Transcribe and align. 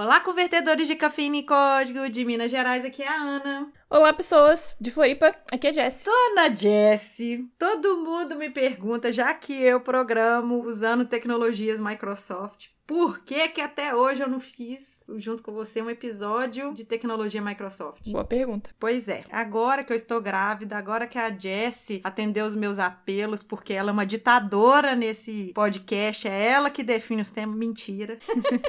Olá, 0.00 0.20
convertedores 0.20 0.86
de 0.86 0.94
cafeína 0.94 1.38
e 1.38 1.42
código 1.42 2.08
de 2.08 2.24
Minas 2.24 2.52
Gerais, 2.52 2.84
aqui 2.84 3.02
é 3.02 3.08
a 3.08 3.16
Ana. 3.16 3.72
Olá, 3.90 4.12
pessoas 4.12 4.76
de 4.80 4.92
Floripa, 4.92 5.34
aqui 5.50 5.66
é 5.66 5.70
a 5.70 5.72
Jess. 5.72 6.04
Dona 6.04 6.54
Jessie, 6.54 7.50
todo 7.58 7.96
mundo 7.96 8.36
me 8.36 8.48
pergunta, 8.48 9.10
já 9.10 9.34
que 9.34 9.60
eu 9.60 9.80
programo 9.80 10.62
usando 10.62 11.04
tecnologias 11.04 11.80
Microsoft, 11.80 12.68
por 12.88 13.20
que 13.20 13.48
que 13.48 13.60
até 13.60 13.94
hoje 13.94 14.22
eu 14.22 14.28
não 14.30 14.40
fiz, 14.40 15.04
junto 15.16 15.42
com 15.42 15.52
você, 15.52 15.82
um 15.82 15.90
episódio 15.90 16.72
de 16.72 16.86
tecnologia 16.86 17.42
Microsoft? 17.42 18.10
Boa 18.10 18.24
pergunta. 18.24 18.70
Pois 18.80 19.08
é, 19.08 19.24
agora 19.30 19.84
que 19.84 19.92
eu 19.92 19.96
estou 19.96 20.22
grávida, 20.22 20.78
agora 20.78 21.06
que 21.06 21.18
a 21.18 21.28
Jessie 21.28 22.00
atendeu 22.02 22.46
os 22.46 22.54
meus 22.54 22.78
apelos, 22.78 23.42
porque 23.42 23.74
ela 23.74 23.90
é 23.90 23.92
uma 23.92 24.06
ditadora 24.06 24.94
nesse 24.94 25.52
podcast, 25.54 26.26
é 26.26 26.46
ela 26.48 26.70
que 26.70 26.82
define 26.82 27.20
os 27.20 27.28
temas, 27.28 27.58
mentira. 27.58 28.18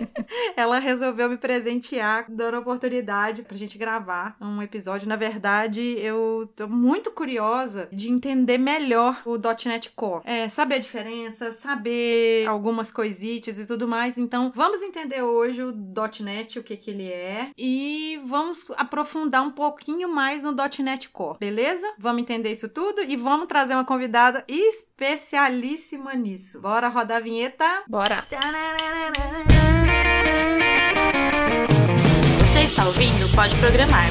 ela 0.54 0.80
resolveu 0.80 1.30
me 1.30 1.38
presentear, 1.38 2.26
dando 2.28 2.58
oportunidade 2.58 3.44
pra 3.44 3.56
gente 3.56 3.78
gravar 3.78 4.36
um 4.42 4.62
episódio. 4.62 5.08
Na 5.08 5.16
verdade, 5.16 5.98
eu 5.98 6.52
tô 6.58 6.68
muito 6.68 7.10
curiosa 7.12 7.88
de 7.90 8.12
entender 8.12 8.58
melhor 8.58 9.22
o 9.26 9.38
.NET 9.66 9.92
Core. 9.96 10.24
É, 10.26 10.50
saber 10.50 10.76
a 10.76 10.80
diferença, 10.80 11.54
saber 11.54 12.46
algumas 12.48 12.92
coisitas 12.92 13.58
e 13.58 13.66
tudo 13.66 13.88
mais. 13.88 14.09
Então, 14.18 14.52
vamos 14.56 14.82
entender 14.82 15.22
hoje 15.22 15.64
o 15.64 15.74
.NET, 16.22 16.60
o 16.60 16.64
que 16.64 16.76
que 16.76 16.92
ele 16.92 17.08
é, 17.12 17.50
e 17.58 18.20
vamos 18.26 18.66
aprofundar 18.78 19.44
um 19.44 19.52
pouquinho 19.52 20.10
mais 20.10 20.44
no 20.44 20.56
.NET 20.80 21.10
Core, 21.10 21.38
beleza? 21.40 21.88
Vamos 21.98 22.22
entender 22.22 22.52
isso 22.52 22.70
tudo 22.70 23.02
e 23.02 23.16
vamos 23.16 23.48
trazer 23.48 23.74
uma 23.74 23.86
convidada 23.86 24.44
especialíssima 24.48 26.14
nisso. 26.14 26.60
Bora 26.62 26.88
rodar 26.88 27.18
a 27.18 27.22
vinheta? 27.22 27.84
Bora! 27.88 28.26
Você 32.40 32.60
está 32.62 32.86
ouvindo 32.86 33.34
Pode 33.36 33.56
Programar. 33.58 34.10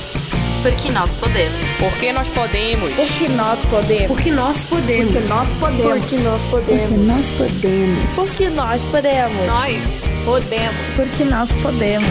Porque 0.62 0.90
nós 0.90 1.14
podemos. 1.14 1.57
Porque 1.78 2.12
nós 2.12 2.28
podemos. 2.30 2.92
Porque 2.96 3.28
nós 3.28 3.64
podemos. 3.66 4.06
Porque 4.08 4.30
nós 4.32 4.64
podemos. 4.64 5.12
Porque 5.12 5.24
nós 5.28 5.52
podemos. 5.52 6.00
Porque 6.00 6.16
nós 6.16 6.44
podemos. 6.44 6.88
Porque 6.88 6.96
nós 6.98 7.34
podemos. 7.34 8.14
Porque 8.16 8.48
nós 8.50 8.84
podemos. 8.84 9.46
Nós 9.46 10.24
podemos. 10.24 10.74
Porque 10.96 11.24
nós 11.24 11.52
podemos. 11.62 12.08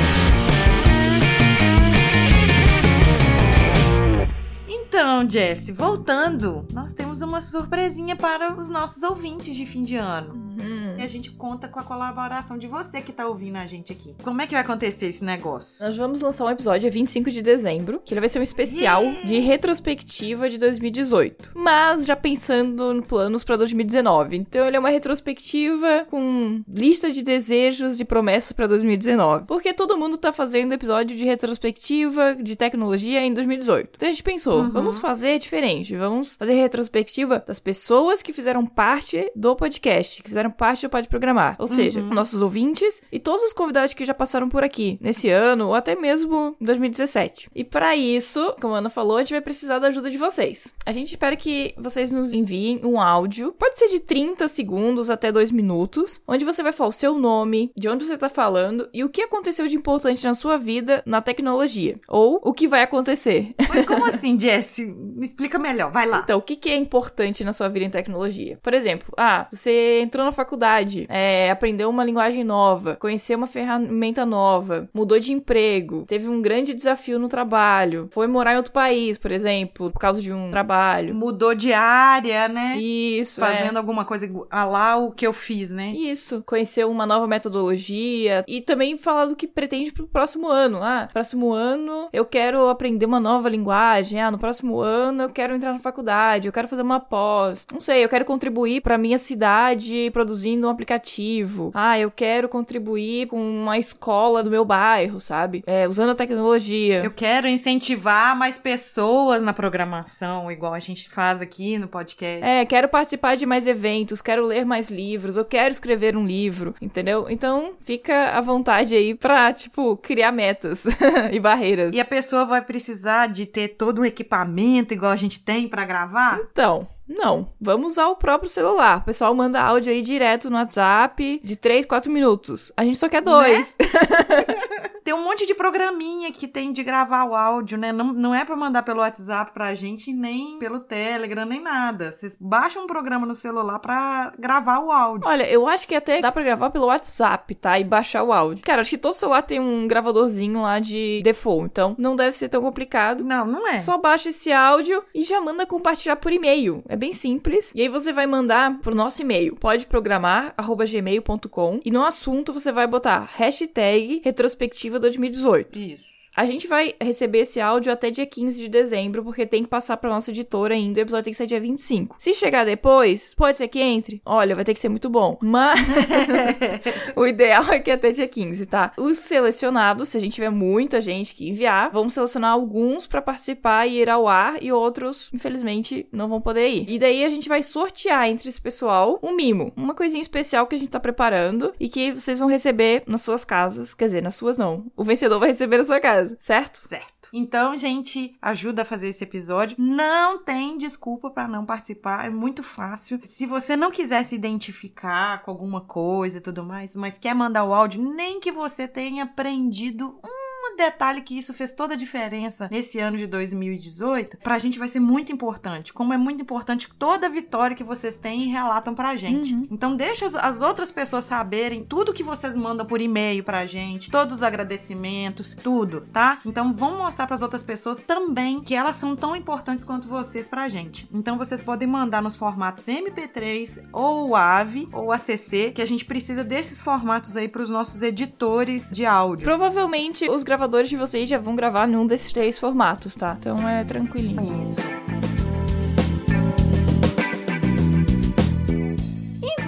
Então, 4.70 5.30
Jesse, 5.30 5.74
voltando, 5.74 6.66
nós 6.74 6.94
temos 6.94 7.22
uma 7.22 7.42
surpresinha 7.42 8.16
para 8.16 8.54
os 8.58 8.70
nossos 8.70 9.04
ouvintes 9.04 9.54
de 9.54 9.66
fim 9.66 9.84
de 9.84 9.98
ano. 9.98 10.47
Hum. 10.62 10.96
E 10.98 11.02
a 11.02 11.08
gente 11.08 11.32
conta 11.32 11.68
com 11.68 11.80
a 11.80 11.84
colaboração 11.84 12.58
de 12.58 12.68
você 12.68 13.02
que 13.02 13.12
tá 13.12 13.28
ouvindo 13.28 13.58
a 13.58 13.66
gente 13.68 13.92
aqui. 13.92 14.16
Como 14.24 14.42
é 14.42 14.48
que 14.48 14.54
vai 14.54 14.62
acontecer 14.62 15.08
esse 15.08 15.24
negócio? 15.24 15.84
Nós 15.86 15.96
vamos 15.98 16.22
lançar 16.22 16.46
um 16.46 16.50
episódio 16.50 16.82
dia 16.82 16.92
25 16.92 17.30
de 17.32 17.42
dezembro, 17.42 18.02
que 18.04 18.14
ele 18.14 18.20
vai 18.22 18.30
ser 18.30 18.40
um 18.40 18.44
especial 18.44 19.04
de 19.24 19.40
retrospectiva 19.40 20.50
de 20.50 20.58
2018. 20.58 21.52
Mas 21.56 22.06
já 22.06 22.16
pensando 22.16 22.92
em 22.94 23.02
planos 23.02 23.44
pra 23.44 23.56
2019. 23.56 24.38
Então 24.38 24.66
ele 24.66 24.76
é 24.78 24.80
uma 24.80 24.90
retrospectiva 24.90 26.06
com 26.10 26.62
lista 26.68 27.12
de 27.12 27.24
desejos 27.24 27.98
de 27.98 28.06
promessas 28.06 28.52
pra 28.52 28.68
2019. 28.68 29.46
Porque 29.46 29.74
todo 29.74 29.98
mundo 29.98 30.18
tá 30.18 30.32
fazendo 30.34 30.74
episódio 30.74 31.16
de 31.18 31.24
retrospectiva 31.26 32.36
de 32.36 32.56
tecnologia 32.56 33.22
em 33.24 33.34
2018. 33.34 33.90
Então 33.96 34.08
a 34.08 34.12
gente 34.12 34.24
pensou, 34.24 34.62
Uhum. 34.62 34.70
vamos 34.72 35.00
fazer 35.00 35.38
diferente. 35.40 35.96
Vamos 35.96 36.36
fazer 36.36 36.54
retrospectiva 36.54 37.44
das 37.46 37.60
pessoas 37.60 38.22
que 38.22 38.34
fizeram 38.34 38.66
parte 38.66 39.32
do 39.36 39.56
podcast, 39.56 40.22
que 40.24 40.30
fizeram 40.30 40.47
parte 40.50 40.86
do 40.86 40.90
Pode 40.90 41.08
Programar. 41.08 41.56
Ou 41.60 41.68
seja, 41.68 42.00
Uhum. 42.00 42.10
nossos 42.14 42.42
ouvintes 42.42 43.02
e 43.12 43.20
todos 43.20 43.42
os 43.44 43.54
convidados 43.54 43.94
que 43.94 44.06
já 44.06 44.14
passaram 44.14 44.48
por 44.50 44.64
aqui 44.64 44.98
nesse 45.02 45.30
ano 45.30 45.68
ou 45.68 45.76
até 45.76 45.96
mesmo 45.96 46.56
em 46.62 46.66
2017. 46.66 47.50
E 47.56 47.64
para 47.64 47.96
isso, 47.96 48.56
como 48.62 48.74
a 48.76 48.78
Ana 48.80 48.90
falou, 48.90 49.18
a 49.18 49.20
gente 49.22 49.34
vai 49.34 49.42
precisar 49.42 49.80
da 49.80 49.88
ajuda 49.88 50.10
de 50.12 50.18
vocês. 50.18 50.74
A 50.86 50.92
gente 50.92 51.08
espera 51.10 51.36
que 51.36 51.74
vocês 51.78 52.12
nos 52.12 52.34
enviem 52.34 52.80
um 52.84 53.00
áudio, 53.00 53.54
pode 53.58 53.78
ser 53.80 53.88
de 53.88 54.00
30 54.00 54.48
segundos 54.48 55.10
até 55.10 55.32
2 55.32 55.52
minutos, 55.52 56.22
onde 56.28 56.46
você 56.46 56.62
vai 56.64 56.72
falar 56.72 56.90
o 56.90 56.94
seu 56.94 57.14
nome, 57.18 57.72
de 57.76 57.88
onde 57.90 58.06
você 58.06 58.18
tá 58.18 58.30
falando 58.30 58.88
e 58.94 59.04
o 59.04 59.10
que 59.10 59.22
aconteceu 59.22 59.68
de 59.68 59.76
importante 59.76 60.24
na 60.26 60.34
sua 60.34 60.58
vida 60.58 61.02
na 61.06 61.22
tecnologia. 61.22 62.00
Ou 62.08 62.40
o 62.44 62.54
que 62.54 62.68
vai 62.68 62.82
acontecer. 62.84 63.54
Mas 63.70 63.86
como 63.86 64.06
assim, 64.08 64.40
Jesse? 64.40 64.86
Me 64.86 65.26
explica 65.26 65.58
melhor, 65.60 65.92
vai 65.92 66.06
lá. 66.06 66.20
Então, 66.24 66.38
o 66.38 66.42
que, 66.42 66.56
que 66.56 66.70
é 66.70 66.76
importante 66.76 67.44
na 67.44 67.54
sua 67.54 67.68
vida 67.70 67.86
em 67.86 67.90
tecnologia? 67.90 68.60
Por 68.62 68.74
exemplo, 68.74 69.14
ah, 69.18 69.48
você 69.52 70.00
entrou 70.02 70.26
na 70.26 70.32
faculdade, 70.38 71.06
é, 71.10 71.50
aprendeu 71.50 71.90
uma 71.90 72.04
linguagem 72.04 72.44
nova, 72.44 72.96
conheceu 72.96 73.38
uma 73.38 73.48
ferramenta 73.48 74.26
nova, 74.26 74.88
mudou 74.94 75.20
de 75.20 75.34
emprego, 75.34 76.06
teve 76.08 76.28
um 76.30 76.42
grande 76.42 76.74
desafio 76.74 77.18
no 77.18 77.28
trabalho, 77.28 78.08
foi 78.12 78.28
morar 78.28 78.54
em 78.54 78.58
outro 78.58 78.72
país, 78.72 79.18
por 79.18 79.32
exemplo, 79.32 79.92
por 79.92 80.00
causa 80.00 80.22
de 80.22 80.32
um 80.32 80.52
trabalho. 80.52 81.16
Mudou 81.16 81.56
de 81.56 81.74
área, 81.74 82.48
né? 82.48 82.78
Isso, 82.78 83.44
é. 83.44 83.48
Fazendo 83.48 83.78
alguma 83.78 84.06
coisa 84.06 84.32
a 84.52 84.64
lá 84.64 84.96
o 84.96 85.12
que 85.12 85.26
eu 85.26 85.34
fiz, 85.34 85.72
né? 85.72 85.92
Isso, 85.92 86.44
conhecer 86.46 86.86
uma 86.86 87.06
nova 87.06 87.28
metodologia 87.28 88.46
e 88.48 88.62
também 88.62 88.96
falar 88.98 89.26
do 89.26 89.36
que 89.36 89.48
pretende 89.48 89.92
pro 89.92 90.08
próximo 90.08 90.48
ano. 90.48 90.84
Ah, 90.84 91.10
próximo 91.12 91.52
ano 91.52 92.10
eu 92.14 92.26
quero 92.26 92.70
aprender 92.70 93.06
uma 93.06 93.20
nova 93.20 93.50
linguagem. 93.50 94.22
Ah, 94.22 94.30
no 94.30 94.38
próximo 94.38 94.80
ano 94.80 95.24
eu 95.24 95.30
quero 95.30 95.56
entrar 95.56 95.74
na 95.74 95.80
faculdade, 95.80 96.48
eu 96.48 96.54
quero 96.54 96.68
fazer 96.68 96.84
uma 96.84 97.00
pós. 97.00 97.66
Não 97.74 97.80
sei, 97.80 98.04
eu 98.04 98.10
quero 98.10 98.26
contribuir 98.26 98.82
pra 98.82 98.98
minha 98.98 99.18
cidade 99.18 100.12
produzindo 100.28 100.68
um 100.68 100.70
aplicativo. 100.70 101.72
Ah, 101.74 101.98
eu 101.98 102.12
quero 102.12 102.50
contribuir 102.50 103.28
com 103.28 103.40
uma 103.40 103.78
escola 103.78 104.44
do 104.44 104.52
meu 104.52 104.66
bairro, 104.66 105.22
sabe? 105.22 105.64
É, 105.66 105.88
usando 105.88 106.10
a 106.10 106.16
tecnologia. 106.16 107.02
Eu 107.02 107.12
quero 107.12 107.48
incentivar 107.48 108.38
mais 108.38 108.60
pessoas 108.60 109.42
na 109.42 109.54
programação, 109.54 110.52
igual 110.52 110.74
a 110.74 110.80
gente 110.80 111.10
faz 111.10 111.42
aqui 111.42 111.78
no 111.78 111.88
podcast. 111.88 112.46
É, 112.46 112.66
quero 112.66 112.90
participar 112.90 113.36
de 113.36 113.46
mais 113.46 113.68
eventos, 113.68 114.22
quero 114.22 114.46
ler 114.46 114.66
mais 114.66 114.92
livros, 114.92 115.38
eu 115.38 115.46
quero 115.46 115.72
escrever 115.72 116.18
um 116.18 116.26
livro, 116.26 116.76
entendeu? 116.82 117.28
Então, 117.30 117.74
fica 117.80 118.32
à 118.32 118.42
vontade 118.42 118.94
aí 118.96 119.16
pra, 119.16 119.54
tipo, 119.54 119.96
criar 119.96 120.34
metas 120.34 120.86
e 121.32 121.40
barreiras. 121.40 121.96
E 121.96 122.02
a 122.02 122.06
pessoa 122.06 122.44
vai 122.44 122.62
precisar 122.62 123.28
de 123.28 123.46
ter 123.46 123.70
todo 123.70 124.02
um 124.02 124.06
equipamento 124.06 124.94
igual 124.94 125.14
a 125.14 125.16
gente 125.16 125.42
tem 125.42 125.70
pra 125.70 125.86
gravar? 125.86 126.38
Então, 126.52 126.86
não. 127.08 127.54
Vamos 127.60 127.94
usar 127.94 128.08
o 128.08 128.16
próprio 128.16 128.50
celular. 128.50 129.00
O 129.00 129.06
pessoal 129.06 129.34
manda 129.34 129.62
áudio 129.62 129.92
aí 129.92 130.02
direto 130.02 130.50
no 130.50 130.58
WhatsApp 130.58 131.42
de 131.44 131.56
3, 131.56 131.86
4 131.86 132.12
minutos. 132.12 132.72
A 132.76 132.84
gente 132.84 132.98
só 132.98 133.08
quer 133.08 133.22
dois. 133.22 133.76
Tem 135.08 135.14
um 135.14 135.24
monte 135.24 135.46
de 135.46 135.56
programinha 135.56 136.34
que 136.34 136.50
tem 136.50 136.70
de 136.74 136.84
gravar 136.84 137.24
o 137.24 137.34
áudio, 137.34 137.78
né? 137.78 137.94
Não, 137.94 138.12
não 138.12 138.36
é 138.36 138.44
pra 138.44 138.58
mandar 138.58 138.84
pelo 138.84 139.00
WhatsApp 139.00 139.54
pra 139.54 139.74
gente, 139.74 140.12
nem 140.12 140.60
pelo 140.60 140.82
Telegram, 140.82 141.46
nem 141.46 141.62
nada. 141.62 142.12
Vocês 142.12 142.38
baixam 142.38 142.84
um 142.84 142.88
programa 142.88 143.26
no 143.26 143.34
celular 143.34 143.80
pra 143.80 144.34
gravar 144.38 144.80
o 144.80 144.92
áudio. 144.92 145.26
Olha, 145.26 145.50
eu 145.50 145.66
acho 145.66 145.88
que 145.88 145.96
até 145.96 146.20
dá 146.20 146.30
pra 146.30 146.44
gravar 146.44 146.72
pelo 146.72 146.88
WhatsApp, 146.88 147.56
tá? 147.56 147.80
E 147.80 147.86
baixar 147.86 148.22
o 148.22 148.34
áudio. 148.34 148.66
Cara, 148.66 148.82
acho 148.82 148.90
que 148.90 148.98
todo 148.98 149.14
celular 149.14 149.44
tem 149.44 149.62
um 149.62 149.88
gravadorzinho 149.88 150.62
lá 150.62 150.78
de 150.78 151.22
default, 151.24 151.68
então 151.72 151.96
não 151.98 152.14
deve 152.14 152.34
ser 152.34 152.50
tão 152.50 152.62
complicado. 152.62 153.24
Não, 153.24 153.46
não 153.46 153.66
é. 153.66 153.78
Só 153.78 153.98
baixa 153.98 154.28
esse 154.28 154.52
áudio 154.52 155.02
e 155.16 155.24
já 155.24 155.40
manda 155.40 155.66
compartilhar 155.66 156.18
por 156.18 156.34
e-mail. 156.34 156.84
É 156.90 156.97
bem 156.98 157.14
simples. 157.14 157.72
E 157.76 157.82
aí 157.82 157.88
você 157.88 158.12
vai 158.12 158.28
mandar 158.28 158.80
pro 158.80 158.96
nosso 158.96 159.22
e-mail, 159.22 159.56
podeprogramar@gmail.com 159.56 161.80
e 161.86 161.92
no 161.92 162.04
assunto 162.04 162.52
você 162.52 162.72
vai 162.72 162.88
botar 162.88 163.30
hashtag 163.36 164.22
retrospectiva 164.24 165.00
2018. 165.00 165.78
Isso. 165.78 166.17
A 166.38 166.46
gente 166.46 166.68
vai 166.68 166.94
receber 167.02 167.40
esse 167.40 167.60
áudio 167.60 167.92
até 167.92 168.12
dia 168.12 168.28
15 168.28 168.60
de 168.60 168.70
dezembro, 168.70 169.24
porque 169.24 169.44
tem 169.44 169.64
que 169.64 169.70
passar 169.70 169.98
pra 169.98 170.12
nossa 170.12 170.30
editora 170.30 170.76
ainda. 170.76 171.00
O 171.00 171.02
episódio 171.02 171.26
tem 171.26 171.34
que 171.34 171.38
ser 171.38 171.48
dia 171.48 171.60
25. 171.60 172.16
Se 172.20 172.32
chegar 172.36 172.64
depois, 172.64 173.34
pode 173.34 173.58
ser 173.58 173.68
que 173.68 173.80
entre. 173.80 174.22
Olha, 174.24 174.54
vai 174.54 174.64
ter 174.64 174.76
que 174.76 174.80
ser 174.80 174.90
muito 174.90 175.10
bom. 175.10 175.40
Mas 175.42 175.80
o 177.16 177.26
ideal 177.26 177.64
é 177.72 177.80
que 177.80 177.92
até 177.92 178.12
dia 178.12 178.28
15, 178.28 178.66
tá? 178.68 178.92
Os 178.98 179.18
selecionados, 179.18 180.10
se 180.10 180.18
a 180.18 180.20
gente 180.20 180.34
tiver 180.34 180.50
muita 180.50 181.02
gente 181.02 181.34
que 181.34 181.50
enviar, 181.50 181.90
vamos 181.92 182.14
selecionar 182.14 182.52
alguns 182.52 183.08
pra 183.08 183.22
participar 183.22 183.88
e 183.88 184.02
ir 184.02 184.10
ao 184.10 184.28
ar 184.28 184.62
e 184.62 184.72
outros, 184.72 185.30
infelizmente, 185.34 186.08
não 186.12 186.28
vão 186.28 186.42
poder 186.42 186.68
ir. 186.68 186.86
E 186.88 187.00
daí 187.00 187.24
a 187.26 187.30
gente 187.30 187.50
vai 187.50 187.64
sortear 187.64 188.28
entre 188.28 188.50
esse 188.50 188.62
pessoal 188.62 189.20
um 189.24 189.36
mimo, 189.36 189.72
uma 189.76 189.94
coisinha 189.94 190.22
especial 190.22 190.68
que 190.68 190.76
a 190.76 190.80
gente 190.80 190.90
tá 190.90 191.00
preparando 191.00 191.74
e 191.80 191.90
que 191.90 192.12
vocês 192.12 192.40
vão 192.40 192.48
receber 192.48 193.04
nas 193.08 193.22
suas 193.22 193.44
casas, 193.44 193.94
quer 193.94 194.06
dizer, 194.06 194.22
nas 194.22 194.36
suas 194.36 194.58
não. 194.58 194.86
O 194.96 195.04
vencedor 195.04 195.40
vai 195.40 195.50
receber 195.50 195.78
na 195.78 195.86
sua 195.86 196.00
casa, 196.00 196.27
certo? 196.40 196.82
Certo. 196.88 197.30
Então, 197.34 197.76
gente, 197.76 198.38
ajuda 198.42 198.84
a 198.84 198.86
fazer 198.86 199.10
esse 199.10 199.24
episódio. 199.24 199.76
Não 199.80 200.44
tem 200.44 200.78
desculpa 200.78 201.30
pra 201.30 201.48
não 201.48 201.66
participar, 201.66 202.26
é 202.26 202.30
muito 202.30 202.64
fácil. 202.64 203.20
Se 203.24 203.46
você 203.46 203.76
não 203.76 203.92
quiser 203.92 204.24
se 204.24 204.36
identificar 204.36 205.44
com 205.44 205.52
alguma 205.52 205.82
coisa 205.82 206.38
e 206.38 206.42
tudo 206.42 206.64
mais, 206.64 206.96
mas 206.96 207.18
quer 207.18 207.34
mandar 207.34 207.66
o 207.66 207.74
áudio, 207.74 208.02
nem 208.02 208.40
que 208.40 208.52
você 208.52 208.88
tenha 208.88 209.24
aprendido 209.24 210.20
uma 210.24 210.47
detalhe 210.78 211.22
que 211.22 211.38
isso 211.38 211.54
fez 211.54 211.74
toda 211.74 211.96
a 211.96 211.98
diferença 211.98 212.70
nesse 212.72 213.00
ano 213.00 213.18
de 213.18 213.28
2018, 213.28 214.38
pra 214.38 214.60
gente 214.60 214.80
vai 214.80 214.88
ser 214.88 215.00
muito 215.00 215.32
importante. 215.32 215.92
Como 215.92 216.14
é 216.14 216.18
muito 216.18 216.42
importante 216.42 216.88
toda 216.98 217.28
vitória 217.28 217.76
que 217.76 217.84
vocês 217.84 218.18
têm 218.18 218.44
e 218.44 218.48
relatam 218.48 218.94
pra 218.94 219.16
gente. 219.16 219.54
Uhum. 219.54 219.68
Então 219.72 219.96
deixa 219.96 220.26
as, 220.26 220.36
as 220.36 220.62
outras 220.62 220.92
pessoas 220.92 221.24
saberem 221.24 221.84
tudo 221.84 222.14
que 222.14 222.24
vocês 222.24 222.56
mandam 222.56 222.86
por 222.86 223.02
e-mail 223.02 223.44
pra 223.44 223.66
gente, 223.66 224.10
todos 224.12 224.38
os 224.38 224.44
agradecimentos, 224.44 225.56
tudo, 225.56 226.02
tá? 226.14 226.40
Então 226.46 226.74
vamos 226.74 227.00
mostrar 227.00 227.28
pras 227.28 227.42
outras 227.42 227.64
pessoas 227.64 228.00
também 228.00 228.62
que 228.62 228.76
elas 228.76 228.96
são 228.96 229.16
tão 229.16 229.36
importantes 229.36 229.84
quanto 229.84 230.08
vocês 230.08 230.48
pra 230.48 230.70
gente. 230.70 231.08
Então 231.12 231.38
vocês 231.38 231.62
podem 231.62 231.88
mandar 231.88 232.22
nos 232.22 232.36
formatos 232.36 232.86
MP3 232.86 233.88
ou 233.92 234.36
AVE 234.36 234.88
ou 234.94 235.12
ACC, 235.12 235.72
que 235.74 235.82
a 235.82 235.88
gente 235.88 236.06
precisa 236.06 236.44
desses 236.44 236.80
formatos 236.80 237.36
aí 237.36 237.48
pros 237.48 237.70
nossos 237.70 238.02
editores 238.02 238.92
de 238.92 239.06
áudio. 239.06 239.46
Provavelmente 239.46 240.30
os 240.30 240.44
gravadores 240.44 240.67
de 240.90 240.98
vocês 240.98 241.30
já 241.30 241.38
vão 241.38 241.56
gravar 241.56 241.88
num 241.88 242.06
desses 242.06 242.32
três 242.32 242.60
formatos, 242.60 243.16
tá? 243.16 243.36
Então 243.40 243.68
é 243.68 243.84
tranquilinho. 243.84 244.62
Isso. 244.62 245.37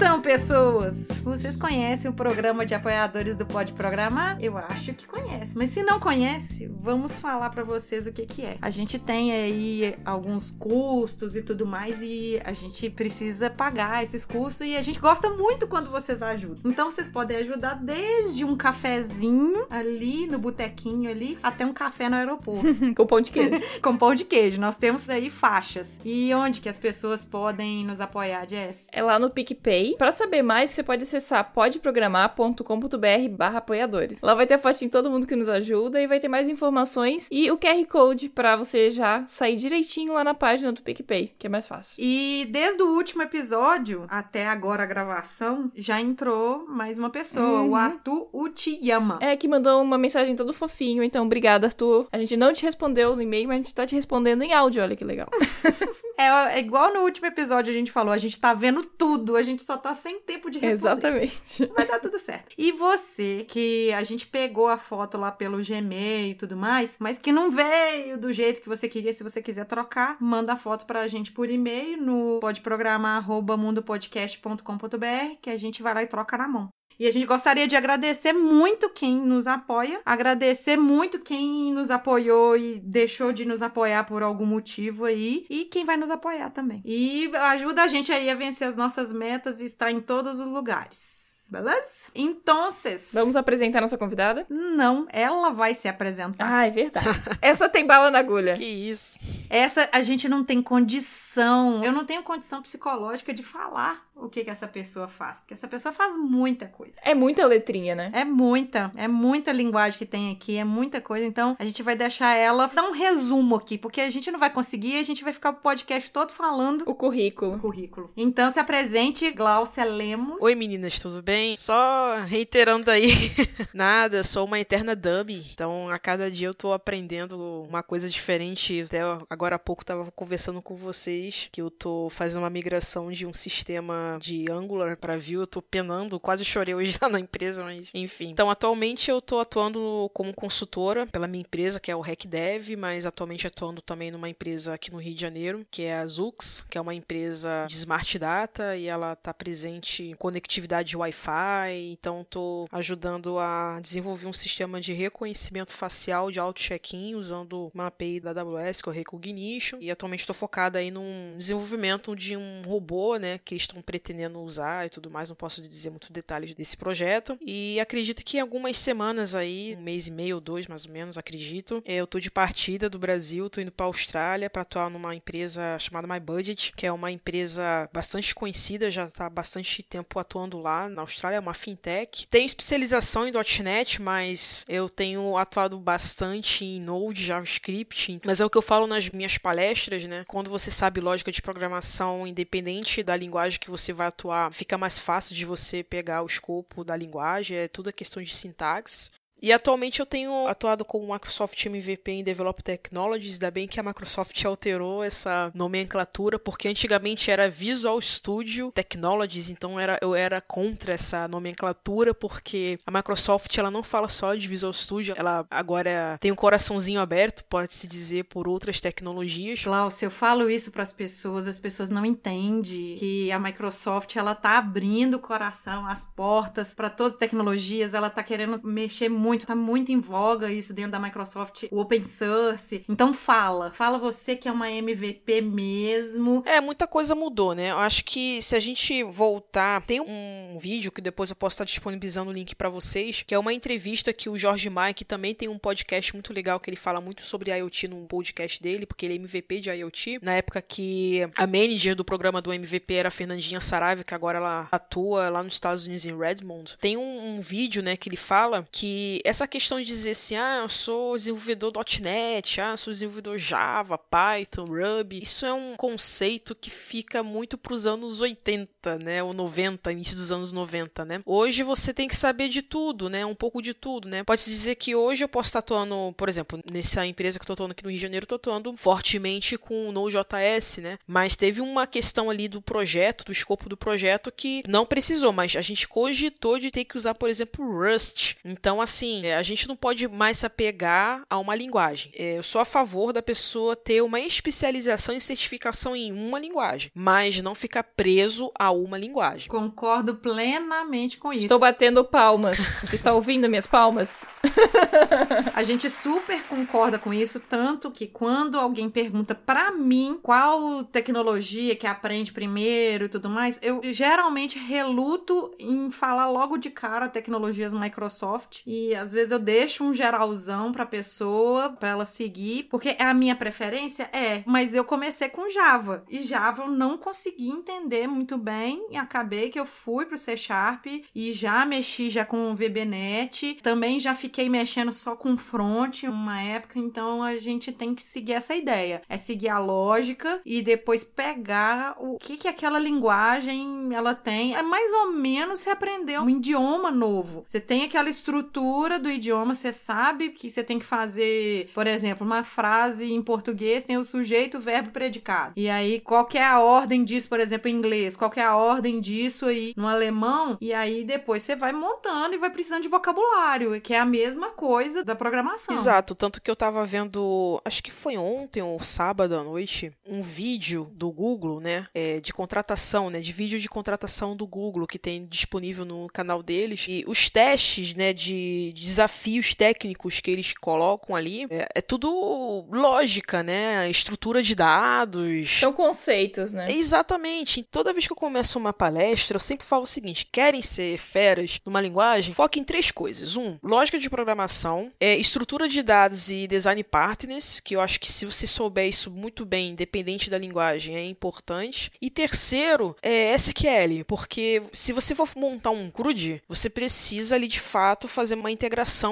Então, 0.01 0.21
pessoas, 0.21 1.09
vocês 1.25 1.57
conhecem 1.57 2.09
o 2.09 2.13
programa 2.13 2.65
de 2.65 2.73
apoiadores 2.73 3.35
do 3.35 3.45
Pode 3.45 3.73
Programar? 3.73 4.37
Eu 4.39 4.57
acho 4.57 4.93
que 4.93 5.05
conhece, 5.05 5.57
mas 5.57 5.71
se 5.71 5.83
não 5.83 5.99
conhece, 5.99 6.71
vamos 6.73 7.19
falar 7.19 7.49
pra 7.49 7.65
vocês 7.65 8.07
o 8.07 8.13
que 8.13 8.25
que 8.25 8.45
é. 8.45 8.57
A 8.61 8.69
gente 8.69 8.97
tem 8.97 9.33
aí 9.33 9.97
alguns 10.05 10.51
custos 10.51 11.35
e 11.35 11.41
tudo 11.41 11.65
mais 11.65 12.01
e 12.01 12.39
a 12.45 12.53
gente 12.53 12.89
precisa 12.89 13.49
pagar 13.49 14.01
esses 14.01 14.23
custos 14.23 14.65
e 14.65 14.77
a 14.77 14.81
gente 14.81 15.01
gosta 15.01 15.31
muito 15.31 15.67
quando 15.67 15.91
vocês 15.91 16.23
ajudam. 16.23 16.71
Então, 16.71 16.89
vocês 16.89 17.09
podem 17.09 17.35
ajudar 17.35 17.73
desde 17.73 18.45
um 18.45 18.55
cafezinho 18.55 19.65
ali 19.69 20.27
no 20.27 20.39
botequinho 20.39 21.11
ali 21.11 21.37
até 21.43 21.65
um 21.65 21.73
café 21.73 22.07
no 22.07 22.15
aeroporto 22.15 22.69
Com 22.95 23.05
pão 23.05 23.19
de 23.19 23.31
queijo. 23.31 23.51
com 23.83 23.97
pão 23.97 24.15
de 24.15 24.23
queijo. 24.23 24.61
Nós 24.61 24.77
temos 24.77 25.09
aí 25.09 25.29
faixas. 25.29 25.99
E 26.05 26.33
onde 26.33 26.61
que 26.61 26.69
as 26.69 26.79
pessoas 26.79 27.25
podem 27.25 27.85
nos 27.85 27.99
apoiar, 27.99 28.47
Jess? 28.47 28.87
É 28.93 29.03
lá 29.03 29.19
no 29.19 29.29
PicPay. 29.29 29.88
Pra 29.97 30.11
saber 30.11 30.41
mais, 30.41 30.71
você 30.71 30.83
pode 30.83 31.03
acessar 31.03 31.51
podeprogramar.com.br 31.53 33.29
barra 33.31 33.57
apoiadores. 33.59 34.21
Lá 34.21 34.33
vai 34.33 34.45
ter 34.47 34.55
a 34.55 34.59
foto 34.59 34.79
de 34.79 34.89
todo 34.89 35.09
mundo 35.09 35.25
que 35.27 35.35
nos 35.35 35.49
ajuda 35.49 36.01
e 36.01 36.07
vai 36.07 36.19
ter 36.19 36.27
mais 36.27 36.47
informações 36.47 37.27
e 37.31 37.49
o 37.51 37.57
QR 37.57 37.83
Code 37.85 38.29
pra 38.29 38.55
você 38.55 38.89
já 38.89 39.23
sair 39.27 39.55
direitinho 39.55 40.13
lá 40.13 40.23
na 40.23 40.33
página 40.33 40.71
do 40.71 40.81
PicPay, 40.81 41.33
que 41.37 41.47
é 41.47 41.49
mais 41.49 41.67
fácil. 41.67 41.95
E 41.97 42.47
desde 42.49 42.81
o 42.83 42.87
último 42.95 43.21
episódio 43.23 44.05
até 44.09 44.47
agora 44.47 44.83
a 44.83 44.85
gravação, 44.85 45.71
já 45.75 45.99
entrou 45.99 46.65
mais 46.67 46.97
uma 46.97 47.09
pessoa, 47.09 47.61
Uhum. 47.61 47.69
o 47.71 47.75
Arthur 47.75 48.29
Uchiyama. 48.33 49.17
É, 49.21 49.35
que 49.35 49.47
mandou 49.47 49.81
uma 49.81 49.97
mensagem 49.97 50.35
todo 50.35 50.53
fofinho, 50.53 51.03
então 51.03 51.25
obrigada, 51.25 51.67
Arthur. 51.67 52.07
A 52.11 52.17
gente 52.17 52.37
não 52.37 52.53
te 52.53 52.63
respondeu 52.63 53.15
no 53.15 53.21
e-mail, 53.21 53.47
mas 53.47 53.55
a 53.55 53.57
gente 53.59 53.73
tá 53.73 53.85
te 53.85 53.95
respondendo 53.95 54.41
em 54.43 54.53
áudio, 54.53 54.81
olha 54.83 54.95
que 54.95 55.03
legal. 55.05 55.27
É, 56.19 56.57
é 56.57 56.59
igual 56.59 56.93
no 56.93 56.99
último 56.99 57.27
episódio 57.27 57.71
a 57.71 57.75
gente 57.75 57.93
falou, 57.93 58.11
a 58.11 58.17
gente 58.17 58.37
tá 58.37 58.53
vendo 58.53 58.83
tudo, 58.83 59.37
a 59.37 59.41
gente 59.41 59.63
só 59.63 59.77
tá 59.77 59.95
sem 59.95 60.19
tempo 60.19 60.51
de 60.51 60.59
responder. 60.59 60.73
Exatamente. 60.73 61.65
Vai 61.67 61.87
dar 61.87 62.01
tudo 62.01 62.19
certo. 62.19 62.53
E 62.57 62.73
você, 62.73 63.45
que 63.47 63.93
a 63.93 64.03
gente 64.03 64.27
pegou 64.27 64.67
a 64.67 64.77
foto 64.77 65.17
lá 65.17 65.31
pelo 65.31 65.63
Gmail 65.63 66.31
e 66.31 66.35
tudo 66.35 66.57
mais, 66.57 66.97
mas 66.99 67.17
que 67.17 67.31
não 67.31 67.49
veio 67.49 68.17
do 68.17 68.33
jeito 68.33 68.59
que 68.59 68.67
você 68.67 68.89
queria, 68.89 69.13
se 69.13 69.23
você 69.23 69.41
quiser 69.41 69.63
trocar, 69.63 70.17
manda 70.19 70.51
a 70.51 70.57
foto 70.57 70.85
pra 70.85 71.07
gente 71.07 71.31
por 71.31 71.49
e-mail 71.49 72.03
no 72.03 72.41
podeprogramar@mundopodcast.com.br 72.41 75.37
que 75.41 75.49
a 75.49 75.57
gente 75.57 75.81
vai 75.81 75.93
lá 75.93 76.03
e 76.03 76.07
troca 76.07 76.37
na 76.37 76.49
mão. 76.49 76.69
E 76.99 77.07
a 77.07 77.11
gente 77.11 77.25
gostaria 77.25 77.65
de 77.65 77.77
agradecer 77.77 78.33
muito 78.33 78.89
quem 78.89 79.15
nos 79.15 79.47
apoia, 79.47 80.01
agradecer 80.05 80.75
muito 80.75 81.19
quem 81.19 81.71
nos 81.71 81.89
apoiou 81.89 82.57
e 82.57 82.77
deixou 82.81 83.31
de 83.31 83.45
nos 83.45 83.61
apoiar 83.61 84.03
por 84.03 84.21
algum 84.21 84.45
motivo 84.45 85.05
aí, 85.05 85.45
e 85.49 85.63
quem 85.63 85.85
vai 85.85 85.95
nos 85.95 86.11
apoiar 86.11 86.49
também. 86.49 86.81
E 86.83 87.31
ajuda 87.33 87.83
a 87.83 87.87
gente 87.87 88.11
aí 88.11 88.29
a 88.29 88.35
vencer 88.35 88.67
as 88.67 88.75
nossas 88.75 89.13
metas 89.13 89.61
e 89.61 89.65
estar 89.65 89.89
em 89.91 90.01
todos 90.01 90.41
os 90.41 90.49
lugares. 90.49 91.28
Beleza? 91.49 92.09
Então, 92.13 92.69
Vamos 93.13 93.35
apresentar 93.35 93.81
nossa 93.81 93.97
convidada? 93.97 94.45
não, 94.49 95.07
ela 95.11 95.49
vai 95.51 95.73
se 95.73 95.87
apresentar. 95.87 96.45
Ah, 96.51 96.67
é 96.67 96.69
verdade. 96.69 97.07
Essa 97.41 97.67
tem 97.69 97.85
bala 97.85 98.11
na 98.11 98.19
agulha. 98.19 98.55
Que 98.55 98.65
isso. 98.65 99.17
Essa 99.49 99.89
a 99.91 100.01
gente 100.01 100.27
não 100.29 100.43
tem 100.43 100.61
condição. 100.61 101.83
Eu 101.83 101.91
não 101.91 102.05
tenho 102.05 102.21
condição 102.23 102.61
psicológica 102.61 103.33
de 103.33 103.41
falar 103.43 104.07
o 104.15 104.27
que, 104.27 104.43
que 104.43 104.49
essa 104.49 104.67
pessoa 104.67 105.07
faz. 105.07 105.39
Porque 105.39 105.53
essa 105.53 105.67
pessoa 105.67 105.93
faz 105.93 106.15
muita 106.17 106.67
coisa. 106.67 106.93
É 107.03 107.15
muita 107.15 107.45
letrinha, 107.45 107.95
né? 107.95 108.11
É 108.13 108.25
muita, 108.25 108.91
é 108.95 109.07
muita 109.07 109.51
linguagem 109.51 109.97
que 109.97 110.05
tem 110.05 110.31
aqui, 110.31 110.57
é 110.57 110.63
muita 110.63 110.99
coisa. 110.99 111.25
Então, 111.25 111.55
a 111.57 111.63
gente 111.63 111.81
vai 111.81 111.95
deixar 111.95 112.33
ela 112.35 112.67
dar 112.67 112.83
um 112.83 112.91
resumo 112.91 113.55
aqui, 113.55 113.77
porque 113.77 114.01
a 114.01 114.09
gente 114.09 114.29
não 114.29 114.39
vai 114.39 114.49
conseguir, 114.51 114.99
a 114.99 115.03
gente 115.03 115.23
vai 115.23 115.31
ficar 115.33 115.51
o 115.51 115.53
podcast 115.55 116.11
todo 116.11 116.31
falando 116.31 116.83
O 116.85 116.93
currículo. 116.93 117.55
o 117.55 117.59
currículo. 117.59 118.11
Então, 118.17 118.49
se 118.51 118.59
apresente, 118.59 119.31
Glaucia 119.31 119.85
Lemos. 119.85 120.37
Oi 120.41 120.53
meninas, 120.53 120.99
tudo 120.99 121.21
bem? 121.23 121.38
Só 121.55 122.17
reiterando 122.25 122.91
aí, 122.91 123.09
nada, 123.73 124.23
sou 124.23 124.45
uma 124.45 124.59
eterna 124.59 124.95
dummy, 124.95 125.45
então 125.53 125.89
a 125.89 125.99
cada 125.99 126.29
dia 126.29 126.47
eu 126.47 126.53
tô 126.53 126.73
aprendendo 126.73 127.65
uma 127.67 127.83
coisa 127.83 128.09
diferente. 128.09 128.81
Até 128.81 128.99
agora 129.29 129.55
há 129.55 129.59
pouco 129.59 129.85
tava 129.85 130.11
conversando 130.11 130.61
com 130.61 130.75
vocês 130.75 131.49
que 131.51 131.61
eu 131.61 131.69
tô 131.69 132.09
fazendo 132.09 132.41
uma 132.41 132.49
migração 132.49 133.11
de 133.11 133.25
um 133.25 133.33
sistema 133.33 134.17
de 134.21 134.45
Angular 134.51 134.97
para 134.97 135.17
Vue, 135.17 135.33
eu 135.35 135.47
tô 135.47 135.61
penando, 135.61 136.19
quase 136.19 136.43
chorei 136.43 136.75
hoje 136.75 136.97
lá 137.01 137.09
na 137.09 137.19
empresa, 137.19 137.63
mas 137.63 137.89
enfim. 137.93 138.29
Então 138.29 138.49
atualmente 138.49 139.09
eu 139.09 139.21
tô 139.21 139.39
atuando 139.39 140.09
como 140.13 140.33
consultora 140.33 141.07
pela 141.07 141.27
minha 141.27 141.41
empresa, 141.41 141.79
que 141.79 141.91
é 141.91 141.95
o 141.95 142.01
RecDev, 142.01 142.75
mas 142.75 143.05
atualmente 143.05 143.47
atuando 143.47 143.81
também 143.81 144.11
numa 144.11 144.29
empresa 144.29 144.73
aqui 144.73 144.91
no 144.91 144.97
Rio 144.97 145.13
de 145.13 145.21
Janeiro, 145.21 145.65
que 145.71 145.83
é 145.83 145.97
a 145.97 146.05
Zux, 146.05 146.65
que 146.69 146.77
é 146.77 146.81
uma 146.81 146.93
empresa 146.93 147.65
de 147.67 147.75
Smart 147.75 148.19
Data 148.19 148.75
e 148.75 148.87
ela 148.87 149.15
tá 149.15 149.33
presente 149.33 150.03
em 150.03 150.15
conectividade 150.15 150.95
Wi-Fi, 150.95 151.28
então 151.71 152.25
tô 152.29 152.65
ajudando 152.71 153.39
a 153.39 153.79
desenvolver 153.81 154.27
um 154.27 154.33
sistema 154.33 154.79
de 154.79 154.93
reconhecimento 154.93 155.73
facial 155.73 156.31
de 156.31 156.39
auto 156.39 156.61
check-in 156.61 157.15
usando 157.15 157.71
uma 157.73 157.87
API 157.87 158.19
da 158.19 158.31
AWS, 158.31 158.81
que 158.81 158.89
é 158.89 158.91
o 158.91 158.95
Recognition, 158.95 159.77
e 159.81 159.91
atualmente 159.91 160.21
estou 160.21 160.35
focada 160.35 160.79
aí 160.79 160.91
num 160.91 161.35
desenvolvimento 161.37 162.15
de 162.15 162.35
um 162.35 162.61
robô, 162.65 163.17
né, 163.17 163.39
que 163.39 163.55
estão 163.55 163.81
pretendendo 163.81 164.39
usar 164.41 164.85
e 164.85 164.89
tudo 164.89 165.09
mais, 165.09 165.29
não 165.29 165.35
posso 165.35 165.61
dizer 165.61 165.89
muito 165.89 166.11
detalhes 166.11 166.53
desse 166.53 166.77
projeto, 166.77 167.37
e 167.41 167.79
acredito 167.79 168.23
que 168.23 168.37
em 168.37 168.41
algumas 168.41 168.77
semanas 168.77 169.35
aí, 169.35 169.75
um 169.77 169.81
mês 169.81 170.07
e 170.07 170.11
meio 170.11 170.35
ou 170.35 170.41
dois 170.41 170.67
mais 170.67 170.85
ou 170.85 170.91
menos, 170.91 171.17
acredito, 171.17 171.81
eu 171.85 172.07
tô 172.07 172.19
de 172.19 172.31
partida 172.31 172.89
do 172.89 172.99
Brasil, 172.99 173.49
tô 173.49 173.61
indo 173.61 173.71
para 173.71 173.85
Austrália 173.85 174.49
para 174.49 174.61
atuar 174.61 174.89
numa 174.89 175.15
empresa 175.15 175.77
chamada 175.79 176.07
My 176.07 176.19
Budget, 176.19 176.73
que 176.75 176.85
é 176.85 176.91
uma 176.91 177.11
empresa 177.11 177.89
bastante 177.91 178.33
conhecida, 178.33 178.89
já 178.89 179.07
tá 179.07 179.25
há 179.25 179.29
bastante 179.29 179.83
tempo 179.83 180.19
atuando 180.19 180.59
lá 180.59 180.87
na 180.87 181.01
Austrália, 181.01 181.18
é 181.27 181.39
uma 181.39 181.53
fintech. 181.53 182.27
Tenho 182.27 182.45
especialização 182.45 183.27
em 183.27 183.31
.NET, 183.63 184.01
mas 184.01 184.65
eu 184.67 184.89
tenho 184.89 185.37
atuado 185.37 185.77
bastante 185.79 186.65
em 186.65 186.79
Node, 186.79 187.25
JavaScript, 187.25 188.21
mas 188.25 188.41
é 188.41 188.45
o 188.45 188.49
que 188.49 188.57
eu 188.57 188.61
falo 188.61 188.87
nas 188.87 189.09
minhas 189.09 189.37
palestras, 189.37 190.05
né? 190.05 190.23
Quando 190.27 190.49
você 190.49 190.71
sabe 190.71 191.01
lógica 191.01 191.31
de 191.31 191.41
programação, 191.41 192.25
independente 192.25 193.03
da 193.03 193.15
linguagem 193.15 193.59
que 193.59 193.69
você 193.69 193.93
vai 193.93 194.07
atuar, 194.07 194.51
fica 194.53 194.77
mais 194.77 194.99
fácil 194.99 195.35
de 195.35 195.45
você 195.45 195.83
pegar 195.83 196.23
o 196.23 196.27
escopo 196.27 196.83
da 196.83 196.95
linguagem, 196.95 197.57
é 197.57 197.67
tudo 197.67 197.89
a 197.89 197.93
questão 197.93 198.21
de 198.21 198.35
sintaxe. 198.35 199.11
E 199.41 199.53
atualmente 199.53 199.99
eu 199.99 200.05
tenho 200.05 200.47
atuado 200.47 200.83
como 200.83 201.13
Microsoft 201.13 201.65
MVP 201.65 202.11
em 202.11 202.23
Develop 202.23 202.61
Technologies, 202.61 203.35
ainda 203.35 203.51
bem 203.51 203.67
que 203.67 203.79
a 203.79 203.83
Microsoft 203.83 204.43
alterou 204.43 205.03
essa 205.03 205.51
nomenclatura, 205.53 206.37
porque 206.37 206.67
antigamente 206.67 207.31
era 207.31 207.49
Visual 207.49 207.99
Studio 208.01 208.71
Technologies, 208.73 209.49
então 209.49 209.79
era, 209.79 209.97
eu 210.01 210.13
era 210.13 210.41
contra 210.41 210.93
essa 210.93 211.27
nomenclatura, 211.27 212.13
porque 212.13 212.77
a 212.85 212.91
Microsoft 212.91 213.57
ela 213.57 213.71
não 213.71 213.83
fala 213.83 214.07
só 214.07 214.35
de 214.35 214.47
Visual 214.47 214.73
Studio, 214.73 215.13
ela 215.17 215.45
agora 215.49 216.17
tem 216.19 216.31
um 216.31 216.35
coraçãozinho 216.35 216.99
aberto, 216.99 217.43
pode-se 217.45 217.87
dizer, 217.87 218.25
por 218.25 218.47
outras 218.47 218.79
tecnologias. 218.79 219.63
Glaucia, 219.63 220.05
eu 220.05 220.11
falo 220.11 220.49
isso 220.49 220.71
para 220.71 220.83
as 220.83 220.91
pessoas, 220.91 221.47
as 221.47 221.59
pessoas 221.59 221.89
não 221.89 222.05
entendem 222.05 222.59
que 222.97 223.31
a 223.31 223.39
Microsoft 223.39 224.15
ela 224.15 224.35
tá 224.35 224.57
abrindo 224.57 225.15
o 225.15 225.19
coração, 225.19 225.85
as 225.85 226.03
portas 226.03 226.73
para 226.73 226.89
todas 226.89 227.13
as 227.13 227.19
tecnologias, 227.19 227.93
ela 227.93 228.09
tá 228.09 228.21
querendo 228.21 228.59
mexer 228.63 229.09
muito, 229.09 229.28
tá 229.37 229.55
muito 229.55 229.91
em 229.91 229.99
voga 229.99 230.51
isso 230.51 230.73
dentro 230.73 230.91
da 230.91 230.99
Microsoft, 230.99 231.65
o 231.71 231.79
open 231.79 232.03
source. 232.03 232.83
Então 232.87 233.13
fala, 233.13 233.71
fala 233.71 233.97
você 233.97 234.35
que 234.35 234.47
é 234.47 234.51
uma 234.51 234.69
MVP 234.69 235.41
mesmo. 235.41 236.43
É, 236.45 236.61
muita 236.61 236.87
coisa 236.87 237.15
mudou, 237.15 237.53
né? 237.53 237.71
Eu 237.71 237.79
acho 237.79 238.03
que 238.03 238.41
se 238.41 238.55
a 238.55 238.59
gente 238.59 239.03
voltar, 239.03 239.81
tem 239.83 240.01
um 240.01 240.57
vídeo 240.59 240.91
que 240.91 241.01
depois 241.01 241.29
eu 241.29 241.35
posso 241.35 241.55
estar 241.55 241.65
disponibilizando 241.65 242.29
o 242.29 242.33
link 242.33 242.55
para 242.55 242.69
vocês, 242.69 243.23
que 243.25 243.33
é 243.33 243.39
uma 243.39 243.53
entrevista 243.53 244.13
que 244.13 244.29
o 244.29 244.37
Jorge 244.37 244.69
Mike 244.69 245.05
também 245.05 245.33
tem 245.35 245.47
um 245.47 245.57
podcast 245.57 246.13
muito 246.13 246.33
legal 246.33 246.59
que 246.59 246.69
ele 246.69 246.77
fala 246.77 247.01
muito 247.01 247.23
sobre 247.23 247.51
IoT 247.51 247.87
num 247.87 248.05
podcast 248.05 248.61
dele, 248.61 248.85
porque 248.85 249.05
ele 249.05 249.13
é 249.13 249.17
MVP 249.17 249.59
de 249.59 249.69
IoT. 249.69 250.19
Na 250.21 250.33
época 250.33 250.61
que 250.61 251.27
a 251.35 251.45
manager 251.45 251.95
do 251.95 252.05
programa 252.05 252.41
do 252.41 252.53
MVP 252.53 252.93
era 252.93 253.07
a 253.09 253.11
Fernandinha 253.11 253.59
Saraiva, 253.59 254.03
que 254.03 254.13
agora 254.13 254.37
ela 254.37 254.67
atua 254.71 255.29
lá 255.29 255.43
nos 255.43 255.53
Estados 255.53 255.85
Unidos 255.85 256.05
em 256.05 256.17
Redmond. 256.17 256.77
Tem 256.79 256.97
um, 256.97 257.35
um 257.35 257.41
vídeo, 257.41 257.81
né, 257.81 257.95
que 257.95 258.09
ele 258.09 258.15
fala 258.17 258.67
que 258.71 259.18
essa 259.23 259.47
questão 259.47 259.79
de 259.79 259.85
dizer 259.85 260.11
assim, 260.11 260.35
ah, 260.35 260.59
eu 260.63 260.69
sou 260.69 261.15
desenvolvedor 261.15 261.71
.NET, 262.01 262.61
ah, 262.61 262.71
eu 262.71 262.77
sou 262.77 262.91
desenvolvedor 262.91 263.37
Java, 263.37 263.97
Python, 263.97 264.65
Ruby, 264.65 265.21
isso 265.21 265.45
é 265.45 265.53
um 265.53 265.75
conceito 265.75 266.55
que 266.55 266.69
fica 266.69 267.23
muito 267.23 267.57
pros 267.57 267.85
anos 267.85 268.21
80, 268.21 268.99
né, 268.99 269.23
ou 269.23 269.33
90, 269.33 269.91
início 269.91 270.15
dos 270.15 270.31
anos 270.31 270.51
90, 270.51 271.05
né. 271.05 271.21
Hoje 271.25 271.63
você 271.63 271.93
tem 271.93 272.07
que 272.07 272.15
saber 272.15 272.49
de 272.49 272.61
tudo, 272.61 273.09
né, 273.09 273.25
um 273.25 273.35
pouco 273.35 273.61
de 273.61 273.73
tudo, 273.73 274.07
né. 274.07 274.23
Pode-se 274.23 274.49
dizer 274.49 274.75
que 274.75 274.95
hoje 274.95 275.23
eu 275.23 275.29
posso 275.29 275.49
estar 275.49 275.59
atuando, 275.59 276.13
por 276.17 276.29
exemplo, 276.29 276.59
nessa 276.71 277.05
empresa 277.05 277.39
que 277.39 277.43
eu 277.43 277.47
tô 277.47 277.53
atuando 277.53 277.71
aqui 277.71 277.83
no 277.83 277.89
Rio 277.89 277.97
de 277.97 278.01
Janeiro, 278.01 278.23
eu 278.23 278.27
tô 278.27 278.35
atuando 278.35 278.75
fortemente 278.77 279.57
com 279.57 279.89
o 279.89 279.91
Node.js, 279.91 280.77
né, 280.77 280.99
mas 281.07 281.35
teve 281.35 281.61
uma 281.61 281.85
questão 281.87 282.29
ali 282.29 282.47
do 282.47 282.61
projeto, 282.61 283.25
do 283.25 283.31
escopo 283.31 283.69
do 283.69 283.77
projeto 283.77 284.31
que 284.31 284.63
não 284.67 284.85
precisou, 284.85 285.31
mas 285.31 285.55
a 285.55 285.61
gente 285.61 285.87
cogitou 285.87 286.59
de 286.59 286.71
ter 286.71 286.85
que 286.85 286.97
usar, 286.97 287.15
por 287.15 287.29
exemplo, 287.29 287.65
Rust. 287.65 288.35
Então, 288.43 288.81
assim, 288.81 289.08
é, 289.23 289.35
a 289.35 289.43
gente 289.43 289.67
não 289.67 289.75
pode 289.75 290.07
mais 290.07 290.39
se 290.39 290.45
apegar 290.45 291.23
a 291.29 291.37
uma 291.37 291.55
linguagem. 291.55 292.11
É, 292.15 292.37
eu 292.37 292.43
sou 292.43 292.61
a 292.61 292.65
favor 292.65 293.11
da 293.11 293.21
pessoa 293.21 293.75
ter 293.75 294.01
uma 294.01 294.19
especialização 294.19 295.15
e 295.15 295.21
certificação 295.21 295.95
em 295.95 296.11
uma 296.11 296.39
linguagem, 296.39 296.91
mas 296.93 297.41
não 297.41 297.55
ficar 297.55 297.83
preso 297.83 298.51
a 298.57 298.71
uma 298.71 298.97
linguagem. 298.97 299.49
Concordo 299.49 300.15
plenamente 300.15 301.17
com 301.17 301.33
isso. 301.33 301.43
Estou 301.43 301.59
batendo 301.59 302.03
palmas. 302.03 302.57
Você 302.81 302.95
está 302.95 303.13
ouvindo 303.13 303.49
minhas 303.49 303.67
palmas? 303.67 304.25
A 305.53 305.63
gente 305.63 305.89
super 305.89 306.41
concorda 306.43 306.97
com 306.97 307.13
isso, 307.13 307.39
tanto 307.39 307.91
que 307.91 308.07
quando 308.07 308.59
alguém 308.59 308.89
pergunta 308.89 309.33
pra 309.35 309.71
mim 309.71 310.19
qual 310.21 310.83
tecnologia 310.85 311.75
que 311.75 311.87
aprende 311.87 312.31
primeiro 312.31 313.05
e 313.05 313.09
tudo 313.09 313.29
mais, 313.29 313.59
eu 313.61 313.81
geralmente 313.91 314.57
reluto 314.57 315.53
em 315.59 315.89
falar 315.89 316.29
logo 316.29 316.57
de 316.57 316.69
cara 316.69 317.09
tecnologias 317.09 317.73
Microsoft 317.73 318.61
e 318.65 318.93
às 318.99 319.13
vezes 319.13 319.31
eu 319.31 319.39
deixo 319.39 319.83
um 319.83 319.93
geralzão 319.93 320.71
pra 320.71 320.85
pessoa, 320.85 321.69
pra 321.69 321.89
ela 321.89 322.05
seguir, 322.05 322.63
porque 322.69 322.95
é 322.97 323.03
a 323.03 323.13
minha 323.13 323.35
preferência? 323.35 324.09
É, 324.11 324.43
mas 324.45 324.73
eu 324.73 324.83
comecei 324.83 325.29
com 325.29 325.49
Java 325.49 326.03
e 326.09 326.21
Java 326.21 326.63
eu 326.63 326.69
não 326.69 326.97
consegui 326.97 327.49
entender 327.49 328.07
muito 328.07 328.37
bem 328.37 328.85
e 328.89 328.97
acabei 328.97 329.49
que 329.49 329.59
eu 329.59 329.65
fui 329.65 330.05
pro 330.05 330.17
C 330.17 330.35
Sharp 330.35 330.85
e 331.13 331.31
já 331.31 331.65
mexi 331.65 332.09
já 332.09 332.25
com 332.25 332.51
o 332.51 332.55
VBNet, 332.55 333.59
também 333.61 333.99
já 333.99 334.15
fiquei 334.15 334.49
mexendo 334.49 334.91
só 334.91 335.15
com 335.15 335.37
front 335.37 336.03
uma 336.03 336.41
época, 336.41 336.79
então 336.79 337.23
a 337.23 337.37
gente 337.37 337.71
tem 337.71 337.93
que 337.93 338.03
seguir 338.03 338.33
essa 338.33 338.55
ideia, 338.55 339.01
é 339.07 339.17
seguir 339.17 339.49
a 339.49 339.59
lógica 339.59 340.41
e 340.45 340.61
depois 340.61 341.03
pegar 341.03 341.95
o 341.99 342.17
que 342.17 342.37
que 342.37 342.47
aquela 342.47 342.79
linguagem 342.79 343.93
ela 343.93 344.15
tem, 344.15 344.55
é 344.55 344.61
mais 344.61 344.91
ou 344.93 345.11
menos 345.11 345.59
você 345.59 345.69
aprender 345.69 346.19
um 346.19 346.29
idioma 346.29 346.91
novo. 346.91 347.43
Você 347.45 347.59
tem 347.59 347.83
aquela 347.83 348.09
estrutura 348.09 348.88
do 348.97 349.09
idioma, 349.09 349.53
você 349.53 349.71
sabe 349.71 350.29
que 350.29 350.49
você 350.49 350.63
tem 350.63 350.79
que 350.79 350.85
fazer, 350.85 351.69
por 351.73 351.85
exemplo, 351.85 352.25
uma 352.25 352.43
frase 352.43 353.11
em 353.11 353.21
português 353.21 353.83
tem 353.83 353.97
o 353.97 354.03
sujeito, 354.03 354.57
o 354.57 354.61
verbo, 354.61 354.89
o 354.89 354.91
predicado. 354.91 355.53
E 355.55 355.69
aí, 355.69 355.99
qual 355.99 356.25
que 356.25 356.37
é 356.37 356.45
a 356.45 356.59
ordem 356.59 357.03
disso, 357.03 357.29
por 357.29 357.39
exemplo, 357.39 357.69
em 357.69 357.75
inglês? 357.75 358.15
Qual 358.15 358.29
que 358.29 358.39
é 358.39 358.43
a 358.43 358.55
ordem 358.55 358.99
disso 358.99 359.45
aí 359.45 359.73
no 359.75 359.87
alemão? 359.87 360.57
E 360.61 360.73
aí 360.73 361.03
depois 361.03 361.43
você 361.43 361.55
vai 361.55 361.71
montando 361.71 362.35
e 362.35 362.37
vai 362.37 362.49
precisando 362.49 362.83
de 362.83 362.87
vocabulário, 362.87 363.79
que 363.81 363.93
é 363.93 363.99
a 363.99 364.05
mesma 364.05 364.49
coisa 364.49 365.03
da 365.03 365.15
programação. 365.15 365.75
Exato, 365.75 366.15
tanto 366.15 366.41
que 366.41 366.49
eu 366.49 366.55
tava 366.55 366.85
vendo, 366.85 367.61
acho 367.65 367.83
que 367.83 367.91
foi 367.91 368.17
ontem 368.17 368.61
ou 368.61 368.81
sábado 368.83 369.35
à 369.35 369.43
noite, 369.43 369.91
um 370.07 370.21
vídeo 370.21 370.89
do 370.93 371.11
Google, 371.11 371.59
né, 371.59 371.87
é, 371.93 372.19
de 372.19 372.31
contratação, 372.31 373.09
né, 373.09 373.19
de 373.19 373.33
vídeo 373.33 373.59
de 373.59 373.67
contratação 373.67 374.35
do 374.35 374.47
Google 374.47 374.87
que 374.87 374.99
tem 374.99 375.25
disponível 375.25 375.85
no 375.85 376.07
canal 376.07 376.41
deles 376.41 376.85
e 376.87 377.03
os 377.07 377.29
testes, 377.29 377.93
né, 377.93 378.13
de 378.13 378.71
desafios 378.79 379.53
técnicos 379.53 380.19
que 380.19 380.31
eles 380.31 380.53
colocam 380.53 381.15
ali 381.15 381.47
é, 381.49 381.67
é 381.75 381.81
tudo 381.81 382.65
lógica, 382.71 383.43
né, 383.43 383.89
estrutura 383.89 384.41
de 384.41 384.55
dados. 384.55 385.59
São 385.59 385.73
conceitos, 385.73 386.51
né? 386.51 386.71
Exatamente. 386.71 387.63
Toda 387.63 387.93
vez 387.93 388.07
que 388.07 388.13
eu 388.13 388.17
começo 388.17 388.57
uma 388.57 388.73
palestra, 388.73 389.35
eu 389.35 389.39
sempre 389.39 389.65
falo 389.65 389.83
o 389.83 389.87
seguinte: 389.87 390.27
querem 390.31 390.61
ser 390.61 390.97
feras 390.97 391.59
numa 391.65 391.81
linguagem? 391.81 392.33
Foque 392.33 392.59
em 392.59 392.63
três 392.63 392.91
coisas. 392.91 393.35
Um, 393.35 393.57
lógica 393.61 393.99
de 393.99 394.09
programação, 394.09 394.91
é, 394.99 395.15
estrutura 395.17 395.67
de 395.67 395.81
dados 395.83 396.29
e 396.29 396.47
design 396.47 396.83
partners, 396.83 397.59
que 397.59 397.75
eu 397.75 397.81
acho 397.81 397.99
que 397.99 398.11
se 398.11 398.25
você 398.25 398.47
souber 398.47 398.87
isso 398.87 399.11
muito 399.11 399.45
bem, 399.45 399.71
independente 399.71 400.29
da 400.29 400.37
linguagem, 400.37 400.95
é 400.95 401.05
importante. 401.05 401.91
E 402.01 402.09
terceiro, 402.09 402.95
é 403.01 403.33
SQL, 403.33 404.03
porque 404.05 404.61
se 404.73 404.93
você 404.93 405.13
for 405.13 405.29
montar 405.35 405.71
um 405.71 405.89
CRUD, 405.89 406.41
você 406.47 406.69
precisa 406.69 407.35
ali 407.35 407.47
de 407.47 407.59
fato 407.59 408.07
fazer 408.07 408.35
uma 408.35 408.51
integração 408.51 408.68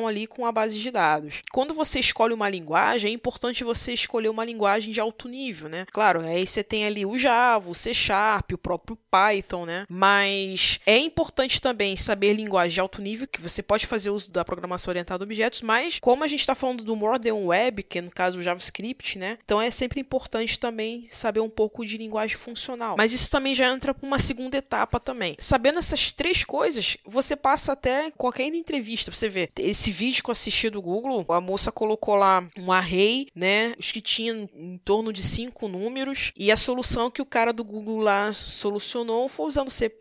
ali 0.07 0.27
com 0.27 0.45
a 0.45 0.51
base 0.51 0.79
de 0.79 0.91
dados. 0.91 1.41
Quando 1.51 1.73
você 1.73 1.99
escolhe 1.99 2.33
uma 2.33 2.49
linguagem, 2.49 3.11
é 3.11 3.13
importante 3.13 3.63
você 3.63 3.93
escolher 3.93 4.29
uma 4.29 4.45
linguagem 4.45 4.91
de 4.91 4.99
alto 4.99 5.27
nível, 5.27 5.69
né? 5.69 5.85
Claro, 5.91 6.21
aí 6.21 6.45
você 6.45 6.63
tem 6.63 6.85
ali 6.85 7.05
o 7.05 7.17
Java, 7.17 7.69
o 7.69 7.75
C 7.75 7.93
Sharp, 7.93 8.53
o 8.53 8.57
próprio 8.57 8.97
Python, 9.09 9.65
né? 9.65 9.85
Mas 9.89 10.79
é 10.85 10.97
importante 10.97 11.61
também 11.61 11.95
saber 11.95 12.33
linguagem 12.33 12.75
de 12.75 12.81
alto 12.81 13.01
nível, 13.01 13.27
que 13.27 13.41
você 13.41 13.61
pode 13.61 13.85
fazer 13.85 14.09
uso 14.09 14.31
da 14.31 14.45
programação 14.45 14.91
orientada 14.91 15.23
a 15.23 15.25
objetos, 15.25 15.61
mas 15.61 15.99
como 15.99 16.23
a 16.23 16.27
gente 16.27 16.39
está 16.39 16.55
falando 16.55 16.83
do 16.83 16.95
Modern 16.95 17.45
Web, 17.45 17.83
que 17.83 17.99
é 17.99 18.01
no 18.01 18.11
caso 18.11 18.39
o 18.39 18.41
JavaScript, 18.41 19.17
né? 19.17 19.37
Então 19.43 19.61
é 19.61 19.69
sempre 19.71 19.99
importante 19.99 20.59
também 20.59 21.07
saber 21.09 21.39
um 21.39 21.49
pouco 21.49 21.85
de 21.85 21.97
linguagem 21.97 22.37
funcional. 22.37 22.95
Mas 22.97 23.13
isso 23.13 23.29
também 23.29 23.53
já 23.53 23.71
entra 23.71 23.93
para 23.93 24.05
uma 24.05 24.19
segunda 24.19 24.57
etapa 24.57 24.99
também. 24.99 25.35
Sabendo 25.39 25.79
essas 25.79 26.11
três 26.11 26.43
coisas, 26.43 26.97
você 27.05 27.35
passa 27.35 27.73
até 27.73 28.11
qualquer 28.11 28.45
entrevista. 28.45 29.11
Você 29.11 29.29
vê, 29.29 29.36
esse 29.57 29.91
vídeo 29.91 30.23
que 30.23 30.29
eu 30.29 30.33
assisti 30.33 30.69
do 30.69 30.81
Google, 30.81 31.25
a 31.29 31.41
moça 31.41 31.71
colocou 31.71 32.15
lá 32.15 32.47
um 32.57 32.71
array, 32.71 33.27
né? 33.35 33.73
Os 33.77 33.91
que 33.91 34.01
tinham 34.01 34.49
em 34.55 34.77
torno 34.77 35.11
de 35.11 35.21
cinco 35.21 35.67
números, 35.67 36.31
e 36.35 36.51
a 36.51 36.57
solução 36.57 37.11
que 37.11 37.21
o 37.21 37.25
cara 37.25 37.51
do 37.51 37.63
Google 37.63 37.99
lá 37.99 38.31
solucionou 38.33 39.27
foi 39.29 39.45
usando 39.47 39.69
C, 39.69 39.91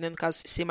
né? 0.00 0.08
No 0.08 0.16
caso, 0.16 0.42
C. 0.44 0.64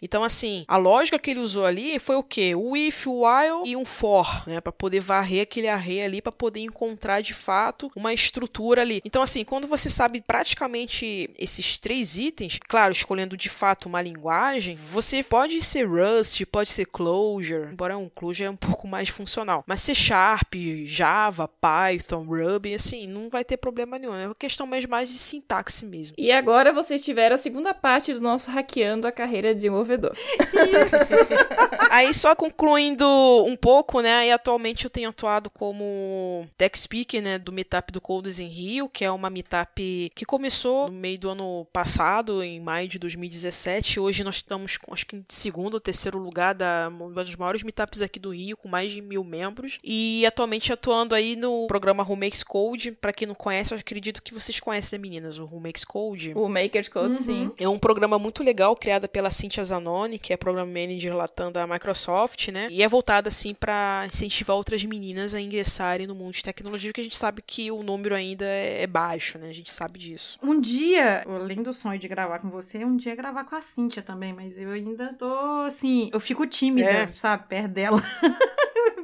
Então, 0.00 0.24
assim, 0.24 0.64
a 0.66 0.76
lógica 0.76 1.18
que 1.18 1.30
ele 1.30 1.40
usou 1.40 1.66
ali 1.66 1.98
foi 1.98 2.16
o 2.16 2.22
quê? 2.22 2.54
O 2.54 2.76
if, 2.76 3.06
o 3.06 3.24
while 3.24 3.62
e 3.64 3.76
um 3.76 3.84
for, 3.84 4.44
né? 4.46 4.60
Para 4.60 4.72
poder 4.72 5.00
varrer 5.00 5.42
aquele 5.42 5.68
array 5.68 6.02
ali, 6.02 6.22
para 6.22 6.32
poder 6.32 6.60
encontrar 6.60 7.20
de 7.20 7.34
fato 7.34 7.90
uma 7.94 8.12
estrutura 8.12 8.82
ali. 8.82 9.00
Então, 9.04 9.22
assim, 9.22 9.44
quando 9.44 9.66
você 9.66 9.90
sabe 9.90 10.20
praticamente 10.20 11.30
esses 11.38 11.76
três 11.76 12.18
itens, 12.18 12.58
claro, 12.58 12.92
escolhendo 12.92 13.36
de 13.36 13.48
fato 13.48 13.86
uma 13.86 14.02
linguagem, 14.02 14.76
você 14.90 15.22
pode 15.22 15.60
ser 15.60 15.84
Rust, 15.84 16.44
pode 16.46 16.70
ser 16.70 16.86
Clojure, 16.86 17.53
embora 17.72 17.96
um 17.96 18.08
Clojure 18.08 18.46
é 18.46 18.50
um 18.50 18.56
pouco 18.56 18.86
mais 18.86 19.08
funcional, 19.08 19.64
mas 19.66 19.80
C 19.80 19.94
Sharp, 19.94 20.54
Java, 20.84 21.48
Python, 21.48 22.24
Ruby, 22.24 22.74
assim, 22.74 23.06
não 23.06 23.28
vai 23.28 23.44
ter 23.44 23.56
problema 23.56 23.98
nenhum. 23.98 24.14
É 24.14 24.26
uma 24.26 24.34
questão 24.34 24.66
mais, 24.66 24.84
mais 24.86 25.08
de 25.08 25.16
sintaxe 25.16 25.86
mesmo. 25.86 26.14
E 26.18 26.30
agora 26.30 26.72
vocês 26.72 27.00
tiveram 27.02 27.34
a 27.34 27.38
segunda 27.38 27.74
parte 27.74 28.12
do 28.12 28.20
nosso 28.20 28.50
hackeando 28.50 29.06
a 29.06 29.12
carreira 29.12 29.48
de 29.48 29.56
desenvolvedor. 29.56 30.16
Aí 31.90 32.12
só 32.12 32.34
concluindo 32.34 33.06
um 33.46 33.56
pouco, 33.56 34.00
né? 34.00 34.26
E 34.26 34.32
atualmente 34.32 34.84
eu 34.84 34.90
tenho 34.90 35.10
atuado 35.10 35.48
como 35.48 36.46
tech 36.56 36.78
speaker, 36.78 37.22
né, 37.22 37.38
do 37.38 37.52
Meetup 37.52 37.92
do 37.92 38.00
Codes 38.00 38.40
em 38.40 38.48
Rio, 38.48 38.88
que 38.88 39.04
é 39.04 39.10
uma 39.10 39.30
meetup 39.30 40.10
que 40.14 40.24
começou 40.24 40.88
no 40.88 40.94
meio 40.94 41.18
do 41.18 41.30
ano 41.30 41.66
passado, 41.72 42.42
em 42.42 42.60
maio 42.60 42.88
de 42.88 42.98
2017. 42.98 44.00
Hoje 44.00 44.24
nós 44.24 44.36
estamos, 44.36 44.78
acho 44.90 45.06
que 45.06 45.16
em 45.16 45.24
segundo 45.28 45.74
ou 45.74 45.80
terceiro 45.80 46.18
lugar 46.18 46.54
da 46.54 46.90
das 47.14 47.28
maiores 47.44 47.62
meetups 47.62 48.02
aqui 48.02 48.18
do 48.18 48.30
Rio, 48.30 48.56
com 48.56 48.68
mais 48.68 48.90
de 48.90 49.00
mil 49.00 49.22
membros. 49.22 49.78
E 49.84 50.24
atualmente 50.26 50.72
atuando 50.72 51.14
aí 51.14 51.36
no 51.36 51.66
programa 51.66 52.02
Who 52.02 52.16
Makes 52.16 52.42
Code. 52.42 52.92
Para 52.92 53.12
quem 53.12 53.28
não 53.28 53.34
conhece, 53.34 53.72
eu 53.72 53.78
acredito 53.78 54.22
que 54.22 54.34
vocês 54.34 54.58
conhecem, 54.58 54.98
né, 54.98 55.02
meninas, 55.02 55.38
o 55.38 55.44
Who 55.44 55.60
Makes 55.60 55.84
Code. 55.84 56.32
O 56.34 56.48
Maker's 56.48 56.88
Code, 56.88 57.08
uhum. 57.08 57.14
sim. 57.14 57.50
É 57.58 57.68
um 57.68 57.78
programa 57.78 58.18
muito 58.18 58.42
legal, 58.42 58.74
criado 58.76 59.08
pela 59.08 59.30
Cynthia 59.30 59.62
Zanoni, 59.62 60.18
que 60.18 60.32
é 60.32 60.36
Program 60.36 60.66
Manager 60.66 61.16
Latam 61.16 61.52
da 61.52 61.66
Microsoft, 61.66 62.48
né? 62.48 62.68
E 62.70 62.82
é 62.82 62.88
voltado, 62.88 63.28
assim, 63.28 63.54
para 63.54 64.06
incentivar 64.06 64.56
outras 64.56 64.82
meninas 64.84 65.34
a 65.34 65.40
ingressarem 65.40 66.06
no 66.06 66.14
mundo 66.14 66.32
de 66.32 66.42
tecnologia, 66.42 66.90
porque 66.90 67.00
a 67.00 67.04
gente 67.04 67.16
sabe 67.16 67.42
que 67.42 67.70
o 67.70 67.82
número 67.82 68.14
ainda 68.14 68.44
é 68.44 68.86
baixo, 68.86 69.38
né? 69.38 69.48
A 69.48 69.52
gente 69.52 69.72
sabe 69.72 69.98
disso. 69.98 70.38
Um 70.42 70.60
dia, 70.60 71.24
além 71.26 71.62
do 71.62 71.72
sonho 71.72 71.98
de 71.98 72.08
gravar 72.08 72.38
com 72.38 72.48
você, 72.48 72.84
um 72.84 72.96
dia 72.96 73.14
gravar 73.14 73.44
com 73.44 73.56
a 73.56 73.60
Cíntia 73.60 74.02
também, 74.02 74.32
mas 74.32 74.58
eu 74.58 74.70
ainda 74.70 75.12
tô, 75.14 75.64
assim, 75.66 76.10
eu 76.12 76.20
fico 76.20 76.46
tímida, 76.46 76.88
é. 76.88 77.08
sabe, 77.14 77.33
perto 77.38 77.68
dela. 77.68 78.02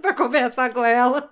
pra 0.01 0.15
conversar 0.15 0.73
com 0.73 0.85
ela. 0.85 1.29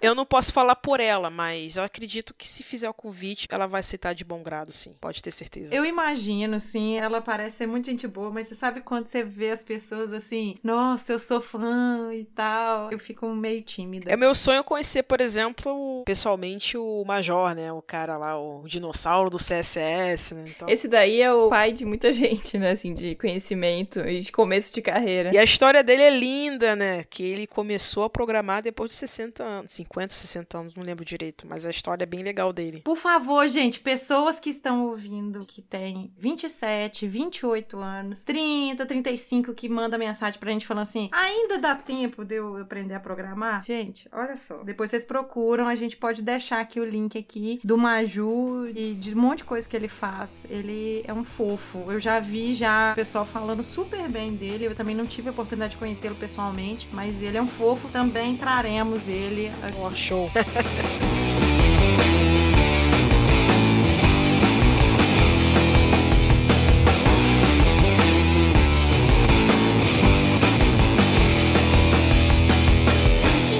Eu 0.00 0.16
não 0.16 0.26
posso 0.26 0.52
falar 0.52 0.74
por 0.74 0.98
ela, 0.98 1.30
mas 1.30 1.76
eu 1.76 1.84
acredito 1.84 2.34
que 2.36 2.46
se 2.46 2.64
fizer 2.64 2.88
o 2.88 2.94
convite, 2.94 3.46
ela 3.50 3.68
vai 3.68 3.80
aceitar 3.80 4.12
de 4.12 4.24
bom 4.24 4.42
grado, 4.42 4.72
sim. 4.72 4.96
Pode 5.00 5.22
ter 5.22 5.30
certeza. 5.30 5.72
Eu 5.72 5.84
imagino, 5.84 6.58
sim, 6.58 6.98
ela 6.98 7.20
parece 7.20 7.58
ser 7.58 7.66
muito 7.66 7.86
gente 7.86 8.08
boa, 8.08 8.28
mas 8.28 8.48
você 8.48 8.56
sabe 8.56 8.80
quando 8.80 9.06
você 9.06 9.22
vê 9.22 9.50
as 9.50 9.64
pessoas 9.64 10.12
assim, 10.12 10.56
nossa, 10.62 11.12
eu 11.12 11.20
sou 11.20 11.40
fã 11.40 12.10
e 12.12 12.24
tal, 12.24 12.90
eu 12.90 12.98
fico 12.98 13.28
meio 13.28 13.62
tímida. 13.62 14.10
É 14.10 14.16
meu 14.16 14.34
sonho 14.34 14.64
conhecer, 14.64 15.04
por 15.04 15.20
exemplo, 15.20 16.02
pessoalmente 16.04 16.76
o 16.76 17.04
Major, 17.04 17.54
né? 17.54 17.72
O 17.72 17.80
cara 17.80 18.16
lá, 18.16 18.36
o 18.36 18.66
dinossauro 18.66 19.30
do 19.30 19.38
CSS, 19.38 20.34
né? 20.34 20.44
Então... 20.48 20.68
Esse 20.68 20.88
daí 20.88 21.22
é 21.22 21.32
o 21.32 21.48
pai 21.48 21.70
de 21.70 21.84
muita 21.84 22.10
gente, 22.12 22.58
né? 22.58 22.72
Assim, 22.72 22.92
de 22.92 23.14
conhecimento 23.14 24.00
e 24.00 24.18
de 24.18 24.32
começo 24.32 24.74
de 24.74 24.82
carreira. 24.82 25.32
E 25.32 25.38
a 25.38 25.44
história 25.44 25.84
dele 25.84 26.02
é 26.02 26.10
linda, 26.10 26.31
né? 26.76 27.04
Que 27.04 27.22
ele 27.22 27.46
começou 27.46 28.04
a 28.04 28.10
programar 28.10 28.62
depois 28.62 28.90
de 28.90 28.96
60 28.96 29.42
anos, 29.42 29.72
50, 29.72 30.14
60 30.14 30.58
anos, 30.58 30.74
não 30.74 30.82
lembro 30.82 31.04
direito, 31.04 31.46
mas 31.48 31.66
a 31.66 31.70
história 31.70 32.04
é 32.04 32.06
bem 32.06 32.22
legal 32.22 32.52
dele. 32.52 32.80
Por 32.84 32.96
favor, 32.96 33.46
gente, 33.48 33.80
pessoas 33.80 34.38
que 34.38 34.50
estão 34.50 34.86
ouvindo 34.86 35.44
que 35.46 35.60
tem 35.60 36.12
27, 36.18 37.06
28 37.06 37.78
anos, 37.78 38.24
30, 38.24 38.86
35 38.86 39.54
que 39.54 39.68
manda 39.68 39.98
mensagem 39.98 40.38
pra 40.38 40.50
gente 40.50 40.66
falando 40.66 40.84
assim: 40.84 41.08
"Ainda 41.12 41.58
dá 41.58 41.74
tempo 41.74 42.24
de 42.24 42.36
eu 42.36 42.56
aprender 42.56 42.94
a 42.94 43.00
programar?". 43.00 43.64
Gente, 43.64 44.08
olha 44.12 44.36
só. 44.36 44.62
Depois 44.62 44.90
vocês 44.90 45.04
procuram, 45.04 45.66
a 45.66 45.74
gente 45.74 45.96
pode 45.96 46.22
deixar 46.22 46.60
aqui 46.60 46.80
o 46.80 46.84
link 46.84 47.18
aqui 47.18 47.60
do 47.64 47.76
Maju 47.76 48.68
e 48.68 48.94
de 48.94 49.14
um 49.14 49.20
monte 49.20 49.38
de 49.38 49.44
coisa 49.44 49.68
que 49.68 49.76
ele 49.76 49.88
faz. 49.88 50.44
Ele 50.48 51.02
é 51.06 51.12
um 51.12 51.24
fofo. 51.24 51.90
Eu 51.90 52.00
já 52.00 52.20
vi 52.20 52.54
já 52.54 52.92
pessoal 52.94 53.24
falando 53.24 53.62
super 53.64 54.08
bem 54.08 54.34
dele. 54.34 54.64
Eu 54.64 54.74
também 54.74 54.94
não 54.94 55.06
tive 55.06 55.28
a 55.28 55.32
oportunidade 55.32 55.72
de 55.72 55.78
conhecê-lo 55.78 56.14
pessoalmente, 56.22 56.86
mas 56.92 57.20
ele 57.20 57.36
é 57.36 57.42
um 57.42 57.48
fofo. 57.48 57.88
Também 57.88 58.36
traremos 58.36 59.08
ele 59.08 59.50
aqui. 59.60 59.74
Oh, 59.82 59.92
show. 59.92 60.30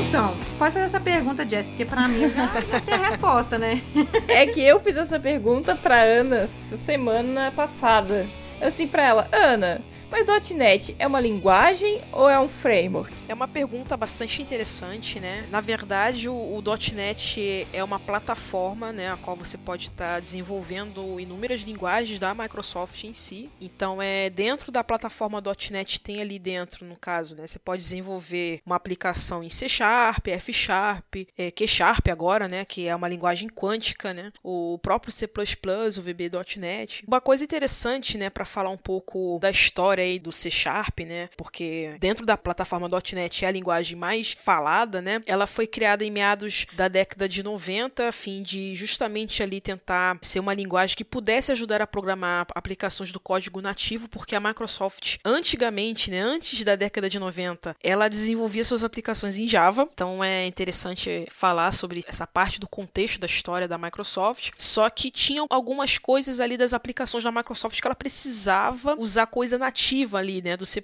Então, 0.09 0.37
pode 0.57 0.73
fazer 0.75 0.85
essa 0.85 1.01
pergunta, 1.01 1.49
Jess, 1.49 1.69
porque 1.69 1.85
pra 1.85 2.07
mim 2.07 2.31
já 2.31 2.47
vai 2.47 2.81
ser 2.81 2.93
a 2.93 2.97
resposta, 3.11 3.59
né? 3.59 3.83
É 4.29 4.47
que 4.47 4.61
eu 4.61 4.79
fiz 4.79 4.97
essa 4.97 5.19
pergunta 5.19 5.75
pra 5.75 6.01
Ana 6.01 6.47
semana 6.47 7.51
passada. 7.51 8.25
Assim 8.61 8.87
pra 8.87 9.03
ela, 9.03 9.29
Ana, 9.33 9.81
mas 10.13 10.27
.NET 10.51 10.95
é 10.99 11.07
uma 11.07 11.19
linguagem 11.19 12.03
ou 12.13 12.29
é 12.29 12.39
um 12.39 12.47
framework? 12.47 13.11
É 13.27 13.33
uma 13.33 13.49
pergunta 13.49 13.97
bastante 13.97 14.43
interessante, 14.43 15.19
né? 15.19 15.49
Na 15.51 15.63
verdade, 15.63 16.29
o, 16.29 16.35
o 16.35 16.63
.NET 16.95 17.67
é 17.73 17.83
uma 17.83 17.99
plataforma, 17.99 18.93
né, 18.93 19.11
a 19.11 19.17
qual 19.17 19.35
você 19.35 19.57
pode 19.57 19.89
estar 19.89 20.15
tá 20.15 20.21
desenvolvendo 20.21 21.19
inúmeras 21.19 21.63
linguagens 21.63 22.19
da 22.19 22.35
Microsoft 22.35 23.03
em 23.05 23.15
si. 23.15 23.49
Então, 23.59 24.03
é 24.03 24.29
dentro 24.29 24.71
da 24.71 24.85
plataforma 24.85 25.43
.NET 25.71 26.01
tem 26.01 26.21
ali 26.21 26.39
dentro, 26.39 26.85
no 26.85 26.97
caso, 26.97 27.35
né, 27.35 27.47
você 27.47 27.59
pode 27.59 27.83
desenvolver 27.83 28.61
uma 28.67 28.77
aplicação 28.77 29.43
em 29.43 29.49
C 29.49 29.67
Sharp, 29.67 30.29
F 30.29 30.53
Sharp, 30.53 31.15
é, 31.39 31.51
Q 31.51 31.67
Sharp 31.67 32.09
agora, 32.09 32.47
né, 32.47 32.67
que 32.67 32.87
é 32.87 32.95
uma 32.95 33.09
linguagem 33.09 33.49
quântica, 33.49 34.13
né? 34.13 34.31
O 34.45 34.79
próprio 34.83 35.11
C++, 35.11 35.25
o 35.25 36.03
VB.NET. 36.03 37.03
Uma 37.09 37.21
coisa 37.21 37.43
interessante, 37.43 38.19
né, 38.19 38.29
para 38.29 38.45
falar 38.45 38.69
um 38.69 38.77
pouco 38.77 39.39
da 39.41 39.49
história 39.49 40.02
aí 40.03 40.19
do 40.19 40.33
C 40.33 40.51
Sharp, 40.51 41.01
né? 41.01 41.29
Porque 41.37 41.97
dentro 41.99 42.27
da 42.27 42.37
plataforma 42.37 42.89
.NET 43.13 43.45
é 43.45 43.49
a 43.49 43.51
linguagem 43.51 43.97
mais 43.97 44.33
falada, 44.33 45.01
né? 45.01 45.23
Ela 45.27 45.47
foi 45.47 45.67
criada 45.67 46.05
em 46.05 46.11
meados 46.11 46.67
da 46.75 46.89
década 46.89 47.29
de 47.29 47.43
90, 47.43 48.09
a 48.09 48.13
fim 48.13 48.43
de 48.43 48.75
justamente 48.75 49.43
ali 49.43 49.61
tentar 49.61 50.19
ser 50.23 50.41
uma 50.41 50.55
linguagem 50.55 50.97
que 50.97 51.05
pudesse 51.05 51.53
ajudar 51.53 51.81
a 51.81 51.87
programar 51.87 52.47
aplicações 52.55 53.13
do 53.13 53.21
código 53.21 53.61
nativo, 53.61 54.09
porque 54.09 54.35
a 54.35 54.41
Microsoft 54.41 55.17
antigamente, 55.25 56.11
né, 56.11 56.21
antes 56.21 56.63
da 56.65 56.77
década 56.77 57.09
de 57.09 57.19
90, 57.19 57.77
ela 57.83 58.09
desenvolvia 58.09 58.65
suas 58.65 58.85
aplicações 58.85 59.39
em 59.39 59.47
Java. 59.47 59.89
Então 59.93 60.23
é 60.23 60.47
interessante 60.47 61.27
falar 61.31 61.73
sobre 61.73 62.03
essa 62.07 62.27
parte 62.27 62.61
do 62.61 62.69
contexto 62.69 63.21
da 63.21 63.27
história 63.27 63.69
da 63.69 63.79
Microsoft. 63.79 64.51
Só 64.59 64.89
que 64.91 65.11
tinham 65.11 65.47
algumas 65.49 65.99
coisas 65.99 66.41
ali 66.41 66.57
das 66.57 66.75
aplicações 66.75 67.25
da 67.25 67.33
Microsoft 67.33 67.81
que 67.81 67.87
ela 67.87 67.95
precisava 67.95 68.95
usar 68.99 69.27
coisa 69.27 69.59
nativa 69.59 69.92
ali, 70.15 70.43
né, 70.43 70.57
do 70.57 70.67
C++. 70.67 70.83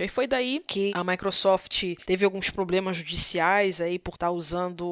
Aí 0.00 0.08
foi 0.08 0.26
daí 0.26 0.62
que 0.66 0.92
a 0.94 1.04
Microsoft 1.04 1.82
teve 2.04 2.24
alguns 2.24 2.50
problemas 2.50 2.96
judiciais 2.96 3.80
aí 3.80 3.98
por 3.98 4.14
estar 4.14 4.30
usando 4.30 4.86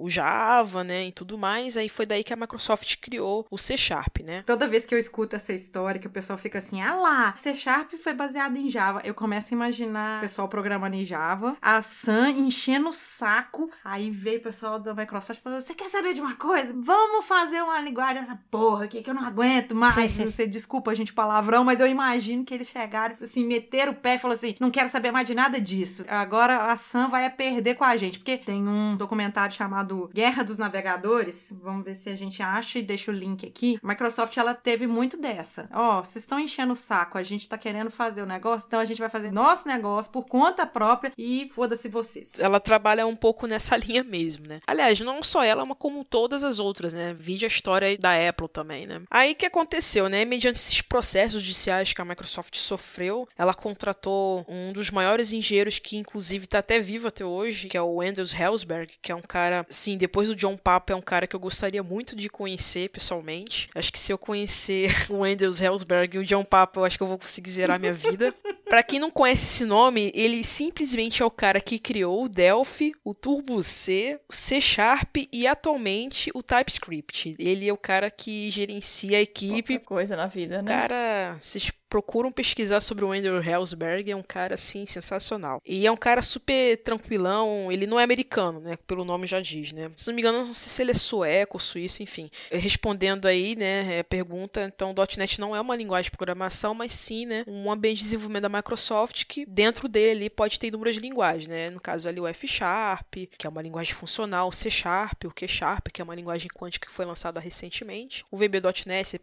o 0.00 0.08
Java, 0.08 0.84
né, 0.84 1.06
e 1.06 1.12
tudo 1.12 1.38
mais. 1.38 1.76
Aí 1.76 1.88
foi 1.88 2.06
daí 2.06 2.24
que 2.24 2.32
a 2.32 2.36
Microsoft 2.36 2.96
criou 3.00 3.46
o 3.50 3.58
C 3.58 3.76
Sharp, 3.76 4.18
né? 4.24 4.42
Toda 4.46 4.66
vez 4.66 4.86
que 4.86 4.94
eu 4.94 4.98
escuto 4.98 5.36
essa 5.36 5.52
história, 5.52 6.00
que 6.00 6.06
o 6.06 6.10
pessoal 6.10 6.38
fica 6.38 6.58
assim, 6.58 6.80
ah 6.80 6.94
lá, 6.94 7.34
C 7.36 7.54
Sharp 7.54 7.92
foi 7.94 8.14
baseado 8.14 8.56
em 8.56 8.68
Java, 8.70 9.00
eu 9.04 9.14
começo 9.14 9.52
a 9.52 9.56
imaginar 9.56 10.18
o 10.18 10.20
pessoal 10.22 10.48
programando 10.48 10.96
em 10.96 11.04
Java, 11.04 11.56
a 11.60 11.80
Sam 11.82 12.30
enchendo 12.30 12.88
o 12.88 12.92
saco, 12.92 13.70
aí 13.84 14.10
veio 14.10 14.38
o 14.38 14.42
pessoal 14.42 14.78
da 14.78 14.94
Microsoft 14.94 15.40
e 15.40 15.42
falou, 15.42 15.60
você 15.60 15.74
quer 15.74 15.88
saber 15.88 16.14
de 16.14 16.20
uma 16.20 16.36
coisa? 16.36 16.74
Vamos 16.76 17.26
fazer 17.26 17.62
uma 17.62 17.80
linguagem 17.80 18.22
dessa 18.22 18.38
porra 18.50 18.84
aqui 18.84 19.02
que 19.02 19.10
eu 19.10 19.14
não 19.14 19.24
aguento 19.24 19.74
mais. 19.74 20.12
você 20.16 20.46
desculpa 20.46 20.90
a 20.90 20.94
gente 20.94 21.12
palavrão, 21.12 21.64
mas 21.64 21.80
eu 21.80 21.86
imagino 21.86 22.44
que 22.44 22.54
eles 22.54 22.68
chegaram 22.68 23.16
assim, 23.20 23.44
meteram 23.44 23.92
o 23.92 23.94
pé 23.94 24.14
e 24.14 24.18
falaram 24.18 24.34
assim: 24.36 24.56
não 24.60 24.70
quero 24.70 24.88
saber 24.88 25.10
mais 25.10 25.26
de 25.26 25.34
nada 25.34 25.60
disso. 25.60 26.04
Agora 26.08 26.72
a 26.72 26.76
Sam 26.76 27.08
vai 27.08 27.28
perder 27.30 27.74
com 27.74 27.84
a 27.84 27.96
gente. 27.96 28.18
Porque 28.18 28.36
tem 28.36 28.66
um 28.66 28.96
documentário 28.96 29.54
chamado 29.54 29.87
Guerra 30.12 30.42
dos 30.42 30.58
Navegadores. 30.58 31.52
Vamos 31.62 31.84
ver 31.84 31.94
se 31.94 32.10
a 32.10 32.16
gente 32.16 32.42
acha 32.42 32.78
e 32.78 32.82
deixa 32.82 33.10
o 33.10 33.14
link 33.14 33.46
aqui. 33.46 33.78
A 33.82 33.86
Microsoft 33.86 34.36
ela 34.36 34.54
teve 34.54 34.86
muito 34.86 35.16
dessa. 35.16 35.68
Ó, 35.72 35.98
oh, 35.98 36.04
vocês 36.04 36.24
estão 36.24 36.38
enchendo 36.38 36.72
o 36.72 36.76
saco, 36.76 37.18
a 37.18 37.22
gente 37.22 37.48
tá 37.48 37.56
querendo 37.56 37.90
fazer 37.90 38.22
o 38.22 38.26
negócio, 38.26 38.66
então 38.66 38.80
a 38.80 38.84
gente 38.84 38.98
vai 38.98 39.08
fazer 39.08 39.30
nosso 39.30 39.66
negócio 39.66 40.10
por 40.12 40.26
conta 40.26 40.66
própria 40.66 41.12
e 41.16 41.50
foda-se 41.54 41.88
vocês. 41.88 42.38
Ela 42.38 42.60
trabalha 42.60 43.06
um 43.06 43.16
pouco 43.16 43.46
nessa 43.46 43.76
linha 43.78 44.04
mesmo, 44.04 44.46
né? 44.46 44.58
Aliás, 44.66 45.00
não 45.00 45.22
só 45.22 45.42
ela, 45.42 45.64
mas 45.64 45.76
como 45.78 46.04
todas 46.04 46.44
as 46.44 46.58
outras, 46.58 46.92
né? 46.92 47.14
Vide 47.14 47.44
a 47.44 47.48
história 47.48 47.96
da 47.96 48.28
Apple 48.28 48.48
também, 48.48 48.86
né? 48.86 49.02
Aí 49.10 49.34
que 49.34 49.46
aconteceu, 49.46 50.08
né? 50.08 50.24
Mediante 50.24 50.56
esses 50.56 50.80
processos 50.80 51.42
judiciais 51.42 51.92
que 51.92 52.00
a 52.00 52.04
Microsoft 52.04 52.56
sofreu, 52.56 53.28
ela 53.36 53.54
contratou 53.54 54.44
um 54.48 54.72
dos 54.72 54.90
maiores 54.90 55.32
engenheiros 55.32 55.78
que 55.78 55.96
inclusive 55.96 56.44
está 56.44 56.58
até 56.58 56.78
vivo 56.78 57.08
até 57.08 57.24
hoje, 57.24 57.68
que 57.68 57.76
é 57.76 57.82
o 57.82 58.00
Anders 58.00 58.32
Hellsberg, 58.32 58.94
que 59.00 59.12
é 59.12 59.14
um 59.14 59.22
cara, 59.22 59.66
sim, 59.78 59.96
depois 59.96 60.28
do 60.28 60.34
John 60.34 60.56
Papa 60.56 60.92
é 60.92 60.96
um 60.96 61.02
cara 61.02 61.26
que 61.26 61.34
eu 61.34 61.40
gostaria 61.40 61.82
muito 61.82 62.16
de 62.16 62.28
conhecer 62.28 62.90
pessoalmente. 62.90 63.70
Acho 63.74 63.92
que 63.92 63.98
se 63.98 64.12
eu 64.12 64.18
conhecer 64.18 64.90
o 65.08 65.24
Anders 65.24 65.60
Hellsberg 65.60 66.16
e 66.16 66.20
o 66.20 66.24
John 66.24 66.44
Papa, 66.44 66.80
eu 66.80 66.84
acho 66.84 66.96
que 66.96 67.02
eu 67.02 67.08
vou 67.08 67.18
conseguir 67.18 67.50
zerar 67.50 67.78
minha 67.78 67.92
vida. 67.92 68.34
Para 68.68 68.82
quem 68.82 69.00
não 69.00 69.10
conhece 69.10 69.44
esse 69.44 69.64
nome, 69.64 70.12
ele 70.14 70.44
simplesmente 70.44 71.22
é 71.22 71.24
o 71.24 71.30
cara 71.30 71.58
que 71.58 71.78
criou 71.78 72.24
o 72.24 72.28
Delphi, 72.28 72.92
o 73.02 73.14
Turbo 73.14 73.62
C, 73.62 74.20
o 74.28 74.34
C 74.34 74.60
Sharp 74.60 75.16
e 75.32 75.46
atualmente 75.46 76.30
o 76.34 76.42
TypeScript. 76.42 77.34
Ele 77.38 77.66
é 77.66 77.72
o 77.72 77.78
cara 77.78 78.10
que 78.10 78.50
gerencia 78.50 79.16
a 79.16 79.22
equipe. 79.22 79.78
Coisa 79.78 80.16
na 80.16 80.26
vida, 80.26 80.60
né? 80.60 80.68
Cara, 80.68 81.36
vocês 81.40 81.70
procuram 81.88 82.30
pesquisar 82.30 82.80
sobre 82.80 83.04
o 83.04 83.12
Andrew 83.12 83.42
Hellsberg, 83.42 84.10
é 84.10 84.16
um 84.16 84.22
cara 84.22 84.54
assim 84.54 84.86
sensacional. 84.86 85.60
E 85.64 85.86
é 85.86 85.90
um 85.90 85.96
cara 85.96 86.22
super 86.22 86.76
tranquilão, 86.78 87.72
ele 87.72 87.86
não 87.86 87.98
é 87.98 88.04
americano, 88.04 88.60
né, 88.60 88.76
pelo 88.86 89.04
nome 89.04 89.26
já 89.26 89.40
diz, 89.40 89.72
né? 89.72 89.90
Se 89.96 90.08
não 90.08 90.14
me 90.14 90.22
engano, 90.22 90.38
não 90.38 90.54
sei 90.54 90.70
se 90.70 90.82
ele 90.82 90.90
é 90.90 90.94
sueco, 90.94 91.58
suíço, 91.58 92.02
enfim. 92.02 92.30
Respondendo 92.50 93.26
aí, 93.26 93.56
né, 93.56 94.00
a 94.00 94.04
pergunta, 94.04 94.62
então 94.62 94.94
.NET 95.16 95.40
não 95.40 95.56
é 95.56 95.60
uma 95.60 95.76
linguagem 95.76 96.10
de 96.10 96.16
programação, 96.16 96.74
mas 96.74 96.92
sim, 96.92 97.26
né, 97.26 97.44
um 97.46 97.70
ambiente 97.70 97.98
de 97.98 98.04
desenvolvimento 98.04 98.42
da 98.42 98.48
Microsoft 98.48 99.24
que 99.26 99.46
dentro 99.46 99.88
dele 99.88 100.10
ali 100.10 100.30
pode 100.30 100.58
ter 100.58 100.68
inúmeras 100.68 100.96
linguagens, 100.96 101.46
né? 101.48 101.70
No 101.70 101.80
caso 101.80 102.08
ali 102.08 102.20
o 102.20 102.26
F 102.26 102.46
Sharp, 102.46 103.14
que 103.36 103.46
é 103.46 103.50
uma 103.50 103.62
linguagem 103.62 103.94
funcional, 103.94 104.48
o 104.48 104.52
C 104.52 104.70
Sharp, 104.70 105.24
o 105.24 105.30
Q 105.30 105.48
Sharp, 105.48 105.88
que 105.92 106.00
é 106.00 106.04
uma 106.04 106.14
linguagem 106.14 106.48
quântica 106.48 106.86
que 106.86 106.92
foi 106.92 107.04
lançada 107.04 107.40
recentemente, 107.40 108.24
o 108.30 108.36
VB.NET, 108.36 109.08
C++. 109.08 109.20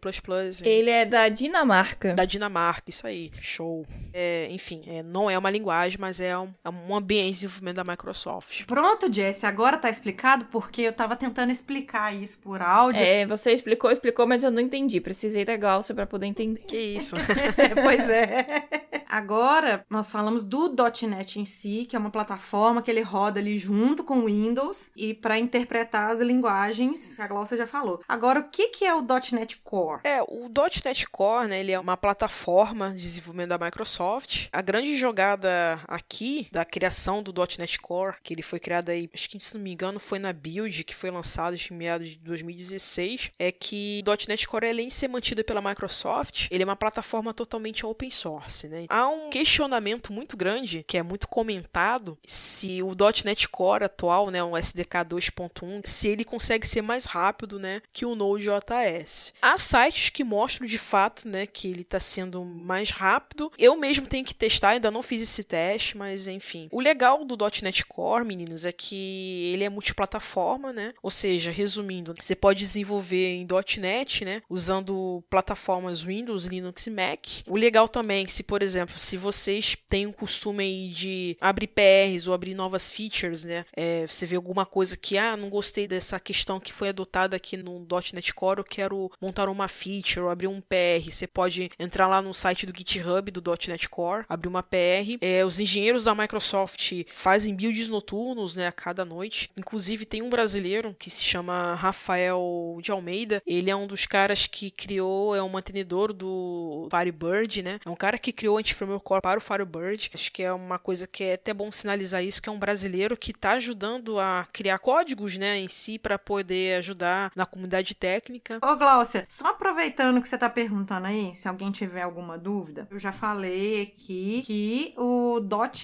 Ele 0.62 0.90
é 0.90 1.04
da 1.04 1.28
Dinamarca. 1.28 2.14
Da 2.14 2.24
Dinamarca 2.24 2.55
marca, 2.56 2.88
isso 2.88 3.06
aí, 3.06 3.30
show. 3.38 3.84
É, 4.14 4.48
enfim, 4.50 4.82
é, 4.86 5.02
não 5.02 5.28
é 5.28 5.36
uma 5.36 5.50
linguagem, 5.50 5.98
mas 6.00 6.22
é 6.22 6.38
um, 6.38 6.48
é 6.64 6.70
um 6.70 6.96
ambiente 6.96 7.26
de 7.26 7.32
desenvolvimento 7.32 7.76
da 7.76 7.84
Microsoft. 7.84 8.64
Pronto, 8.64 9.12
Jesse, 9.12 9.44
agora 9.44 9.76
tá 9.76 9.90
explicado 9.90 10.46
porque 10.46 10.80
eu 10.80 10.92
tava 10.92 11.14
tentando 11.16 11.52
explicar 11.52 12.14
isso 12.14 12.38
por 12.38 12.62
áudio. 12.62 13.02
É, 13.02 13.26
você 13.26 13.52
explicou, 13.52 13.90
explicou, 13.90 14.26
mas 14.26 14.42
eu 14.42 14.50
não 14.50 14.60
entendi. 14.60 15.02
Precisei 15.02 15.44
da 15.44 15.54
Galcia 15.54 15.94
para 15.94 16.06
poder 16.06 16.26
entender. 16.26 16.60
Que 16.60 16.78
isso. 16.78 17.14
pois 17.84 18.08
é. 18.08 18.85
Agora, 19.08 19.84
nós 19.88 20.10
falamos 20.10 20.44
do 20.44 20.74
.NET 21.08 21.38
em 21.40 21.44
si, 21.44 21.86
que 21.88 21.96
é 21.96 21.98
uma 21.98 22.10
plataforma 22.10 22.82
que 22.82 22.90
ele 22.90 23.02
roda 23.02 23.40
ali 23.40 23.58
junto 23.58 24.04
com 24.04 24.18
o 24.18 24.26
Windows 24.26 24.90
e 24.96 25.14
para 25.14 25.38
interpretar 25.38 26.10
as 26.10 26.20
linguagens 26.20 27.18
a 27.18 27.26
Glaucia 27.26 27.56
já 27.56 27.66
falou. 27.66 28.00
Agora, 28.08 28.40
o 28.40 28.44
que, 28.44 28.68
que 28.68 28.84
é 28.84 28.94
o 28.94 29.04
.NET 29.32 29.58
Core? 29.62 30.00
É, 30.04 30.22
o 30.22 30.48
.NET 30.84 31.08
Core, 31.08 31.48
né, 31.48 31.60
ele 31.60 31.72
é 31.72 31.78
uma 31.78 31.96
plataforma 31.96 32.90
de 32.90 33.02
desenvolvimento 33.02 33.50
da 33.50 33.58
Microsoft. 33.58 34.48
A 34.52 34.62
grande 34.62 34.96
jogada 34.96 35.80
aqui 35.86 36.48
da 36.50 36.64
criação 36.64 37.22
do 37.22 37.32
.NET 37.58 37.80
Core, 37.80 38.16
que 38.22 38.34
ele 38.34 38.42
foi 38.42 38.58
criado 38.58 38.90
aí, 38.90 39.08
acho 39.12 39.28
que 39.28 39.38
se 39.40 39.54
não 39.54 39.62
me 39.62 39.72
engano, 39.72 39.98
foi 40.00 40.18
na 40.18 40.32
Build, 40.32 40.84
que 40.84 40.94
foi 40.94 41.10
lançado 41.10 41.56
em 41.56 41.74
meados 41.74 42.10
de 42.10 42.16
2016, 42.18 43.32
é 43.38 43.52
que 43.52 44.02
o 44.06 44.28
.NET 44.28 44.46
Core, 44.48 44.68
além 44.68 44.88
de 44.88 44.94
ser 44.94 45.08
mantido 45.08 45.44
pela 45.44 45.62
Microsoft, 45.62 46.48
ele 46.50 46.62
é 46.62 46.66
uma 46.66 46.76
plataforma 46.76 47.32
totalmente 47.32 47.84
open 47.84 48.10
source, 48.10 48.68
né? 48.68 48.86
Há 48.96 49.08
um 49.08 49.28
questionamento 49.28 50.10
muito 50.10 50.38
grande, 50.38 50.82
que 50.82 50.96
é 50.96 51.02
muito 51.02 51.28
comentado, 51.28 52.16
se 52.26 52.82
o 52.82 52.92
.NET 53.26 53.46
Core 53.50 53.84
atual, 53.84 54.30
né, 54.30 54.42
o 54.42 54.56
SDK 54.56 55.04
2.1, 55.06 55.82
se 55.84 56.08
ele 56.08 56.24
consegue 56.24 56.66
ser 56.66 56.80
mais 56.80 57.04
rápido, 57.04 57.58
né, 57.58 57.82
que 57.92 58.06
o 58.06 58.14
Node.js. 58.14 59.34
Há 59.42 59.58
sites 59.58 60.08
que 60.08 60.24
mostram 60.24 60.66
de 60.66 60.78
fato, 60.78 61.28
né, 61.28 61.44
que 61.44 61.68
ele 61.68 61.82
está 61.82 62.00
sendo 62.00 62.42
mais 62.42 62.88
rápido. 62.88 63.52
Eu 63.58 63.76
mesmo 63.76 64.06
tenho 64.06 64.24
que 64.24 64.34
testar, 64.34 64.70
ainda 64.70 64.90
não 64.90 65.02
fiz 65.02 65.20
esse 65.20 65.44
teste, 65.44 65.94
mas 65.94 66.26
enfim. 66.26 66.66
O 66.72 66.80
legal 66.80 67.22
do 67.22 67.36
.NET 67.62 67.84
Core, 67.84 68.24
meninas, 68.24 68.64
é 68.64 68.72
que 68.72 69.50
ele 69.52 69.64
é 69.64 69.68
multiplataforma, 69.68 70.72
né? 70.72 70.94
Ou 71.02 71.10
seja, 71.10 71.50
resumindo, 71.50 72.14
você 72.18 72.34
pode 72.34 72.60
desenvolver 72.60 73.34
em 73.34 73.46
.NET, 73.78 74.24
né, 74.24 74.40
usando 74.48 75.22
plataformas 75.28 76.00
Windows, 76.00 76.46
Linux 76.46 76.86
e 76.86 76.90
Mac. 76.90 77.26
O 77.46 77.58
legal 77.58 77.86
também 77.88 78.22
é 78.22 78.24
que 78.24 78.32
se, 78.32 78.42
por 78.42 78.62
exemplo, 78.62 78.85
se 78.96 79.16
vocês 79.16 79.76
têm 79.88 80.06
o 80.06 80.12
costume 80.12 80.64
aí 80.64 80.88
de 80.88 81.36
abrir 81.40 81.68
PRs 81.68 82.26
ou 82.26 82.34
abrir 82.34 82.54
novas 82.54 82.90
features, 82.90 83.44
né, 83.44 83.64
é, 83.74 84.06
você 84.06 84.26
vê 84.26 84.36
alguma 84.36 84.66
coisa 84.66 84.96
que, 84.96 85.18
ah, 85.18 85.36
não 85.36 85.48
gostei 85.48 85.86
dessa 85.86 86.18
questão 86.20 86.60
que 86.60 86.72
foi 86.72 86.88
adotada 86.88 87.36
aqui 87.36 87.56
no 87.56 87.86
.NET 88.12 88.34
Core, 88.34 88.58
eu 88.58 88.64
quero 88.64 89.10
montar 89.20 89.48
uma 89.48 89.68
feature 89.68 90.20
ou 90.20 90.30
abrir 90.30 90.46
um 90.46 90.60
PR. 90.60 91.10
Você 91.10 91.26
pode 91.26 91.70
entrar 91.78 92.06
lá 92.06 92.20
no 92.20 92.32
site 92.34 92.66
do 92.66 92.76
GitHub 92.76 93.30
do 93.30 93.42
.NET 93.68 93.88
Core, 93.88 94.24
abrir 94.28 94.48
uma 94.48 94.62
PR. 94.62 95.18
É, 95.20 95.44
os 95.44 95.60
engenheiros 95.60 96.04
da 96.04 96.14
Microsoft 96.14 96.92
fazem 97.14 97.54
builds 97.54 97.88
noturnos, 97.88 98.56
né, 98.56 98.66
a 98.66 98.72
cada 98.72 99.04
noite. 99.04 99.50
Inclusive 99.56 100.04
tem 100.04 100.22
um 100.22 100.30
brasileiro 100.30 100.94
que 100.98 101.10
se 101.10 101.22
chama 101.22 101.74
Rafael 101.74 102.78
de 102.82 102.90
Almeida. 102.90 103.42
Ele 103.46 103.70
é 103.70 103.76
um 103.76 103.86
dos 103.86 104.06
caras 104.06 104.46
que 104.46 104.70
criou, 104.70 105.34
é 105.34 105.42
um 105.42 105.48
mantenedor 105.48 106.12
do 106.12 106.88
Firebird, 106.90 107.62
né? 107.62 107.80
É 107.84 107.90
um 107.90 107.96
cara 107.96 108.18
que 108.18 108.32
criou 108.32 108.56
o 108.56 108.60
Anti-Framework 108.76 109.04
Core 109.04 109.22
para 109.22 109.38
o 109.38 109.40
Firebird. 109.40 110.10
Acho 110.12 110.32
que 110.32 110.42
é 110.42 110.52
uma 110.52 110.78
coisa 110.78 111.06
que 111.06 111.24
é 111.24 111.34
até 111.34 111.54
bom 111.54 111.72
sinalizar 111.72 112.22
isso, 112.22 112.42
que 112.42 112.48
é 112.48 112.52
um 112.52 112.58
brasileiro 112.58 113.16
que 113.16 113.30
está 113.30 113.52
ajudando 113.52 114.20
a 114.20 114.46
criar 114.52 114.78
códigos, 114.78 115.36
né, 115.36 115.58
em 115.58 115.68
si 115.68 115.98
para 115.98 116.18
poder 116.18 116.76
ajudar 116.78 117.32
na 117.34 117.46
comunidade 117.46 117.94
técnica. 117.94 118.58
Ô, 118.62 118.76
Glaucia, 118.76 119.26
só 119.28 119.48
aproveitando 119.48 120.20
que 120.20 120.28
você 120.28 120.36
tá 120.36 120.50
perguntando 120.50 121.06
aí, 121.06 121.34
se 121.34 121.48
alguém 121.48 121.70
tiver 121.70 122.02
alguma 122.02 122.36
dúvida, 122.36 122.86
eu 122.90 122.98
já 122.98 123.12
falei 123.12 123.82
aqui 123.82 124.42
que 124.44 124.94
o 124.96 125.40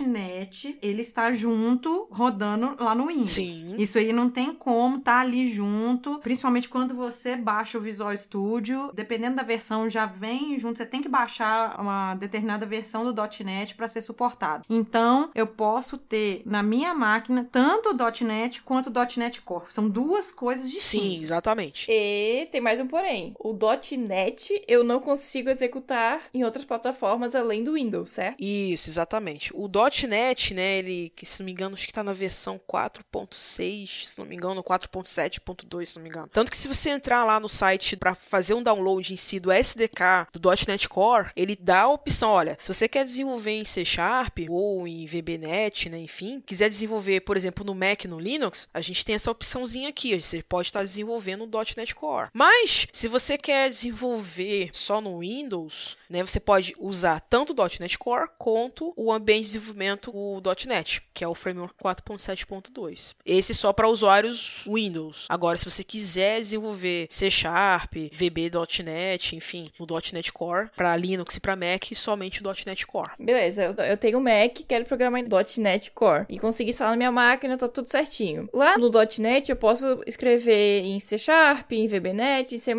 .NET, 0.06 0.78
ele 0.82 1.02
está 1.02 1.32
junto, 1.32 2.08
rodando 2.10 2.76
lá 2.78 2.94
no 2.94 3.06
Windows. 3.06 3.30
Sim. 3.30 3.76
Isso 3.78 3.98
aí 3.98 4.12
não 4.12 4.28
tem 4.28 4.52
como 4.54 5.00
tá 5.00 5.20
ali 5.20 5.50
junto, 5.50 6.18
principalmente 6.18 6.68
quando 6.68 6.94
você 6.94 7.36
baixa 7.36 7.78
o 7.78 7.80
Visual 7.80 8.16
Studio, 8.16 8.90
dependendo 8.94 9.36
da 9.36 9.42
versão, 9.42 9.88
já 9.88 10.06
vem 10.06 10.58
junto, 10.58 10.78
você 10.78 10.86
tem 10.86 11.00
que 11.00 11.08
baixar 11.08 11.80
uma 11.80 12.14
determinada 12.14 12.66
versão 12.66 12.81
do 12.82 13.44
.NET 13.44 13.74
para 13.74 13.88
ser 13.88 14.02
suportado. 14.02 14.64
Então, 14.68 15.30
eu 15.34 15.46
posso 15.46 15.98
ter 15.98 16.42
na 16.44 16.62
minha 16.62 16.94
máquina 16.94 17.48
tanto 17.50 17.90
o 17.90 18.24
.NET 18.24 18.62
quanto 18.62 18.88
o 18.88 19.18
.NET 19.18 19.40
Core. 19.42 19.66
São 19.70 19.88
duas 19.88 20.30
coisas 20.30 20.70
distintas. 20.70 21.08
Sim, 21.08 21.20
exatamente. 21.22 21.90
E 21.90 22.48
tem 22.50 22.60
mais 22.60 22.80
um 22.80 22.86
porém. 22.86 23.34
O 23.38 23.56
.NET 23.96 24.62
eu 24.66 24.84
não 24.84 25.00
consigo 25.00 25.48
executar 25.48 26.20
em 26.32 26.44
outras 26.44 26.64
plataformas 26.64 27.34
além 27.34 27.64
do 27.64 27.74
Windows, 27.74 28.10
certo? 28.10 28.42
Isso, 28.42 28.88
exatamente. 28.88 29.52
O 29.54 29.68
.NET, 30.08 30.54
né, 30.54 30.78
ele, 30.78 31.12
que 31.14 31.26
se 31.26 31.40
não 31.40 31.46
me 31.46 31.52
engano, 31.52 31.74
acho 31.74 31.86
que 31.86 31.92
tá 31.92 32.02
na 32.02 32.12
versão 32.12 32.60
4.6, 32.70 34.06
se 34.06 34.18
não 34.18 34.26
me 34.26 34.36
engano, 34.36 34.62
4.7.2, 34.62 35.86
se 35.86 35.96
não 35.96 36.02
me 36.02 36.08
engano. 36.08 36.28
Tanto 36.32 36.50
que 36.50 36.56
se 36.56 36.68
você 36.68 36.90
entrar 36.90 37.24
lá 37.24 37.38
no 37.38 37.48
site 37.48 37.96
para 37.96 38.14
fazer 38.14 38.54
um 38.54 38.62
download 38.62 39.12
em 39.12 39.16
si 39.16 39.38
do 39.38 39.52
SDK 39.52 40.28
do 40.32 40.50
.NET 40.66 40.88
Core, 40.88 41.30
ele 41.36 41.56
dá 41.56 41.82
a 41.82 41.88
opção, 41.88 42.30
olha, 42.30 42.58
se 42.60 42.71
você 42.72 42.88
quer 42.88 43.04
desenvolver 43.04 43.52
em 43.52 43.64
C 43.64 43.84
Sharp 43.84 44.38
ou 44.48 44.86
em 44.88 45.06
VBNet, 45.06 45.88
né, 45.88 45.98
enfim, 45.98 46.42
quiser 46.44 46.68
desenvolver, 46.68 47.20
por 47.20 47.36
exemplo, 47.36 47.64
no 47.64 47.74
Mac, 47.74 48.04
no 48.06 48.18
Linux, 48.18 48.68
a 48.72 48.80
gente 48.80 49.04
tem 49.04 49.14
essa 49.14 49.30
opçãozinha 49.30 49.88
aqui, 49.88 50.18
você 50.18 50.42
pode 50.42 50.68
estar 50.68 50.80
desenvolvendo 50.80 51.44
o 51.44 51.50
.NET 51.76 51.94
Core. 51.94 52.30
Mas, 52.32 52.86
se 52.92 53.08
você 53.08 53.36
quer 53.36 53.68
desenvolver 53.68 54.70
só 54.72 55.00
no 55.00 55.18
Windows, 55.18 55.96
né, 56.08 56.22
você 56.22 56.40
pode 56.40 56.74
usar 56.78 57.20
tanto 57.20 57.52
o 57.52 57.68
.NET 57.80 57.98
Core 57.98 58.30
quanto 58.38 58.92
o 58.96 59.12
ambiente 59.12 59.44
de 59.44 59.52
desenvolvimento 59.52 60.10
o 60.14 60.40
.NET, 60.66 61.02
que 61.12 61.24
é 61.24 61.28
o 61.28 61.34
Framework 61.34 61.74
4.7.2. 61.82 63.14
Esse 63.24 63.54
só 63.54 63.72
para 63.72 63.88
usuários 63.88 64.62
Windows. 64.66 65.26
Agora, 65.28 65.56
se 65.56 65.64
você 65.64 65.84
quiser 65.84 66.38
desenvolver 66.38 67.06
C 67.10 67.30
Sharp, 67.30 67.92
VB.NET, 68.12 69.36
enfim, 69.36 69.70
o 69.78 69.86
.NET 70.12 70.32
Core 70.32 70.70
para 70.76 70.96
Linux 70.96 71.36
e 71.36 71.40
para 71.40 71.56
Mac, 71.56 71.84
somente 71.94 72.42
o 72.42 72.52
.NET 72.66 72.86
Core. 72.86 73.10
Beleza, 73.18 73.62
eu, 73.64 73.84
eu 73.84 73.96
tenho 73.96 74.18
um 74.18 74.22
Mac, 74.22 74.58
quero 74.66 74.84
programar 74.84 75.20
em 75.20 75.26
.NET 75.58 75.90
Core 75.92 76.26
e 76.28 76.38
consegui 76.38 76.70
instalar 76.70 76.92
na 76.92 76.96
minha 76.96 77.12
máquina, 77.12 77.56
tá 77.56 77.68
tudo 77.68 77.88
certinho. 77.88 78.48
Lá 78.52 78.76
no 78.78 78.90
.NET 79.18 79.50
eu 79.50 79.56
posso 79.56 80.02
escrever 80.06 80.82
em 80.84 80.98
C 80.98 81.18
Sharp, 81.18 81.72
em 81.72 81.86
VBNet, 81.86 82.54
em 82.54 82.58
C++. 82.58 82.72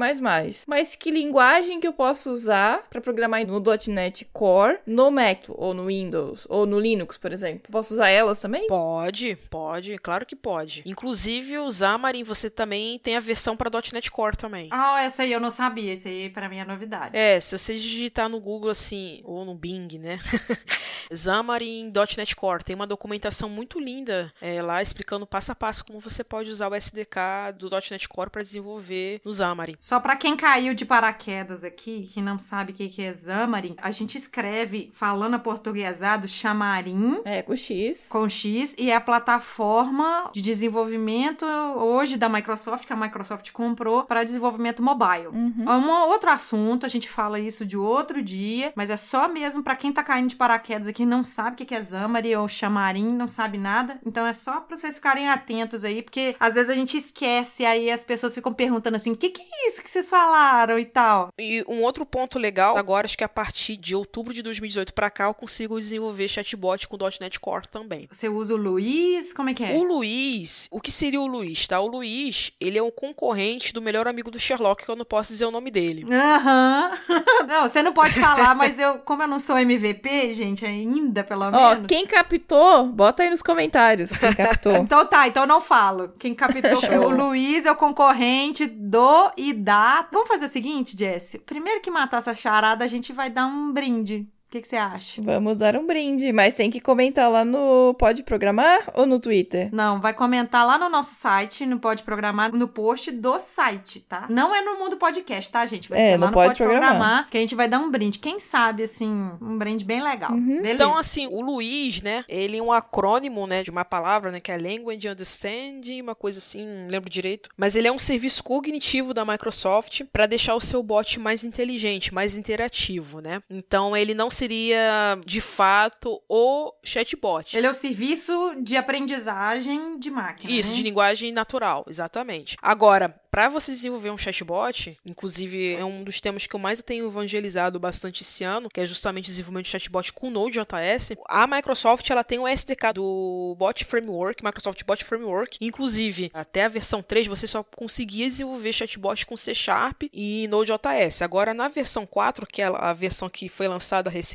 Mas 0.67 0.95
que 0.95 1.11
linguagem 1.11 1.79
que 1.79 1.87
eu 1.87 1.93
posso 1.93 2.31
usar 2.31 2.83
para 2.89 3.01
programar 3.01 3.45
no 3.45 3.61
.NET 3.87 4.25
Core 4.31 4.79
no 4.85 5.11
Mac 5.11 5.45
ou 5.49 5.73
no 5.73 5.87
Windows 5.87 6.45
ou 6.49 6.65
no 6.65 6.79
Linux, 6.79 7.17
por 7.17 7.31
exemplo? 7.31 7.71
Posso 7.71 7.93
usar 7.93 8.09
elas 8.09 8.39
também? 8.39 8.67
Pode, 8.67 9.37
pode, 9.49 9.97
claro 9.97 10.25
que 10.25 10.35
pode. 10.35 10.83
Inclusive, 10.85 11.57
o 11.59 11.71
Xamarin, 11.71 12.23
você 12.23 12.49
também 12.49 12.99
tem 12.99 13.15
a 13.15 13.19
versão 13.19 13.55
para 13.55 13.69
.NET 13.91 14.11
Core 14.11 14.37
também. 14.37 14.69
Ah, 14.71 15.01
essa 15.03 15.23
aí 15.23 15.31
eu 15.31 15.39
não 15.39 15.51
sabia, 15.51 15.93
essa 15.93 16.09
aí 16.09 16.29
para 16.29 16.49
mim 16.49 16.57
é 16.57 16.65
novidade. 16.65 17.15
É, 17.15 17.39
se 17.39 17.57
você 17.57 17.75
digitar 17.75 18.29
no 18.29 18.39
Google 18.39 18.69
assim, 18.69 19.21
ou 19.23 19.45
no 19.45 19.55
Bing, 19.55 19.72
né? 19.99 20.19
Xamarin 21.13 21.91
.NET 22.17 22.35
Core, 22.35 22.63
tem 22.63 22.75
uma 22.75 22.87
documentação 22.87 23.49
muito 23.49 23.79
linda 23.79 24.31
é, 24.41 24.61
lá 24.61 24.81
explicando 24.81 25.27
passo 25.27 25.51
a 25.51 25.55
passo 25.55 25.85
como 25.85 25.99
você 25.99 26.23
pode 26.23 26.49
usar 26.49 26.69
o 26.69 26.75
SDK 26.75 27.53
do 27.57 27.69
.NET 27.69 28.07
Core 28.07 28.29
para 28.29 28.41
desenvolver 28.41 29.21
no 29.23 29.33
Xamarin. 29.33 29.75
Só 29.77 29.99
para 29.99 30.15
quem 30.15 30.35
caiu 30.35 30.73
de 30.73 30.85
paraquedas 30.85 31.63
aqui, 31.63 32.09
que 32.13 32.21
não 32.21 32.39
sabe 32.39 32.71
o 32.71 32.75
que 32.75 33.01
é 33.03 33.13
Xamarin, 33.13 33.75
a 33.81 33.91
gente 33.91 34.17
escreve, 34.17 34.89
falando 34.93 35.35
aportuguesado, 35.35 36.27
chamarim, 36.27 37.21
É, 37.25 37.41
com 37.41 37.55
X. 37.55 38.07
com 38.09 38.27
X, 38.29 38.75
e 38.77 38.89
é 38.89 38.95
a 38.95 39.01
plataforma 39.01 40.29
de 40.33 40.41
desenvolvimento 40.41 41.45
hoje 41.45 42.17
da 42.17 42.29
Microsoft, 42.29 42.85
que 42.85 42.93
a 42.93 42.95
Microsoft 42.95 43.51
comprou 43.51 44.03
para 44.03 44.23
desenvolvimento 44.23 44.81
mobile. 44.81 45.27
É 45.65 45.71
um 45.71 45.89
outro 46.09 46.29
assunto, 46.29 46.85
a 46.85 46.89
gente 46.89 47.09
fala 47.09 47.39
isso 47.39 47.65
de 47.65 47.77
outro 47.77 48.21
dia, 48.21 48.71
mas 48.75 48.89
é 48.89 48.97
só 48.97 49.27
mesmo 49.27 49.62
para 49.63 49.75
quem 49.75 49.91
tá 49.91 50.03
caindo 50.03 50.29
de 50.29 50.35
paraquedas 50.35 50.87
aqui, 50.87 51.05
não 51.05 51.23
sabe 51.23 51.63
o 51.63 51.65
que 51.65 51.73
é 51.73 51.83
Xamarin 51.83 52.35
ou 52.35 52.47
Chamarim, 52.47 53.13
não 53.13 53.27
sabe 53.27 53.57
nada. 53.57 53.99
Então 54.05 54.25
é 54.25 54.33
só 54.33 54.59
pra 54.59 54.75
vocês 54.75 54.95
ficarem 54.95 55.29
atentos 55.29 55.83
aí, 55.83 56.01
porque 56.01 56.35
às 56.39 56.53
vezes 56.53 56.69
a 56.69 56.75
gente 56.75 56.97
esquece, 56.97 57.65
aí 57.65 57.89
as 57.89 58.03
pessoas 58.03 58.33
ficam 58.33 58.53
perguntando 58.53 58.97
assim: 58.97 59.11
o 59.11 59.17
que, 59.17 59.29
que 59.29 59.41
é 59.41 59.67
isso 59.67 59.81
que 59.81 59.89
vocês 59.89 60.09
falaram 60.09 60.77
e 60.77 60.85
tal? 60.85 61.29
E 61.39 61.63
um 61.67 61.81
outro 61.81 62.05
ponto 62.05 62.37
legal, 62.37 62.77
agora 62.77 63.05
acho 63.05 63.17
que 63.17 63.23
a 63.23 63.29
partir 63.29 63.77
de 63.77 63.95
outubro 63.95 64.33
de 64.33 64.41
2018 64.41 64.93
para 64.93 65.09
cá 65.09 65.25
eu 65.25 65.33
consigo 65.33 65.79
desenvolver 65.79 66.27
chatbot 66.27 66.87
com 66.87 66.97
.NET 67.19 67.39
Core 67.39 67.67
também. 67.67 68.07
Você 68.11 68.29
usa 68.29 68.53
o 68.53 68.57
Luiz? 68.57 69.33
Como 69.33 69.49
é 69.49 69.53
que 69.53 69.63
é? 69.63 69.75
O 69.75 69.83
Luiz, 69.83 70.67
o 70.71 70.79
que 70.79 70.91
seria 70.91 71.21
o 71.21 71.27
Luiz, 71.27 71.67
tá? 71.67 71.79
O 71.79 71.87
Luiz, 71.87 72.51
ele 72.59 72.77
é 72.77 72.83
um 72.83 72.91
concorrente 72.91 73.73
do 73.73 73.81
melhor 73.81 74.07
amigo 74.07 74.31
do 74.31 74.39
Sherlock, 74.39 74.83
que 74.83 74.89
eu 74.89 74.95
não 74.95 75.05
posso 75.05 75.31
dizer 75.31 75.45
o 75.45 75.51
nome 75.51 75.71
dele. 75.71 76.05
Aham. 76.11 76.91
não, 77.47 77.67
você 77.67 77.81
não 77.81 77.93
pode 77.93 78.19
falar, 78.19 78.55
mas 78.55 78.79
eu, 78.79 78.99
como 78.99 79.23
eu 79.23 79.27
não 79.27 79.39
sou 79.43 79.57
MVP, 79.57 80.33
gente, 80.33 80.65
ainda, 80.65 81.23
pelo 81.23 81.43
Ó, 81.43 81.51
menos. 81.51 81.85
quem 81.87 82.07
captou, 82.07 82.87
bota 82.87 83.23
aí 83.23 83.29
nos 83.29 83.41
comentários 83.43 84.11
quem 84.17 84.33
captou. 84.33 84.75
Então 84.77 85.05
tá, 85.05 85.27
então 85.27 85.45
não 85.45 85.61
falo. 85.61 86.09
Quem 86.17 86.33
captou 86.33 86.81
foi 86.81 86.97
o 86.97 87.09
Luiz, 87.09 87.65
é 87.65 87.71
o 87.71 87.75
concorrente 87.75 88.65
do 88.65 89.31
e 89.37 89.53
da. 89.53 90.07
Vamos 90.11 90.27
fazer 90.27 90.45
o 90.45 90.49
seguinte, 90.49 90.97
Jess? 90.97 91.37
Primeiro 91.45 91.81
que 91.81 91.91
matar 91.91 92.17
essa 92.17 92.33
charada, 92.33 92.83
a 92.83 92.87
gente 92.87 93.13
vai 93.13 93.29
dar 93.29 93.45
um 93.45 93.71
brinde. 93.71 94.27
Que, 94.53 94.61
que 94.61 94.67
você 94.67 94.75
acha? 94.75 95.19
Vamos 95.19 95.57
dar 95.57 95.75
um 95.75 95.87
brinde, 95.87 96.31
mas 96.31 96.53
tem 96.53 96.69
que 96.69 96.79
comentar 96.79 97.29
lá 97.29 97.43
no 97.43 97.95
Pode 97.97 98.21
Programar 98.21 98.81
ou 98.93 99.07
no 99.07 99.19
Twitter? 99.19 99.69
Não, 99.73 99.99
vai 99.99 100.13
comentar 100.13 100.65
lá 100.65 100.77
no 100.77 100.89
nosso 100.89 101.15
site, 101.15 101.65
no 101.65 101.79
Pode 101.79 102.03
Programar, 102.03 102.53
no 102.53 102.67
post 102.67 103.09
do 103.11 103.39
site, 103.39 104.01
tá? 104.01 104.27
Não 104.29 104.53
é 104.53 104.61
no 104.61 104.77
Mundo 104.77 104.97
Podcast, 104.97 105.51
tá, 105.51 105.65
gente? 105.65 105.89
Vai 105.89 105.99
É, 105.99 106.11
ser 106.11 106.17
lá 106.17 106.27
no 106.27 106.33
Pode 106.33 106.49
Pode 106.49 106.57
Programar. 106.59 106.89
Programar, 106.89 107.29
que 107.31 107.37
a 107.37 107.39
gente 107.39 107.55
vai 107.55 107.67
dar 107.67 107.79
um 107.79 107.89
brinde. 107.89 108.19
Quem 108.19 108.39
sabe, 108.39 108.83
assim, 108.83 109.09
um 109.41 109.57
brinde 109.57 109.83
bem 109.83 110.03
legal. 110.03 110.31
Uhum. 110.31 110.61
Então, 110.63 110.95
assim, 110.95 111.25
o 111.25 111.41
Luiz, 111.41 112.01
né, 112.03 112.23
ele 112.29 112.57
é 112.57 112.61
um 112.61 112.71
acrônimo, 112.71 113.47
né, 113.47 113.63
de 113.63 113.71
uma 113.71 113.83
palavra, 113.83 114.31
né, 114.31 114.39
que 114.39 114.51
é 114.51 114.57
Language 114.57 115.09
Understanding, 115.09 116.01
uma 116.01 116.13
coisa 116.15 116.37
assim, 116.37 116.63
não 116.63 116.89
lembro 116.89 117.09
direito. 117.09 117.49
Mas 117.57 117.75
ele 117.75 117.87
é 117.87 117.91
um 117.91 117.97
serviço 117.99 118.43
cognitivo 118.43 119.15
da 119.15 119.25
Microsoft 119.25 120.03
para 120.11 120.27
deixar 120.27 120.53
o 120.53 120.61
seu 120.61 120.83
bot 120.83 121.19
mais 121.19 121.43
inteligente, 121.43 122.13
mais 122.13 122.35
interativo, 122.35 123.19
né? 123.19 123.41
Então, 123.49 123.97
ele 123.97 124.13
não 124.13 124.29
seria, 124.43 125.17
de 125.25 125.39
fato, 125.39 126.21
o 126.27 126.73
chatbot. 126.83 127.55
Ele 127.55 127.65
é 127.65 127.69
o 127.69 127.73
serviço 127.73 128.55
de 128.61 128.75
aprendizagem 128.75 129.97
de 129.97 130.11
máquina. 130.11 130.51
Isso, 130.51 130.69
né? 130.69 130.75
de 130.75 130.83
linguagem 130.83 131.31
natural, 131.31 131.85
exatamente. 131.87 132.57
Agora, 132.61 133.15
para 133.33 133.49
você 133.49 133.71
desenvolver 133.71 134.11
um 134.11 134.17
chatbot, 134.17 134.95
inclusive 135.03 135.73
é 135.73 135.83
um 135.83 136.03
dos 136.03 136.19
temas 136.19 136.45
que 136.45 136.55
eu 136.55 136.59
mais 136.59 136.79
tenho 136.83 137.07
evangelizado 137.07 137.79
bastante 137.79 138.21
esse 138.21 138.43
ano, 138.43 138.69
que 138.69 138.79
é 138.79 138.85
justamente 138.85 139.25
o 139.25 139.27
desenvolvimento 139.29 139.65
de 139.65 139.71
chatbot 139.71 140.13
com 140.13 140.29
Node.js, 140.29 141.13
a 141.27 141.47
Microsoft 141.47 142.07
ela 142.11 142.23
tem 142.23 142.37
o 142.37 142.47
SDK 142.47 142.93
do 142.93 143.55
Bot 143.57 143.83
Framework, 143.85 144.43
Microsoft 144.43 144.83
Bot 144.85 145.03
Framework, 145.03 145.57
inclusive 145.59 146.29
até 146.31 146.65
a 146.65 146.69
versão 146.69 147.01
3 147.01 147.25
você 147.25 147.47
só 147.47 147.63
conseguia 147.63 148.27
desenvolver 148.27 148.71
chatbot 148.71 149.25
com 149.25 149.35
C 149.35 149.55
Sharp 149.55 150.03
e 150.13 150.47
Node.js. 150.49 151.23
Agora 151.23 151.55
na 151.55 151.67
versão 151.67 152.05
4, 152.05 152.45
que 152.45 152.61
é 152.61 152.65
a 152.65 152.93
versão 152.93 153.27
que 153.29 153.49
foi 153.49 153.67
lançada 153.67 154.11
recentemente, 154.11 154.32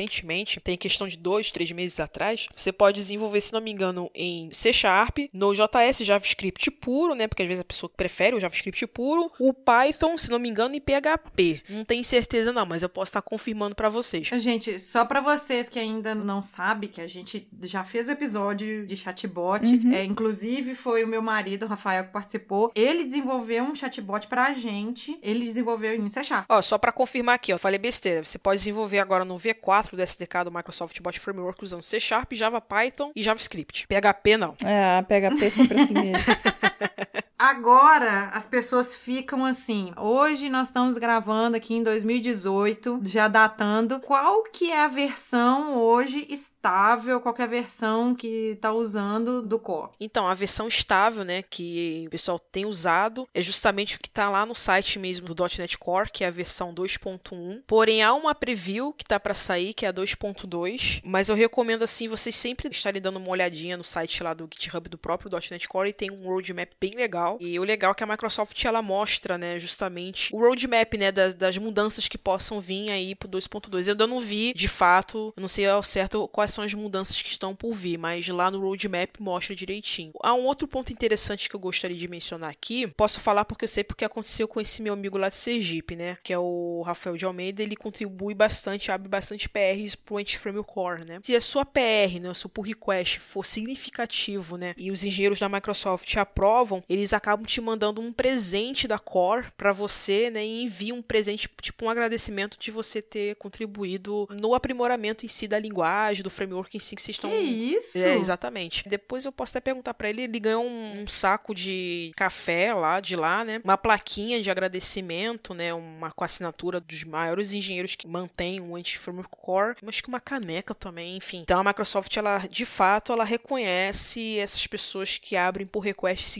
tem 0.62 0.76
questão 0.76 1.08
de 1.08 1.16
dois, 1.16 1.50
três 1.50 1.70
meses 1.72 1.98
atrás, 2.00 2.48
você 2.54 2.72
pode 2.72 2.96
desenvolver, 2.96 3.40
se 3.40 3.52
não 3.52 3.60
me 3.60 3.70
engano, 3.70 4.10
em 4.14 4.50
C 4.52 4.72
Sharp, 4.72 5.18
Node.js, 5.32 5.98
JavaScript 6.04 6.70
puro, 6.70 7.14
né? 7.14 7.26
Porque 7.26 7.42
às 7.42 7.48
vezes 7.48 7.60
a 7.60 7.64
pessoa 7.64 7.90
prefere 7.94 8.36
o 8.36 8.40
JavaScript 8.40 8.86
puro, 8.88 9.30
o 9.38 9.52
Python, 9.52 10.16
se 10.18 10.30
não 10.30 10.38
me 10.38 10.48
engano, 10.48 10.74
em 10.74 10.80
PHP. 10.80 11.62
Não 11.68 11.84
tenho 11.84 12.04
certeza 12.04 12.52
não, 12.52 12.66
mas 12.66 12.82
eu 12.82 12.88
posso 12.88 13.10
estar 13.10 13.22
confirmando 13.22 13.74
para 13.74 13.88
vocês. 13.88 14.28
Gente, 14.38 14.78
só 14.78 15.04
pra 15.04 15.20
vocês 15.20 15.68
que 15.68 15.78
ainda 15.78 16.14
não 16.14 16.42
sabem, 16.42 16.88
que 16.88 17.00
a 17.00 17.06
gente 17.08 17.48
já 17.62 17.84
fez 17.84 18.08
o 18.08 18.12
episódio 18.12 18.86
de 18.86 18.96
chatbot, 18.96 19.66
Uhum. 19.68 19.92
é, 19.92 20.04
inclusive 20.04 20.74
foi 20.74 21.04
o 21.04 21.08
meu 21.08 21.22
marido, 21.22 21.64
o 21.64 21.68
Rafael, 21.68 22.04
que 22.04 22.12
participou. 22.12 22.70
Ele 22.74 23.04
desenvolveu 23.04 23.64
um 23.64 23.74
chatbot 23.74 24.26
pra 24.26 24.52
gente, 24.52 25.18
ele 25.22 25.44
desenvolveu 25.44 25.94
em 25.94 26.08
C 26.08 26.22
Sharp. 26.24 26.46
Ó, 26.48 26.60
só 26.62 26.76
para 26.78 26.92
confirmar 26.92 27.34
aqui, 27.36 27.52
ó, 27.52 27.58
falei 27.58 27.78
besteira. 27.78 28.24
Você 28.24 28.38
pode 28.38 28.58
desenvolver 28.60 28.98
agora 28.98 29.24
no 29.24 29.36
V4 29.36 29.77
do 29.86 30.02
SDK 30.02 30.44
do 30.44 30.50
Microsoft 30.52 31.00
Bot 31.00 31.18
Framework 31.18 31.62
usando 31.62 31.82
C 31.82 31.98
Sharp, 32.00 32.32
Java, 32.32 32.60
Python 32.60 33.12
e 33.14 33.22
JavaScript. 33.22 33.86
PHP 33.86 34.36
não. 34.36 34.54
Ah, 34.64 35.02
PHP 35.02 35.50
sempre 35.50 35.80
assim 35.80 35.94
mesmo. 35.94 36.18
Agora 37.38 38.30
as 38.32 38.48
pessoas 38.48 38.96
ficam 38.96 39.44
assim. 39.44 39.92
Hoje 39.96 40.50
nós 40.50 40.68
estamos 40.68 40.98
gravando 40.98 41.56
aqui 41.56 41.72
em 41.72 41.84
2018, 41.84 43.02
já 43.04 43.28
datando. 43.28 44.00
Qual 44.00 44.42
que 44.42 44.72
é 44.72 44.82
a 44.82 44.88
versão 44.88 45.78
hoje 45.78 46.26
estável? 46.28 47.20
Qual 47.20 47.32
que 47.32 47.40
é 47.40 47.44
a 47.44 47.48
versão 47.48 48.12
que 48.12 48.58
tá 48.60 48.72
usando 48.72 49.40
do 49.40 49.56
Core? 49.56 49.92
Então, 50.00 50.26
a 50.26 50.34
versão 50.34 50.66
estável, 50.66 51.24
né, 51.24 51.42
que 51.42 52.04
o 52.08 52.10
pessoal 52.10 52.40
tem 52.40 52.66
usado, 52.66 53.28
é 53.32 53.40
justamente 53.40 53.94
o 53.94 54.00
que 54.00 54.08
está 54.08 54.28
lá 54.28 54.44
no 54.44 54.54
site 54.54 54.98
mesmo 54.98 55.32
do 55.32 55.44
.NET 55.58 55.78
Core, 55.78 56.10
que 56.10 56.24
é 56.24 56.26
a 56.26 56.32
versão 56.32 56.74
2.1. 56.74 57.62
Porém, 57.68 58.02
há 58.02 58.12
uma 58.14 58.34
preview 58.34 58.92
que 58.92 59.04
tá 59.04 59.20
para 59.20 59.32
sair, 59.32 59.74
que 59.74 59.86
é 59.86 59.90
a 59.90 59.92
2.2, 59.92 61.02
mas 61.04 61.28
eu 61.28 61.36
recomendo 61.36 61.84
assim 61.84 62.08
vocês 62.08 62.34
sempre 62.34 62.68
estarem 62.68 63.00
dando 63.00 63.18
uma 63.18 63.30
olhadinha 63.30 63.76
no 63.76 63.84
site 63.84 64.24
lá 64.24 64.34
do 64.34 64.50
GitHub 64.52 64.88
do 64.88 64.98
próprio 64.98 65.30
.NET 65.30 65.68
Core 65.68 65.90
e 65.90 65.92
tem 65.92 66.10
um 66.10 66.26
roadmap 66.26 66.72
bem 66.80 66.90
legal. 66.96 67.27
E 67.40 67.58
o 67.58 67.64
legal 67.64 67.92
é 67.92 67.94
que 67.94 68.04
a 68.04 68.06
Microsoft 68.06 68.64
ela 68.64 68.80
mostra, 68.80 69.36
né, 69.36 69.58
justamente 69.58 70.34
o 70.34 70.38
roadmap, 70.38 70.94
né, 70.94 71.12
das, 71.12 71.34
das 71.34 71.58
mudanças 71.58 72.08
que 72.08 72.16
possam 72.16 72.60
vir 72.60 72.90
aí 72.90 73.14
pro 73.14 73.28
2.2. 73.28 73.86
Eu 73.86 73.92
ainda 73.92 74.06
não 74.06 74.20
vi, 74.20 74.54
de 74.54 74.68
fato, 74.68 75.32
eu 75.36 75.40
não 75.40 75.48
sei 75.48 75.66
ao 75.66 75.82
certo 75.82 76.28
quais 76.28 76.52
são 76.52 76.64
as 76.64 76.74
mudanças 76.74 77.20
que 77.20 77.30
estão 77.30 77.54
por 77.54 77.74
vir, 77.74 77.98
mas 77.98 78.26
lá 78.28 78.50
no 78.50 78.60
roadmap 78.60 79.18
mostra 79.18 79.54
direitinho. 79.54 80.12
Há 80.22 80.32
um 80.34 80.44
outro 80.44 80.66
ponto 80.66 80.92
interessante 80.92 81.48
que 81.48 81.56
eu 81.56 81.60
gostaria 81.60 81.96
de 81.96 82.08
mencionar 82.08 82.50
aqui. 82.50 82.86
Posso 82.86 83.20
falar 83.20 83.44
porque 83.44 83.64
eu 83.64 83.68
sei 83.68 83.84
porque 83.84 84.04
aconteceu 84.04 84.46
com 84.46 84.60
esse 84.60 84.80
meu 84.82 84.92
amigo 84.92 85.18
lá 85.18 85.28
de 85.28 85.36
Sergipe, 85.36 85.96
né, 85.96 86.16
que 86.22 86.32
é 86.32 86.38
o 86.38 86.82
Rafael 86.86 87.16
de 87.16 87.24
Almeida, 87.24 87.62
ele 87.62 87.76
contribui 87.76 88.34
bastante, 88.34 88.90
abre 88.90 89.08
bastante 89.08 89.48
PRs 89.48 89.94
pro 89.94 90.18
Antiframe 90.18 90.62
Core, 90.64 91.04
né? 91.04 91.18
Se 91.22 91.34
a 91.34 91.40
sua 91.40 91.64
PR, 91.64 92.20
né, 92.20 92.30
o 92.30 92.34
seu 92.34 92.48
pull 92.48 92.64
request 92.64 93.18
for 93.18 93.44
significativo, 93.44 94.56
né, 94.56 94.74
e 94.76 94.90
os 94.90 95.04
engenheiros 95.04 95.38
da 95.38 95.48
Microsoft 95.48 96.16
aprovam, 96.16 96.82
eles 96.88 97.12
acabam 97.18 97.44
te 97.44 97.60
mandando 97.60 98.00
um 98.00 98.12
presente 98.12 98.88
da 98.88 98.98
Core 98.98 99.46
para 99.56 99.72
você, 99.72 100.30
né, 100.30 100.44
e 100.44 100.62
enviam 100.62 100.98
um 100.98 101.02
presente, 101.02 101.48
tipo 101.60 101.84
um 101.84 101.90
agradecimento 101.90 102.56
de 102.58 102.70
você 102.70 103.02
ter 103.02 103.36
contribuído 103.36 104.26
no 104.30 104.54
aprimoramento 104.54 105.24
em 105.24 105.28
si 105.28 105.46
da 105.46 105.58
linguagem, 105.58 106.22
do 106.22 106.30
framework 106.30 106.76
em 106.76 106.80
si 106.80 106.96
que 106.96 107.02
vocês 107.02 107.16
estão 107.16 107.30
Que 107.30 107.36
isso? 107.36 107.98
é, 107.98 108.16
exatamente. 108.16 108.88
Depois 108.88 109.24
eu 109.24 109.32
posso 109.32 109.56
até 109.56 109.60
perguntar 109.60 109.94
pra 109.94 110.08
ele, 110.08 110.22
ele 110.22 110.40
ganhou 110.40 110.64
um, 110.64 111.02
um 111.02 111.06
saco 111.06 111.54
de 111.54 112.12
café 112.16 112.72
lá, 112.72 113.00
de 113.00 113.16
lá, 113.16 113.44
né? 113.44 113.60
Uma 113.64 113.76
plaquinha 113.76 114.40
de 114.42 114.50
agradecimento, 114.50 115.54
né? 115.54 115.72
Uma 115.74 116.10
com 116.10 116.24
a 116.24 116.26
assinatura 116.26 116.80
dos 116.80 117.04
maiores 117.04 117.52
engenheiros 117.52 117.94
que 117.94 118.06
mantêm 118.06 118.60
o 118.60 118.76
Anti-Framework 118.76 119.30
Core. 119.30 119.76
Acho 119.86 120.02
que 120.02 120.08
uma 120.08 120.20
caneca 120.20 120.74
também, 120.74 121.16
enfim. 121.16 121.40
Então 121.40 121.60
a 121.60 121.64
Microsoft, 121.64 122.16
ela, 122.16 122.38
de 122.38 122.64
fato, 122.64 123.12
ela 123.12 123.24
reconhece 123.24 124.38
essas 124.38 124.66
pessoas 124.66 125.18
que 125.18 125.36
abrem 125.36 125.66
por 125.66 125.80
requests 125.80 126.36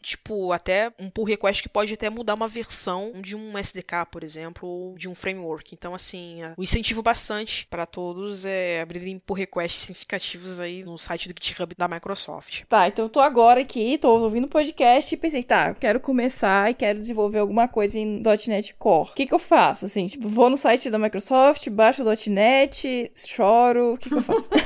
tipo, 0.00 0.52
até 0.52 0.92
um 0.98 1.10
pull 1.10 1.24
request 1.24 1.62
que 1.62 1.68
pode 1.68 1.94
até 1.94 2.10
mudar 2.10 2.34
uma 2.34 2.48
versão 2.48 3.12
de 3.20 3.36
um 3.36 3.58
SDK, 3.58 4.06
por 4.10 4.22
exemplo, 4.22 4.68
ou 4.68 4.96
de 4.96 5.08
um 5.08 5.14
framework. 5.14 5.74
Então, 5.74 5.94
assim, 5.94 6.40
o 6.56 6.62
incentivo 6.62 7.02
bastante 7.02 7.66
para 7.66 7.86
todos 7.86 8.46
é 8.46 8.80
abrirem 8.80 9.18
pull 9.18 9.36
requests 9.36 9.82
significativos 9.82 10.60
aí 10.60 10.84
no 10.84 10.98
site 10.98 11.28
do 11.28 11.34
GitHub 11.40 11.74
da 11.76 11.88
Microsoft. 11.88 12.62
Tá, 12.68 12.88
então 12.88 13.04
eu 13.04 13.08
tô 13.08 13.20
agora 13.20 13.60
aqui, 13.60 13.98
tô 13.98 14.18
ouvindo 14.18 14.44
o 14.44 14.48
podcast 14.48 15.14
e 15.14 15.18
pensei, 15.18 15.42
tá, 15.42 15.74
quero 15.74 16.00
começar 16.00 16.70
e 16.70 16.74
quero 16.74 16.98
desenvolver 16.98 17.38
alguma 17.38 17.68
coisa 17.68 17.98
em 17.98 18.22
.NET 18.46 18.74
Core. 18.74 19.10
O 19.10 19.14
que 19.14 19.26
que 19.26 19.34
eu 19.34 19.38
faço? 19.38 19.86
Assim, 19.86 20.06
tipo, 20.06 20.28
vou 20.28 20.50
no 20.50 20.56
site 20.56 20.90
da 20.90 20.98
Microsoft, 20.98 21.68
baixo 21.70 22.02
o 22.02 22.30
.NET, 22.30 23.10
choro, 23.14 23.94
o 23.94 23.98
que 23.98 24.08
que 24.08 24.14
eu 24.14 24.22
faço? 24.22 24.48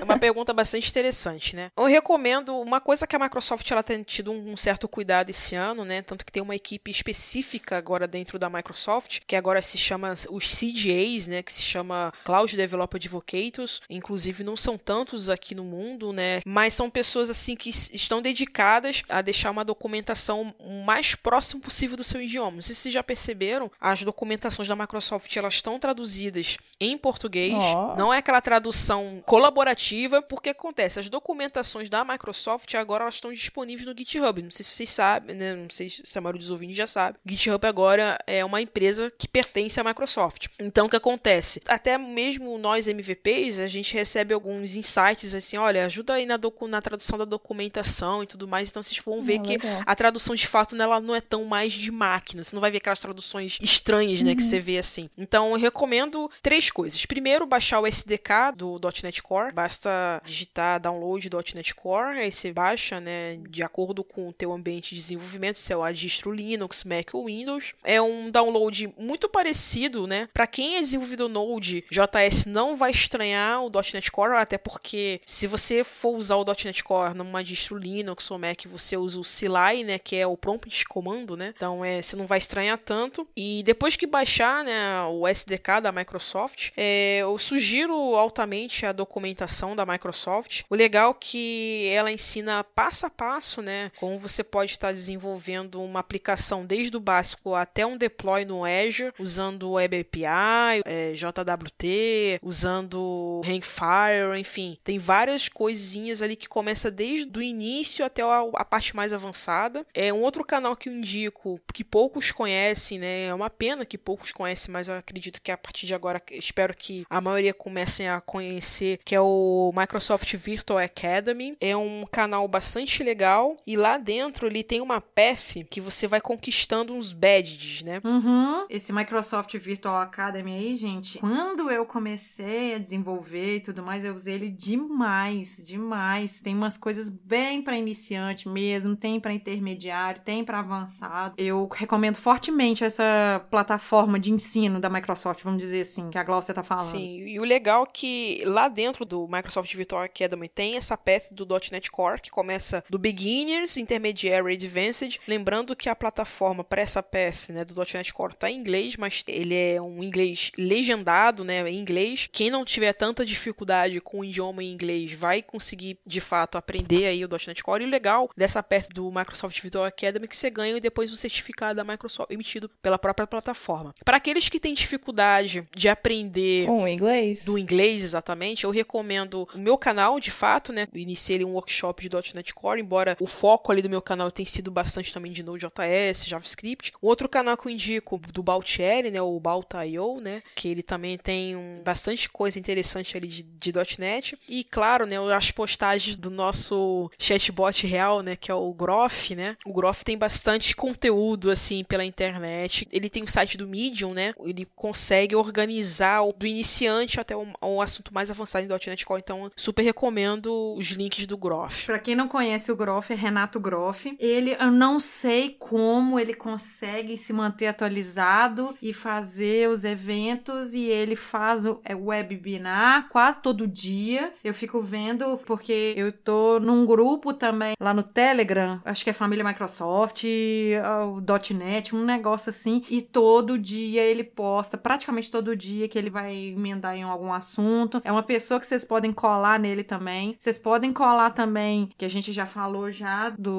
É 0.00 0.04
uma 0.04 0.18
pergunta 0.18 0.52
bastante 0.52 0.88
interessante, 0.88 1.54
né? 1.56 1.70
Eu 1.76 1.84
recomendo 1.84 2.56
uma 2.60 2.80
coisa 2.80 3.06
que 3.06 3.16
a 3.16 3.18
Microsoft 3.18 3.68
ela 3.70 3.82
tem 3.82 4.02
tido 4.02 4.30
um 4.30 4.39
certo 4.56 4.88
cuidado 4.88 5.30
esse 5.30 5.54
ano, 5.54 5.84
né? 5.84 6.02
Tanto 6.02 6.24
que 6.24 6.32
tem 6.32 6.42
uma 6.42 6.56
equipe 6.56 6.90
específica 6.90 7.76
agora 7.76 8.06
dentro 8.06 8.38
da 8.38 8.50
Microsoft, 8.50 9.20
que 9.26 9.36
agora 9.36 9.62
se 9.62 9.78
chama 9.78 10.14
os 10.30 10.54
CDAs, 10.54 11.26
né? 11.26 11.42
Que 11.42 11.52
se 11.52 11.62
chama 11.62 12.12
Cloud 12.24 12.56
Developer 12.56 12.96
Advocates. 12.98 13.80
Inclusive, 13.88 14.44
não 14.44 14.56
são 14.56 14.76
tantos 14.76 15.30
aqui 15.30 15.54
no 15.54 15.64
mundo, 15.64 16.12
né? 16.12 16.40
Mas 16.44 16.74
são 16.74 16.90
pessoas 16.90 17.30
assim 17.30 17.56
que 17.56 17.70
estão 17.70 18.20
dedicadas 18.22 19.02
a 19.08 19.22
deixar 19.22 19.50
uma 19.50 19.64
documentação 19.64 20.54
o 20.58 20.84
mais 20.84 21.14
próximo 21.14 21.60
possível 21.60 21.96
do 21.96 22.04
seu 22.04 22.20
idioma. 22.20 22.56
Não 22.56 22.62
sei 22.62 22.74
se 22.74 22.82
vocês 22.82 22.94
já 22.94 23.02
perceberam, 23.02 23.70
as 23.80 24.02
documentações 24.02 24.68
da 24.68 24.76
Microsoft 24.76 25.34
elas 25.36 25.54
estão 25.54 25.78
traduzidas 25.78 26.58
em 26.78 26.96
português. 26.96 27.54
Ó. 27.54 27.96
Não 27.96 28.12
é 28.12 28.18
aquela 28.18 28.40
tradução 28.40 29.22
colaborativa, 29.26 30.22
porque 30.22 30.50
acontece, 30.50 31.00
as 31.00 31.08
documentações 31.08 31.88
da 31.88 32.04
Microsoft 32.04 32.74
agora 32.74 33.04
elas 33.04 33.14
estão 33.14 33.32
disponíveis 33.32 33.86
no 33.86 33.96
GitHub. 33.96 34.29
Não 34.42 34.50
sei 34.50 34.64
se 34.64 34.70
vocês 34.72 34.90
sabem, 34.90 35.34
né? 35.36 35.54
Não 35.54 35.70
sei 35.70 35.90
se 35.90 36.16
a 36.18 36.20
maioria 36.20 36.38
dos 36.40 36.50
ouvintes 36.50 36.76
já 36.76 36.86
sabe. 36.86 37.18
GitHub 37.26 37.66
agora 37.66 38.18
é 38.26 38.44
uma 38.44 38.60
empresa 38.60 39.10
que 39.18 39.26
pertence 39.28 39.80
à 39.80 39.84
Microsoft. 39.84 40.46
Então 40.60 40.86
o 40.86 40.90
que 40.90 40.96
acontece? 40.96 41.62
Até 41.66 41.96
mesmo 41.98 42.56
nós 42.58 42.86
MVPs, 42.88 43.58
a 43.58 43.66
gente 43.66 43.94
recebe 43.94 44.32
alguns 44.34 44.76
insights 44.76 45.34
assim, 45.34 45.56
olha, 45.56 45.84
ajuda 45.86 46.14
aí 46.14 46.26
na, 46.26 46.38
na 46.68 46.82
tradução 46.82 47.18
da 47.18 47.24
documentação 47.24 48.22
e 48.22 48.26
tudo 48.26 48.46
mais. 48.48 48.68
Então 48.70 48.82
vocês 48.82 48.98
vão 49.04 49.20
ver 49.22 49.38
Ah, 49.38 49.42
que 49.42 49.48
legal. 49.58 49.82
a 49.86 49.94
tradução 49.94 50.34
de 50.34 50.46
fato 50.46 50.74
né, 50.74 50.84
ela 50.84 51.00
não 51.00 51.14
é 51.14 51.20
tão 51.20 51.44
mais 51.44 51.72
de 51.72 51.90
máquina. 51.90 52.42
Você 52.42 52.54
não 52.54 52.60
vai 52.60 52.70
ver 52.70 52.78
aquelas 52.78 52.98
traduções 52.98 53.58
estranhas, 53.60 54.22
né, 54.22 54.34
que 54.34 54.42
você 54.42 54.60
vê 54.60 54.78
assim. 54.78 55.08
Então 55.18 55.50
eu 55.52 55.56
recomendo 55.58 56.30
três 56.42 56.70
coisas. 56.70 57.04
Primeiro, 57.06 57.46
baixar 57.46 57.80
o 57.80 57.86
SDK 57.86 58.52
do 58.56 58.80
.NET 59.02 59.22
Core. 59.22 59.52
Basta 59.52 60.20
digitar 60.24 60.80
download 60.80 61.28
.NET 61.54 61.74
Core, 61.74 62.18
aí 62.20 62.32
você 62.32 62.52
baixa, 62.52 63.00
né, 63.00 63.36
de 63.48 63.62
acordo 63.62 64.02
com 64.04 64.19
com 64.20 64.28
o 64.28 64.32
teu 64.32 64.52
ambiente 64.52 64.94
de 64.94 65.00
desenvolvimento, 65.00 65.56
se 65.56 65.72
é 65.72 65.76
o 65.76 65.92
distro 65.92 66.30
Linux, 66.30 66.84
Mac 66.84 67.14
ou 67.14 67.26
Windows. 67.26 67.74
É 67.82 68.00
um 68.00 68.30
download 68.30 68.92
muito 68.98 69.28
parecido, 69.28 70.06
né? 70.06 70.28
Para 70.32 70.46
quem 70.46 70.76
é 70.76 70.80
desenvolvedor 70.80 71.28
Node, 71.28 71.84
JS 71.90 72.44
não 72.44 72.76
vai 72.76 72.90
estranhar 72.90 73.62
o 73.62 73.70
.NET 73.70 74.10
Core, 74.12 74.36
até 74.36 74.58
porque 74.58 75.20
se 75.24 75.46
você 75.46 75.82
for 75.82 76.16
usar 76.16 76.36
o 76.36 76.44
.NET 76.44 76.84
Core 76.84 77.14
numa 77.14 77.42
distro 77.42 77.78
Linux 77.78 78.30
ou 78.30 78.38
Mac, 78.38 78.66
você 78.66 78.96
usa 78.96 79.18
o 79.18 79.22
CLI, 79.22 79.84
né, 79.84 79.98
que 79.98 80.16
é 80.16 80.26
o 80.26 80.36
prompt 80.36 80.68
de 80.68 80.84
comando, 80.84 81.36
né? 81.36 81.54
Então, 81.56 81.84
é, 81.84 82.02
você 82.02 82.16
não 82.16 82.26
vai 82.26 82.38
estranhar 82.38 82.78
tanto. 82.78 83.26
E 83.36 83.62
depois 83.64 83.96
que 83.96 84.06
baixar, 84.06 84.62
né, 84.64 85.02
o 85.04 85.26
SDK 85.26 85.80
da 85.82 85.92
Microsoft, 85.92 86.70
é, 86.76 87.18
eu 87.22 87.38
sugiro 87.38 87.94
altamente 88.16 88.84
a 88.84 88.92
documentação 88.92 89.74
da 89.74 89.86
Microsoft. 89.86 90.62
O 90.68 90.74
legal 90.74 91.12
é 91.12 91.16
que 91.18 91.90
ela 91.92 92.12
ensina 92.12 92.62
passo 92.62 93.06
a 93.06 93.10
passo, 93.10 93.62
né, 93.62 93.90
como 94.00 94.18
você 94.18 94.42
pode 94.42 94.70
estar 94.72 94.92
desenvolvendo 94.92 95.82
uma 95.82 96.00
aplicação 96.00 96.64
desde 96.64 96.96
o 96.96 97.00
básico 97.00 97.54
até 97.54 97.84
um 97.84 97.98
deploy 97.98 98.46
no 98.46 98.64
Azure, 98.64 99.12
usando 99.18 99.72
Web 99.72 100.00
API, 100.00 100.80
é, 100.86 101.12
JWT, 101.12 102.40
usando 102.42 103.42
Hangfire, 103.44 104.40
enfim, 104.40 104.78
tem 104.82 104.98
várias 104.98 105.50
coisinhas 105.50 106.22
ali 106.22 106.34
que 106.34 106.48
começa 106.48 106.90
desde 106.90 107.38
o 107.38 107.42
início 107.42 108.02
até 108.02 108.22
a, 108.22 108.40
a 108.54 108.64
parte 108.64 108.96
mais 108.96 109.12
avançada. 109.12 109.86
É 109.92 110.10
um 110.10 110.22
outro 110.22 110.46
canal 110.46 110.74
que 110.74 110.88
eu 110.88 110.94
indico, 110.94 111.60
que 111.74 111.84
poucos 111.84 112.32
conhecem, 112.32 112.98
né? 112.98 113.24
É 113.24 113.34
uma 113.34 113.50
pena 113.50 113.84
que 113.84 113.98
poucos 113.98 114.32
conhecem, 114.32 114.72
mas 114.72 114.88
eu 114.88 114.94
acredito 114.94 115.42
que 115.42 115.52
a 115.52 115.58
partir 115.58 115.86
de 115.86 115.94
agora, 115.94 116.22
espero 116.32 116.74
que 116.74 117.04
a 117.10 117.20
maioria 117.20 117.52
comecem 117.52 118.08
a 118.08 118.18
conhecer, 118.18 118.98
que 119.04 119.14
é 119.14 119.20
o 119.20 119.70
Microsoft 119.76 120.34
Virtual 120.36 120.78
Academy. 120.78 121.54
É 121.60 121.76
um 121.76 122.06
canal 122.10 122.48
bastante 122.48 123.02
legal 123.02 123.58
e 123.66 123.76
lá 123.76 123.89
dentro 123.96 124.46
ele 124.46 124.62
tem 124.62 124.80
uma 124.80 125.00
path 125.00 125.64
que 125.70 125.80
você 125.80 126.06
vai 126.06 126.20
conquistando 126.20 126.92
uns 126.92 127.12
badges, 127.12 127.82
né? 127.82 128.00
Uhum. 128.04 128.66
Esse 128.68 128.92
Microsoft 128.92 129.56
Virtual 129.58 129.96
Academy 129.96 130.52
aí, 130.52 130.74
gente, 130.74 131.18
quando 131.18 131.70
eu 131.70 131.84
comecei 131.84 132.74
a 132.74 132.78
desenvolver 132.78 133.56
e 133.56 133.60
tudo 133.60 133.82
mais, 133.82 134.04
eu 134.04 134.14
usei 134.14 134.34
ele 134.34 134.48
demais, 134.48 135.62
demais. 135.64 136.40
Tem 136.40 136.54
umas 136.54 136.76
coisas 136.76 137.10
bem 137.10 137.62
para 137.62 137.76
iniciante 137.76 138.48
mesmo, 138.48 138.96
tem 138.96 139.20
para 139.20 139.32
intermediário, 139.32 140.22
tem 140.22 140.44
para 140.44 140.60
avançado. 140.60 141.34
Eu 141.36 141.68
recomendo 141.72 142.16
fortemente 142.16 142.84
essa 142.84 143.44
plataforma 143.50 144.18
de 144.18 144.32
ensino 144.32 144.80
da 144.80 144.88
Microsoft, 144.88 145.42
vamos 145.42 145.60
dizer 145.60 145.82
assim, 145.82 146.10
que 146.10 146.18
a 146.18 146.22
Glaucia 146.22 146.54
tá 146.54 146.62
falando. 146.62 146.90
Sim, 146.90 147.26
e 147.26 147.38
o 147.38 147.44
legal 147.44 147.84
é 147.84 147.92
que 147.92 148.42
lá 148.44 148.68
dentro 148.68 149.04
do 149.04 149.26
Microsoft 149.26 149.74
Virtual 149.74 150.02
Academy 150.02 150.48
tem 150.48 150.76
essa 150.76 150.96
path 150.96 151.32
do 151.32 151.46
.NET 151.70 151.90
Core, 151.90 152.20
que 152.20 152.30
começa 152.30 152.84
do 152.88 152.98
Beginners, 152.98 153.76
Intermediary 153.80 154.54
Advanced. 154.54 155.18
Lembrando 155.26 155.74
que 155.76 155.88
a 155.88 155.96
plataforma 155.96 156.62
para 156.62 156.80
essa 156.82 157.02
path 157.02 157.48
né, 157.48 157.64
do 157.64 157.74
.NET 157.74 158.12
Core 158.12 158.34
tá 158.34 158.50
em 158.50 158.56
inglês, 158.56 158.96
mas 158.96 159.24
ele 159.26 159.54
é 159.54 159.80
um 159.80 160.02
inglês 160.02 160.52
legendado, 160.56 161.44
né, 161.44 161.68
em 161.68 161.78
inglês. 161.78 162.28
Quem 162.30 162.50
não 162.50 162.64
tiver 162.64 162.92
tanta 162.92 163.24
dificuldade 163.24 164.00
com 164.00 164.20
o 164.20 164.24
idioma 164.24 164.62
em 164.62 164.72
inglês 164.72 165.12
vai 165.12 165.42
conseguir, 165.42 165.98
de 166.06 166.20
fato, 166.20 166.56
aprender 166.56 167.06
aí 167.06 167.24
o 167.24 167.28
.NET 167.28 167.62
Core. 167.62 167.84
E 167.84 167.86
o 167.86 167.90
legal 167.90 168.30
dessa 168.36 168.62
path 168.62 168.88
do 168.92 169.10
Microsoft 169.10 169.60
Virtual 169.60 169.84
Academy 169.84 170.24
é 170.24 170.28
que 170.28 170.36
você 170.36 170.50
ganha 170.50 170.80
depois 170.80 171.10
o 171.10 171.16
certificado 171.16 171.76
da 171.76 171.84
Microsoft 171.84 172.30
emitido 172.30 172.68
pela 172.82 172.98
própria 172.98 173.26
plataforma. 173.26 173.94
Para 174.04 174.16
aqueles 174.16 174.48
que 174.48 174.60
têm 174.60 174.74
dificuldade 174.74 175.66
de 175.74 175.88
aprender 175.88 176.66
Com 176.66 176.82
o 176.82 176.88
inglês? 176.88 177.44
do 177.44 177.58
inglês 177.58 178.02
exatamente, 178.02 178.64
eu 178.64 178.70
recomendo 178.70 179.48
o 179.54 179.58
meu 179.58 179.76
canal, 179.78 180.18
de 180.20 180.30
fato, 180.30 180.72
né? 180.72 180.86
Iniciei 180.94 181.44
um 181.44 181.52
workshop 181.52 182.08
de 182.08 182.34
.NET 182.34 182.54
Core, 182.54 182.80
embora 182.80 183.16
o 183.20 183.26
foco 183.26 183.69
ali 183.72 183.82
do 183.82 183.90
meu 183.90 184.02
canal 184.02 184.30
tenha 184.30 184.46
sido 184.46 184.70
bastante 184.70 185.12
também 185.12 185.32
de 185.32 185.42
Node.js, 185.42 186.24
JavaScript. 186.26 186.92
Um 187.02 187.06
outro 187.06 187.28
canal 187.28 187.56
que 187.56 187.66
eu 187.66 187.72
indico 187.72 188.18
do 188.32 188.42
Baltieri, 188.42 189.10
né? 189.10 189.20
O 189.20 189.38
Balta.io, 189.38 190.20
né? 190.20 190.42
Que 190.54 190.68
ele 190.68 190.82
também 190.82 191.16
tem 191.16 191.56
um, 191.56 191.82
bastante 191.84 192.28
coisa 192.28 192.58
interessante 192.58 193.16
ali 193.16 193.28
de, 193.28 193.42
de 193.42 193.72
.NET. 193.98 194.38
E, 194.48 194.64
claro, 194.64 195.06
né? 195.06 195.16
As 195.34 195.50
postagens 195.50 196.16
do 196.16 196.30
nosso 196.30 197.10
chatbot 197.18 197.86
real, 197.86 198.22
né? 198.22 198.36
Que 198.36 198.50
é 198.50 198.54
o 198.54 198.72
Groff, 198.72 199.34
né? 199.34 199.56
O 199.64 199.72
Groff 199.72 200.04
tem 200.04 200.16
bastante 200.16 200.74
conteúdo, 200.74 201.50
assim, 201.50 201.84
pela 201.84 202.04
internet. 202.04 202.88
Ele 202.90 203.08
tem 203.08 203.22
o 203.22 203.28
site 203.28 203.56
do 203.56 203.66
Medium, 203.66 204.12
né? 204.12 204.34
Ele 204.42 204.66
consegue 204.74 205.36
organizar 205.36 206.20
do 206.36 206.46
iniciante 206.46 207.20
até 207.20 207.34
o 207.36 207.80
assunto 207.80 208.12
mais 208.12 208.30
avançado 208.30 208.64
em 208.64 208.68
.NET 208.90 209.04
Core. 209.06 209.22
Então, 209.22 209.50
super 209.56 209.82
recomendo 209.82 210.74
os 210.76 210.88
links 210.88 211.26
do 211.26 211.36
Groff. 211.36 211.86
Pra 211.86 211.98
quem 211.98 212.14
não 212.14 212.28
conhece 212.28 212.72
o 212.72 212.76
Groff, 212.76 213.12
é 213.12 213.16
Renato 213.16 213.59
Groff. 213.60 214.16
Ele, 214.18 214.56
eu 214.58 214.70
não 214.70 214.98
sei 214.98 215.56
como 215.58 216.18
ele 216.18 216.34
consegue 216.34 217.16
se 217.16 217.32
manter 217.32 217.68
atualizado 217.68 218.74
e 218.80 218.92
fazer 218.92 219.68
os 219.68 219.84
eventos 219.84 220.74
e 220.74 220.84
ele 220.84 221.16
faz 221.16 221.66
o 221.66 221.80
é, 221.84 221.94
webinar 221.94 223.08
quase 223.08 223.40
todo 223.42 223.66
dia. 223.66 224.32
Eu 224.42 224.54
fico 224.54 224.82
vendo 224.82 225.38
porque 225.46 225.94
eu 225.96 226.12
tô 226.12 226.58
num 226.60 226.86
grupo 226.86 227.32
também 227.32 227.74
lá 227.80 227.92
no 227.92 228.02
Telegram, 228.02 228.80
acho 228.84 229.04
que 229.04 229.10
é 229.10 229.12
Família 229.12 229.44
Microsoft, 229.44 230.24
o 230.24 231.20
.NET, 231.54 231.94
um 231.94 232.04
negócio 232.04 232.50
assim, 232.50 232.82
e 232.88 233.02
todo 233.02 233.58
dia 233.58 234.02
ele 234.02 234.24
posta, 234.24 234.78
praticamente 234.78 235.30
todo 235.30 235.56
dia 235.56 235.88
que 235.88 235.98
ele 235.98 236.10
vai 236.10 236.34
emendar 236.34 236.96
em 236.96 237.02
algum 237.02 237.32
assunto. 237.32 238.00
É 238.04 238.12
uma 238.12 238.22
pessoa 238.22 238.60
que 238.60 238.66
vocês 238.66 238.84
podem 238.84 239.12
colar 239.12 239.58
nele 239.58 239.84
também. 239.84 240.34
Vocês 240.38 240.58
podem 240.58 240.92
colar 240.92 241.30
também, 241.30 241.90
que 241.96 242.04
a 242.04 242.10
gente 242.10 242.32
já 242.32 242.46
falou 242.46 242.90
já 242.90 243.30
do 243.30 243.49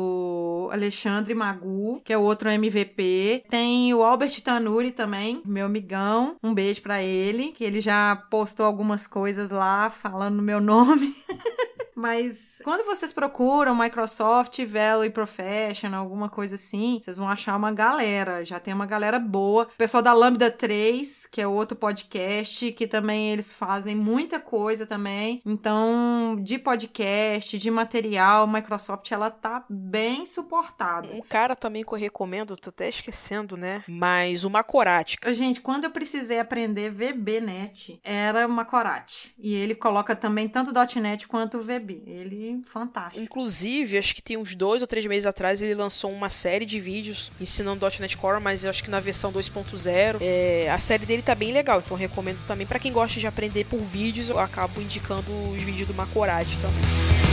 Alexandre 0.71 1.33
Magu, 1.33 2.01
que 2.03 2.13
é 2.13 2.17
o 2.17 2.21
outro 2.21 2.49
MVP. 2.49 3.43
Tem 3.49 3.93
o 3.93 4.03
Albert 4.03 4.41
Tanuri 4.41 4.91
também, 4.91 5.41
meu 5.45 5.65
amigão. 5.65 6.35
Um 6.43 6.53
beijo 6.53 6.81
pra 6.81 7.01
ele, 7.01 7.51
que 7.51 7.63
ele 7.63 7.81
já 7.81 8.15
postou 8.29 8.65
algumas 8.65 9.07
coisas 9.07 9.51
lá 9.51 9.89
falando 9.89 10.41
meu 10.41 10.59
nome. 10.59 11.13
Mas 12.01 12.59
quando 12.63 12.83
vocês 12.83 13.13
procuram 13.13 13.75
Microsoft 13.75 14.59
Velo 14.65 15.05
e 15.05 15.09
Professional, 15.11 16.01
alguma 16.01 16.29
coisa 16.29 16.55
assim, 16.55 16.99
vocês 16.99 17.15
vão 17.15 17.29
achar 17.29 17.55
uma 17.55 17.71
galera. 17.71 18.43
Já 18.43 18.59
tem 18.59 18.73
uma 18.73 18.87
galera 18.87 19.19
boa. 19.19 19.65
O 19.65 19.77
pessoal 19.77 20.01
da 20.01 20.11
Lambda 20.11 20.49
3, 20.49 21.27
que 21.27 21.39
é 21.39 21.47
outro 21.47 21.77
podcast, 21.77 22.71
que 22.71 22.87
também 22.87 23.31
eles 23.31 23.53
fazem 23.53 23.95
muita 23.95 24.39
coisa 24.39 24.87
também. 24.87 25.43
Então, 25.45 26.37
de 26.41 26.57
podcast, 26.57 27.59
de 27.59 27.69
material, 27.69 28.47
Microsoft 28.47 29.11
ela 29.11 29.29
tá 29.29 29.63
bem 29.69 30.25
suportada. 30.25 31.07
Um 31.13 31.21
cara 31.21 31.55
também 31.55 31.83
que 31.83 31.93
eu 31.93 31.99
recomendo, 31.99 32.57
tô 32.57 32.69
até 32.69 32.89
esquecendo, 32.89 33.55
né? 33.55 33.83
Mas 33.87 34.43
o 34.43 34.49
Macorática. 34.49 35.31
Gente, 35.31 35.61
quando 35.61 35.83
eu 35.83 35.91
precisei 35.91 36.39
aprender 36.39 36.89
VBNet, 36.89 37.99
era 38.03 38.47
Macorati. 38.47 39.35
E 39.37 39.53
ele 39.53 39.75
coloca 39.75 40.15
também 40.15 40.47
tanto 40.49 40.71
.NET 40.99 41.27
quanto 41.27 41.61
VB. 41.61 41.90
Ele, 42.05 42.61
fantástico. 42.65 43.23
Inclusive, 43.23 43.97
acho 43.97 44.15
que 44.15 44.21
tem 44.21 44.37
uns 44.37 44.55
dois 44.55 44.81
ou 44.81 44.87
três 44.87 45.05
meses 45.05 45.25
atrás 45.25 45.61
ele 45.61 45.75
lançou 45.75 46.11
uma 46.11 46.29
série 46.29 46.65
de 46.65 46.79
vídeos 46.79 47.31
ensinando 47.39 47.85
.NET 47.99 48.17
Core, 48.17 48.41
mas 48.41 48.63
eu 48.63 48.69
acho 48.69 48.83
que 48.83 48.89
na 48.89 48.99
versão 48.99 49.31
2.0. 49.31 50.17
É, 50.21 50.69
a 50.69 50.79
série 50.79 51.05
dele 51.05 51.21
tá 51.21 51.35
bem 51.35 51.51
legal, 51.51 51.81
então 51.83 51.97
recomendo 51.97 52.39
também 52.47 52.67
para 52.67 52.79
quem 52.79 52.91
gosta 52.91 53.19
de 53.19 53.27
aprender 53.27 53.65
por 53.65 53.79
vídeos. 53.79 54.29
Eu 54.29 54.39
acabo 54.39 54.81
indicando 54.81 55.31
os 55.51 55.61
vídeos 55.61 55.87
do 55.87 55.93
Macorati 55.93 56.57
também. 56.61 57.30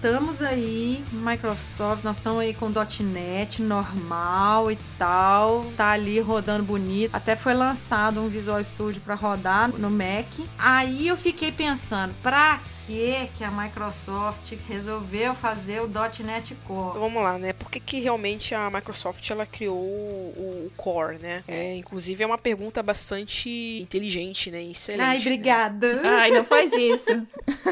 Estamos 0.00 0.40
aí, 0.40 1.04
Microsoft, 1.12 2.02
nós 2.02 2.16
estamos 2.16 2.40
aí 2.40 2.54
com 2.54 2.72
.NET 3.04 3.60
normal 3.60 4.72
e 4.72 4.78
tal, 4.98 5.66
tá 5.76 5.90
ali 5.90 6.18
rodando 6.20 6.64
bonito. 6.64 7.14
Até 7.14 7.36
foi 7.36 7.52
lançado 7.52 8.18
um 8.18 8.26
Visual 8.26 8.64
Studio 8.64 9.02
para 9.02 9.14
rodar 9.14 9.68
no 9.68 9.90
Mac. 9.90 10.26
Aí 10.58 11.06
eu 11.06 11.18
fiquei 11.18 11.52
pensando, 11.52 12.14
pra 12.22 12.60
que 12.90 13.28
que 13.38 13.44
a 13.44 13.50
Microsoft 13.52 14.52
resolveu 14.68 15.32
fazer 15.32 15.80
o 15.80 15.86
.NET 16.24 16.56
Core? 16.66 16.88
Então 16.90 17.00
vamos 17.00 17.22
lá, 17.22 17.38
né? 17.38 17.52
Por 17.52 17.70
que, 17.70 17.78
que 17.78 18.00
realmente 18.00 18.52
a 18.52 18.68
Microsoft 18.68 19.28
ela 19.30 19.46
criou 19.46 19.78
o, 19.78 20.66
o 20.66 20.72
Core, 20.76 21.22
né? 21.22 21.44
É, 21.46 21.76
inclusive 21.76 22.24
é 22.24 22.26
uma 22.26 22.36
pergunta 22.38 22.82
bastante 22.82 23.48
inteligente, 23.80 24.50
né? 24.50 24.62
Excelente. 24.64 25.02
Ai, 25.02 25.16
né? 25.16 25.20
obrigada. 25.20 26.00
Ai, 26.04 26.30
não 26.30 26.44
faz 26.44 26.72
isso. 26.72 27.10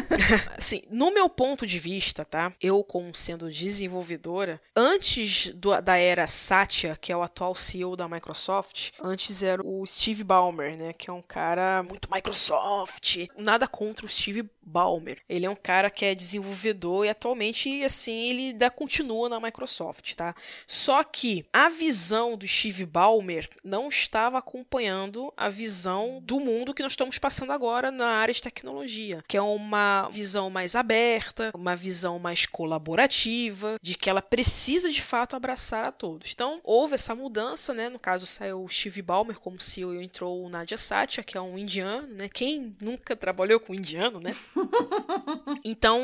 Assim, 0.57 0.83
no 0.89 1.11
meu 1.13 1.29
ponto 1.29 1.67
de 1.67 1.79
vista, 1.81 2.25
tá? 2.25 2.53
Eu, 2.63 2.85
como 2.85 3.15
sendo 3.15 3.51
desenvolvedora, 3.51 4.61
antes 4.77 5.53
do- 5.55 5.81
da 5.81 5.97
era 5.97 6.27
Satya, 6.29 6.97
que 7.01 7.11
é 7.11 7.17
o 7.17 7.23
atual 7.23 7.57
CEO 7.57 7.97
da 7.97 8.09
Microsoft, 8.09 8.91
antes 9.03 9.43
era 9.43 9.61
o 9.67 9.85
Steve 9.85 10.23
Ballmer, 10.23 10.77
né? 10.77 10.93
Que 10.93 11.11
é 11.11 11.13
um 11.13 11.23
cara 11.23 11.83
muito 11.83 12.09
Microsoft. 12.13 13.27
Nada 13.37 13.67
contra 13.67 14.07
o 14.07 14.09
Steve 14.09 14.49
Ballmer. 14.63 15.08
Ele 15.29 15.47
é 15.47 15.51
um 15.51 15.57
cara 15.57 15.91
que 15.91 16.05
é 16.05 16.15
desenvolvedor 16.15 17.05
e 17.05 17.09
atualmente, 17.09 17.85
assim, 17.85 18.31
ele 18.31 18.49
ainda 18.49 18.71
continua 18.71 19.29
na 19.29 19.41
Microsoft, 19.41 20.15
tá? 20.15 20.35
Só 20.67 21.03
que 21.05 21.45
a 21.53 21.69
visão 21.69 22.37
do 22.37 22.47
Steve 22.47 22.85
Ballmer 22.85 23.49
não 23.65 23.89
estava 23.89 24.39
acompanhando 24.39 25.33
a 25.37 25.49
visão 25.49 26.21
do 26.23 26.41
mundo 26.41 26.75
que 26.75 26.83
nós 26.83 26.93
estamos 26.93 27.19
passando 27.19 27.53
agora 27.53 27.91
na 27.91 28.07
área 28.07 28.35
de 28.35 28.43
tecnologia, 28.43 29.23
que 29.27 29.37
é 29.37 29.43
uma 29.43 30.09
visão 30.11 30.51
mais 30.51 30.75
aberta, 30.75 31.51
uma 31.55 31.77
visão 31.77 32.19
mais 32.19 32.47
colaborativa, 32.47 33.77
de 33.83 33.95
que 33.95 34.11
ela 34.11 34.23
precisa 34.23 34.91
de 34.91 35.03
fato 35.03 35.37
abraçar 35.37 35.85
a 35.85 35.93
todos. 35.93 36.33
Então, 36.33 36.61
houve 36.63 36.95
essa 36.95 37.15
mudança, 37.15 37.73
né? 37.73 37.89
No 37.89 37.99
caso, 37.99 38.27
saiu 38.27 38.65
o 38.65 38.69
Steve 38.69 39.03
Ballmer 39.03 39.39
como 39.39 39.61
CEO 39.61 39.95
e 39.95 40.05
entrou 40.05 40.45
o 40.45 40.49
Nadia 40.49 40.79
Satya, 40.79 41.23
que 41.23 41.37
é 41.37 41.41
um 41.41 41.59
indiano, 41.59 42.09
né? 42.15 42.29
Quem 42.29 42.77
nunca 42.81 43.17
trabalhou 43.17 43.61
com 43.61 43.75
indiano, 43.75 44.21
né? 44.21 44.35
então, 45.65 46.01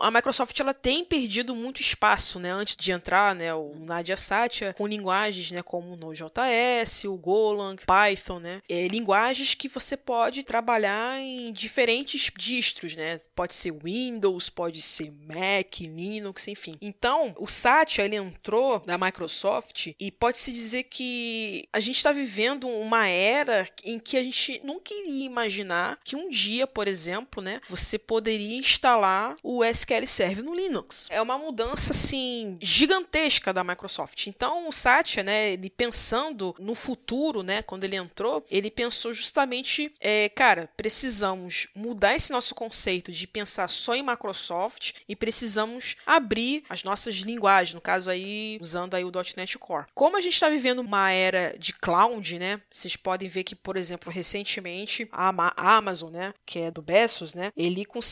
a 0.00 0.10
Microsoft 0.10 0.58
ela 0.58 0.74
tem 0.74 1.04
perdido 1.04 1.54
muito 1.54 1.80
espaço, 1.80 2.38
né? 2.38 2.50
Antes 2.50 2.76
de 2.76 2.92
entrar, 2.92 3.34
né? 3.34 3.54
O 3.54 3.74
Nadia 3.80 4.16
Satya 4.16 4.74
com 4.74 4.86
linguagens, 4.86 5.50
né? 5.50 5.62
Como 5.62 5.92
o 5.92 5.96
Node.js, 5.96 7.04
o 7.04 7.16
Golang, 7.16 7.76
Python, 7.84 8.38
né? 8.38 8.62
É, 8.68 8.88
linguagens 8.88 9.54
que 9.54 9.68
você 9.68 9.96
pode 9.96 10.42
trabalhar 10.42 11.20
em 11.20 11.52
diferentes 11.52 12.30
distros, 12.36 12.94
né? 12.94 13.20
Pode 13.34 13.54
ser 13.54 13.72
Windows, 13.72 14.48
pode 14.48 14.82
ser 14.82 15.10
Mac, 15.10 15.80
Linux, 15.80 16.48
enfim. 16.48 16.76
Então, 16.80 17.34
o 17.38 17.46
Satya 17.46 18.04
ele 18.04 18.16
entrou 18.16 18.82
na 18.86 18.96
Microsoft 18.96 19.88
e 19.98 20.10
pode-se 20.10 20.52
dizer 20.52 20.84
que 20.84 21.68
a 21.72 21.80
gente 21.80 21.96
está 21.96 22.12
vivendo 22.12 22.68
uma 22.68 23.06
era 23.06 23.68
em 23.84 23.98
que 23.98 24.16
a 24.16 24.22
gente 24.22 24.60
nunca 24.64 24.92
iria 24.94 25.26
imaginar 25.26 25.98
que 26.04 26.16
um 26.16 26.28
dia, 26.28 26.66
por 26.66 26.88
exemplo, 26.88 27.42
né, 27.42 27.60
você 27.68 27.98
poderia 27.98 28.19
instalar 28.28 29.36
o 29.42 29.64
SQL 29.64 30.06
Server 30.06 30.44
no 30.44 30.54
Linux. 30.54 31.08
É 31.10 31.20
uma 31.20 31.38
mudança 31.38 31.92
assim 31.92 32.58
gigantesca 32.60 33.52
da 33.52 33.64
Microsoft. 33.64 34.26
Então, 34.26 34.68
o 34.68 34.72
Satya, 34.72 35.22
né, 35.22 35.52
ele 35.52 35.70
pensando 35.70 36.54
no 36.58 36.74
futuro, 36.74 37.42
né, 37.42 37.62
quando 37.62 37.84
ele 37.84 37.96
entrou, 37.96 38.44
ele 38.50 38.70
pensou 38.70 39.12
justamente, 39.12 39.92
é, 40.00 40.28
cara, 40.28 40.68
precisamos 40.76 41.68
mudar 41.74 42.14
esse 42.14 42.32
nosso 42.32 42.54
conceito 42.54 43.12
de 43.12 43.26
pensar 43.26 43.68
só 43.68 43.94
em 43.94 44.02
Microsoft 44.02 44.92
e 45.08 45.16
precisamos 45.16 45.96
abrir 46.06 46.64
as 46.68 46.84
nossas 46.84 47.16
linguagens, 47.16 47.74
no 47.74 47.80
caso 47.80 48.10
aí 48.10 48.58
usando 48.60 48.94
aí 48.94 49.04
o 49.04 49.12
.NET 49.36 49.58
Core. 49.58 49.86
Como 49.94 50.16
a 50.16 50.20
gente 50.20 50.34
está 50.34 50.48
vivendo 50.48 50.80
uma 50.80 51.10
era 51.10 51.54
de 51.58 51.72
cloud, 51.72 52.38
né? 52.38 52.60
Vocês 52.70 52.96
podem 52.96 53.28
ver 53.28 53.44
que, 53.44 53.54
por 53.54 53.76
exemplo, 53.76 54.12
recentemente 54.12 55.08
a 55.12 55.30
Amazon, 55.76 56.10
né, 56.10 56.34
que 56.44 56.58
é 56.58 56.70
do 56.70 56.82
Bezos, 56.82 57.34
né, 57.34 57.52
ele 57.56 57.84
conseguiu 57.84 58.09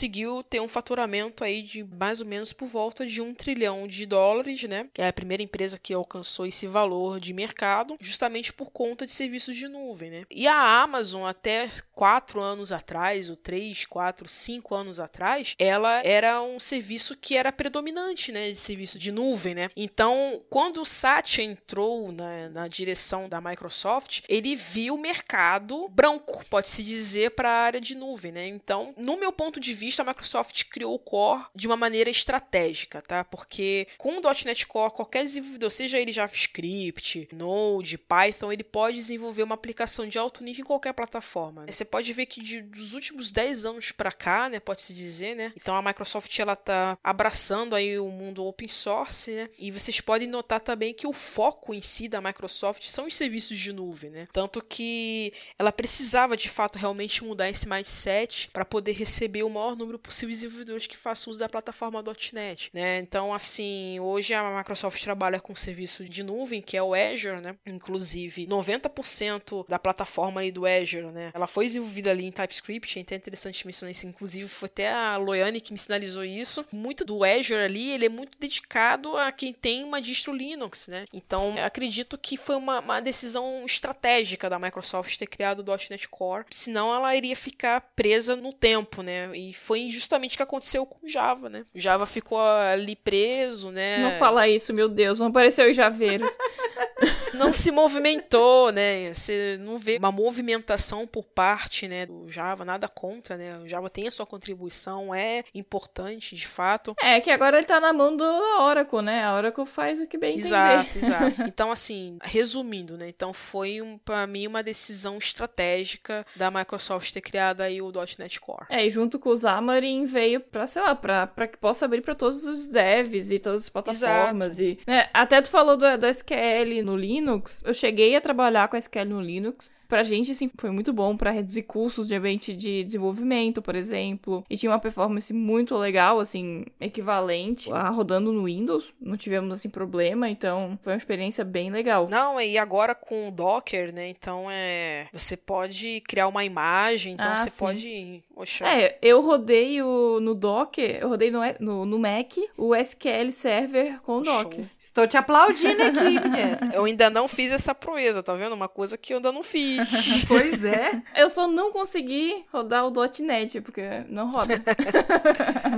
ter 0.48 0.60
um 0.60 0.68
faturamento 0.68 1.42
aí 1.42 1.62
de 1.62 1.82
mais 1.82 2.20
ou 2.20 2.26
menos 2.26 2.52
por 2.52 2.68
volta 2.68 3.06
de 3.06 3.20
um 3.22 3.34
trilhão 3.34 3.86
de 3.86 4.04
dólares, 4.06 4.62
né? 4.64 4.88
Que 4.92 5.02
é 5.02 5.08
a 5.08 5.12
primeira 5.12 5.42
empresa 5.42 5.78
que 5.78 5.94
alcançou 5.94 6.46
esse 6.46 6.66
valor 6.66 7.18
de 7.20 7.32
mercado, 7.32 7.96
justamente 8.00 8.52
por 8.52 8.70
conta 8.70 9.06
de 9.06 9.12
serviços 9.12 9.56
de 9.56 9.68
nuvem, 9.68 10.10
né? 10.10 10.24
E 10.30 10.46
a 10.46 10.82
Amazon 10.82 11.24
até 11.24 11.70
quatro 11.94 12.40
anos 12.40 12.72
atrás, 12.72 13.30
ou 13.30 13.36
três, 13.36 13.84
quatro, 13.84 14.28
cinco 14.28 14.74
anos 14.74 15.00
atrás, 15.00 15.54
ela 15.58 16.02
era 16.04 16.42
um 16.42 16.60
serviço 16.60 17.16
que 17.16 17.36
era 17.36 17.52
predominante, 17.52 18.30
né, 18.32 18.50
de 18.50 18.58
serviço 18.58 18.98
de 18.98 19.10
nuvem, 19.10 19.54
né? 19.54 19.70
Então, 19.76 20.42
quando 20.50 20.80
o 20.80 20.86
Satya 20.86 21.42
entrou 21.42 22.12
na, 22.12 22.48
na 22.50 22.68
direção 22.68 23.28
da 23.28 23.40
Microsoft, 23.40 24.22
ele 24.28 24.54
viu 24.54 24.94
o 24.94 25.00
mercado 25.00 25.88
branco, 25.88 26.44
pode-se 26.50 26.82
dizer, 26.82 27.30
para 27.32 27.50
a 27.50 27.62
área 27.62 27.80
de 27.80 27.94
nuvem, 27.94 28.32
né? 28.32 28.46
Então, 28.46 28.94
no 28.96 29.18
meu 29.18 29.32
ponto 29.32 29.60
de 29.60 29.74
vista, 29.74 29.87
a 29.96 30.04
Microsoft 30.04 30.64
criou 30.64 30.94
o 30.94 30.98
Core 30.98 31.44
de 31.54 31.66
uma 31.66 31.76
maneira 31.76 32.10
estratégica, 32.10 33.00
tá? 33.02 33.24
Porque 33.24 33.86
com 33.96 34.18
o 34.18 34.20
.NET 34.44 34.66
Core, 34.66 34.92
qualquer 34.92 35.22
desenvolvedor, 35.22 35.70
seja 35.70 35.98
ele 35.98 36.12
JavaScript, 36.12 37.28
Node, 37.32 37.98
Python, 37.98 38.52
ele 38.52 38.64
pode 38.64 38.96
desenvolver 38.96 39.42
uma 39.42 39.54
aplicação 39.54 40.06
de 40.06 40.18
alto 40.18 40.42
nível 40.42 40.62
em 40.62 40.66
qualquer 40.66 40.92
plataforma. 40.92 41.66
Você 41.66 41.84
pode 41.84 42.12
ver 42.12 42.26
que 42.26 42.42
de, 42.42 42.62
dos 42.62 42.94
últimos 42.94 43.30
10 43.30 43.66
anos 43.66 43.92
para 43.92 44.12
cá, 44.12 44.48
né, 44.48 44.60
pode-se 44.60 44.92
dizer, 44.92 45.34
né? 45.36 45.52
Então 45.56 45.76
a 45.76 45.82
Microsoft 45.82 46.36
ela 46.38 46.56
tá 46.56 46.98
abraçando 47.02 47.74
aí 47.74 47.98
o 47.98 48.08
mundo 48.08 48.44
open 48.44 48.68
source, 48.68 49.30
né? 49.30 49.48
E 49.58 49.70
vocês 49.70 50.00
podem 50.00 50.28
notar 50.28 50.60
também 50.60 50.92
que 50.92 51.06
o 51.06 51.12
foco 51.12 51.74
em 51.74 51.80
si 51.80 52.08
da 52.08 52.20
Microsoft 52.20 52.84
são 52.84 53.06
os 53.06 53.16
serviços 53.16 53.58
de 53.58 53.72
nuvem, 53.72 54.10
né? 54.10 54.28
Tanto 54.32 54.62
que 54.62 55.32
ela 55.58 55.72
precisava 55.72 56.36
de 56.36 56.48
fato 56.48 56.78
realmente 56.78 57.24
mudar 57.24 57.48
esse 57.48 57.68
mindset 57.68 58.48
para 58.52 58.64
poder 58.64 58.92
receber 58.92 59.42
o 59.42 59.50
maior 59.50 59.76
número 59.78 59.98
possível 59.98 60.28
de 60.34 60.40
desenvolvedores 60.40 60.86
que 60.86 60.96
façam 60.96 61.30
uso 61.30 61.38
da 61.38 61.48
plataforma 61.48 62.02
.NET, 62.32 62.70
né? 62.72 62.98
Então, 62.98 63.32
assim, 63.32 63.98
hoje 64.00 64.34
a 64.34 64.56
Microsoft 64.56 65.02
trabalha 65.02 65.40
com 65.40 65.54
serviço 65.54 66.04
de 66.04 66.22
nuvem, 66.22 66.60
que 66.60 66.76
é 66.76 66.82
o 66.82 66.94
Azure, 66.94 67.40
né? 67.40 67.56
Inclusive, 67.66 68.46
90% 68.46 69.66
da 69.68 69.78
plataforma 69.78 70.40
aí 70.40 70.50
do 70.50 70.66
Azure, 70.66 71.06
né? 71.06 71.30
Ela 71.34 71.46
foi 71.46 71.66
desenvolvida 71.66 72.10
ali 72.10 72.24
em 72.24 72.32
TypeScript, 72.32 72.98
é 72.98 73.02
até 73.02 73.16
interessante 73.16 73.66
mencionar 73.66 73.90
isso, 73.90 74.06
inclusive 74.06 74.48
foi 74.48 74.66
até 74.66 74.92
a 74.92 75.16
Loiane 75.16 75.60
que 75.60 75.72
me 75.72 75.78
sinalizou 75.78 76.24
isso. 76.24 76.64
Muito 76.72 77.04
do 77.04 77.24
Azure 77.24 77.60
ali, 77.60 77.90
ele 77.90 78.06
é 78.06 78.08
muito 78.08 78.38
dedicado 78.38 79.16
a 79.16 79.30
quem 79.32 79.52
tem 79.52 79.84
uma 79.84 80.00
distro 80.00 80.32
Linux, 80.32 80.88
né? 80.88 81.06
Então, 81.12 81.54
acredito 81.64 82.18
que 82.18 82.36
foi 82.36 82.56
uma, 82.56 82.80
uma 82.80 83.00
decisão 83.00 83.64
estratégica 83.64 84.48
da 84.48 84.58
Microsoft 84.58 85.16
ter 85.16 85.26
criado 85.26 85.60
o 85.60 85.76
.NET 85.90 86.08
Core, 86.08 86.46
senão 86.50 86.94
ela 86.94 87.14
iria 87.14 87.36
ficar 87.36 87.80
presa 87.94 88.36
no 88.36 88.52
tempo, 88.52 89.02
né? 89.02 89.36
E 89.36 89.52
foi 89.68 89.90
justamente 89.90 90.32
o 90.32 90.36
que 90.38 90.42
aconteceu 90.42 90.86
com 90.86 91.04
o 91.04 91.08
Java, 91.08 91.50
né? 91.50 91.66
O 91.74 91.78
Java 91.78 92.06
ficou 92.06 92.40
ali 92.40 92.96
preso, 92.96 93.70
né? 93.70 93.98
Não 93.98 94.18
fala 94.18 94.48
isso, 94.48 94.72
meu 94.72 94.88
Deus, 94.88 95.20
não 95.20 95.26
apareceu 95.26 95.68
os 95.68 95.76
javeiros. 95.76 96.26
não 97.34 97.52
se 97.52 97.70
movimentou, 97.70 98.72
né? 98.72 99.12
Você 99.12 99.58
não 99.60 99.78
vê 99.78 99.96
uma 99.96 100.10
movimentação 100.10 101.06
por 101.06 101.24
parte, 101.24 101.86
né, 101.86 102.06
do 102.06 102.30
Java, 102.30 102.64
nada 102.64 102.88
contra, 102.88 103.36
né? 103.36 103.58
O 103.58 103.66
Java 103.66 103.88
tem 103.88 104.08
a 104.08 104.10
sua 104.10 104.26
contribuição, 104.26 105.14
é 105.14 105.44
importante, 105.54 106.34
de 106.34 106.46
fato. 106.46 106.94
É 107.00 107.20
que 107.20 107.30
agora 107.30 107.58
ele 107.58 107.66
tá 107.66 107.80
na 107.80 107.92
mão 107.92 108.16
da 108.16 108.62
Oracle, 108.62 109.02
né? 109.02 109.24
A 109.24 109.34
Oracle 109.34 109.66
faz 109.66 110.00
o 110.00 110.06
que 110.06 110.18
bem 110.18 110.36
exato, 110.36 110.96
entender. 110.96 110.98
Exato, 111.08 111.42
Então, 111.42 111.70
assim, 111.70 112.18
resumindo, 112.22 112.96
né? 112.96 113.08
Então, 113.08 113.32
foi, 113.32 113.80
um, 113.80 113.98
para 113.98 114.26
mim, 114.26 114.46
uma 114.46 114.62
decisão 114.62 115.18
estratégica 115.18 116.26
da 116.34 116.50
Microsoft 116.50 117.12
ter 117.12 117.20
criado 117.20 117.60
aí 117.60 117.80
o 117.80 117.92
.NET 118.18 118.40
Core. 118.40 118.66
É, 118.68 118.84
e 118.84 118.90
junto 118.90 119.18
com 119.18 119.30
o 119.30 119.36
Xamarin 119.58 120.04
veio 120.04 120.40
pra, 120.40 120.66
sei 120.66 120.82
lá, 120.82 120.94
pra, 120.94 121.26
pra 121.26 121.46
que 121.48 121.58
possa 121.58 121.84
abrir 121.84 122.00
pra 122.00 122.14
todos 122.14 122.46
os 122.46 122.68
devs 122.68 123.30
e 123.30 123.38
todas 123.38 123.62
as 123.64 123.68
plataformas. 123.68 124.58
Exato. 124.58 124.80
E, 124.86 124.90
né? 124.90 125.08
Até 125.12 125.42
tu 125.42 125.50
falou 125.50 125.76
do, 125.76 125.98
do 125.98 126.06
SQL 126.06 126.82
no 126.84 126.96
Linux. 126.96 127.62
Eu 127.64 127.74
cheguei 127.74 128.14
a 128.16 128.20
trabalhar 128.20 128.68
com 128.68 128.76
SQL 128.76 129.04
no 129.06 129.20
Linux. 129.20 129.70
Pra 129.88 130.02
gente, 130.02 130.32
assim, 130.32 130.50
foi 130.58 130.70
muito 130.70 130.92
bom 130.92 131.16
para 131.16 131.30
reduzir 131.30 131.62
custos 131.62 132.08
de 132.08 132.14
ambiente 132.14 132.52
de 132.52 132.84
desenvolvimento, 132.84 133.62
por 133.62 133.74
exemplo. 133.74 134.44
E 134.50 134.54
tinha 134.54 134.70
uma 134.70 134.78
performance 134.78 135.32
muito 135.32 135.74
legal, 135.78 136.20
assim, 136.20 136.66
equivalente 136.78 137.72
a 137.72 137.88
rodando 137.88 138.30
no 138.30 138.44
Windows. 138.44 138.92
Não 139.00 139.16
tivemos, 139.16 139.50
assim, 139.54 139.70
problema, 139.70 140.28
então 140.28 140.78
foi 140.82 140.92
uma 140.92 140.98
experiência 140.98 141.42
bem 141.42 141.70
legal. 141.70 142.06
Não, 142.06 142.38
e 142.38 142.58
agora 142.58 142.94
com 142.94 143.28
o 143.28 143.30
Docker, 143.30 143.90
né? 143.90 144.10
Então 144.10 144.50
é. 144.50 145.06
Você 145.10 145.38
pode 145.38 146.02
criar 146.06 146.28
uma 146.28 146.44
imagem, 146.44 147.14
então 147.14 147.32
Ah, 147.32 147.38
você 147.38 147.48
sim. 147.48 147.58
pode. 147.58 148.22
Oxa. 148.36 148.68
É, 148.68 148.98
eu 149.00 149.22
rodei 149.22 149.47
o, 149.82 150.20
no 150.20 150.34
Docker, 150.34 150.98
eu 151.00 151.08
rodei 151.08 151.30
no, 151.30 151.40
no, 151.60 151.86
no 151.86 151.98
Mac 151.98 152.34
o 152.56 152.74
SQL 152.74 153.30
Server 153.30 154.00
com 154.02 154.18
o 154.18 154.24
Show. 154.24 154.44
Docker. 154.44 154.64
Estou 154.78 155.06
te 155.06 155.16
aplaudindo 155.16 155.82
aqui, 155.82 156.14
Jess. 156.32 156.74
Eu 156.74 156.84
ainda 156.84 157.08
não 157.10 157.26
fiz 157.26 157.52
essa 157.52 157.74
proeza, 157.74 158.22
tá 158.22 158.34
vendo? 158.34 158.54
Uma 158.54 158.68
coisa 158.68 158.96
que 158.98 159.12
eu 159.12 159.18
ainda 159.18 159.32
não 159.32 159.42
fiz. 159.42 159.88
Pois 160.26 160.64
é. 160.64 161.00
Eu 161.16 161.30
só 161.30 161.48
não 161.48 161.72
consegui 161.72 162.44
rodar 162.52 162.86
o 162.86 162.92
.NET, 163.20 163.60
porque 163.60 163.82
não 164.08 164.30
roda. 164.30 164.54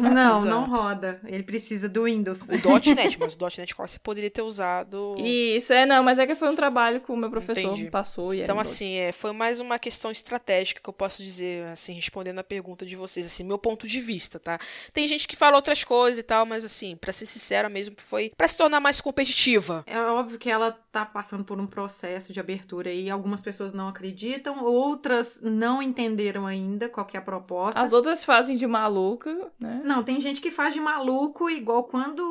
Não, 0.01 0.39
Exato. 0.39 0.47
não 0.47 0.67
roda. 0.67 1.21
Ele 1.27 1.43
precisa 1.43 1.89
do 1.89 2.05
Windows. 2.05 2.41
O 2.43 2.95
.NET, 2.95 3.19
mas 3.19 3.35
o 3.35 3.39
.NET 3.59 3.75
Core 3.75 3.89
você 3.89 3.99
poderia 3.99 4.31
ter 4.31 4.43
usado. 4.43 5.15
Isso, 5.19 5.73
é, 5.73 5.85
não, 5.85 6.03
mas 6.03 6.19
é 6.19 6.27
que 6.27 6.35
foi 6.35 6.49
um 6.49 6.55
trabalho 6.55 7.01
que 7.01 7.13
o 7.13 7.17
meu 7.17 7.31
professor 7.31 7.67
Entendi. 7.67 7.85
me 7.85 7.91
passou. 7.91 8.33
E 8.33 8.41
Então, 8.43 8.59
assim, 8.59 8.95
é, 8.95 9.13
foi 9.13 9.33
mais 9.33 9.61
uma 9.61 9.79
questão 9.79 10.11
estratégica 10.11 10.81
que 10.83 10.89
eu 10.89 10.95
posso 10.95 11.23
dizer, 11.23 11.67
assim, 11.67 11.93
respondendo 11.93 12.39
a 12.39 12.45
pergunta 12.45 12.87
de 12.87 12.97
vocês, 12.97 13.27
assim, 13.27 13.45
meu 13.51 13.59
ponto 13.59 13.87
de 13.87 14.01
vista, 14.01 14.39
tá? 14.39 14.59
Tem 14.93 15.07
gente 15.07 15.27
que 15.27 15.37
fala 15.37 15.57
outras 15.57 15.85
coisas 15.85 16.19
e 16.19 16.23
tal, 16.23 16.47
mas, 16.47 16.65
assim, 16.65 16.97
pra 16.97 17.13
ser 17.13 17.27
sincera 17.27 17.69
mesmo, 17.69 17.97
foi 17.99 18.33
pra 18.37 18.49
se 18.49 18.57
tornar 18.57 18.81
mais 18.81 19.01
competitiva. 19.01 19.85
É 19.87 20.01
óbvio 20.01 20.39
que 20.39 20.49
ela 20.51 20.73
tá 20.93 21.05
passando 21.05 21.45
por 21.45 21.61
um 21.61 21.67
processo 21.67 22.33
de 22.33 22.41
abertura 22.41 22.91
e 22.93 23.11
algumas 23.11 23.41
pessoas 23.41 23.73
não 23.73 23.89
acreditam, 23.89 24.65
outras 24.65 25.41
não 25.43 25.83
entenderam 25.83 26.47
ainda 26.47 26.89
qual 26.89 27.07
que 27.07 27.17
é 27.17 27.21
a 27.21 27.23
proposta. 27.23 27.81
As 27.81 27.93
outras 27.93 28.25
fazem 28.25 28.57
de 28.57 28.67
maluca, 28.67 29.51
né? 29.59 29.83
Não, 29.85 30.03
tem 30.03 30.21
gente 30.21 30.41
que 30.41 30.51
faz 30.51 30.73
de 30.75 30.81
maluco, 30.81 31.49
igual 31.51 31.85
quando 31.85 32.23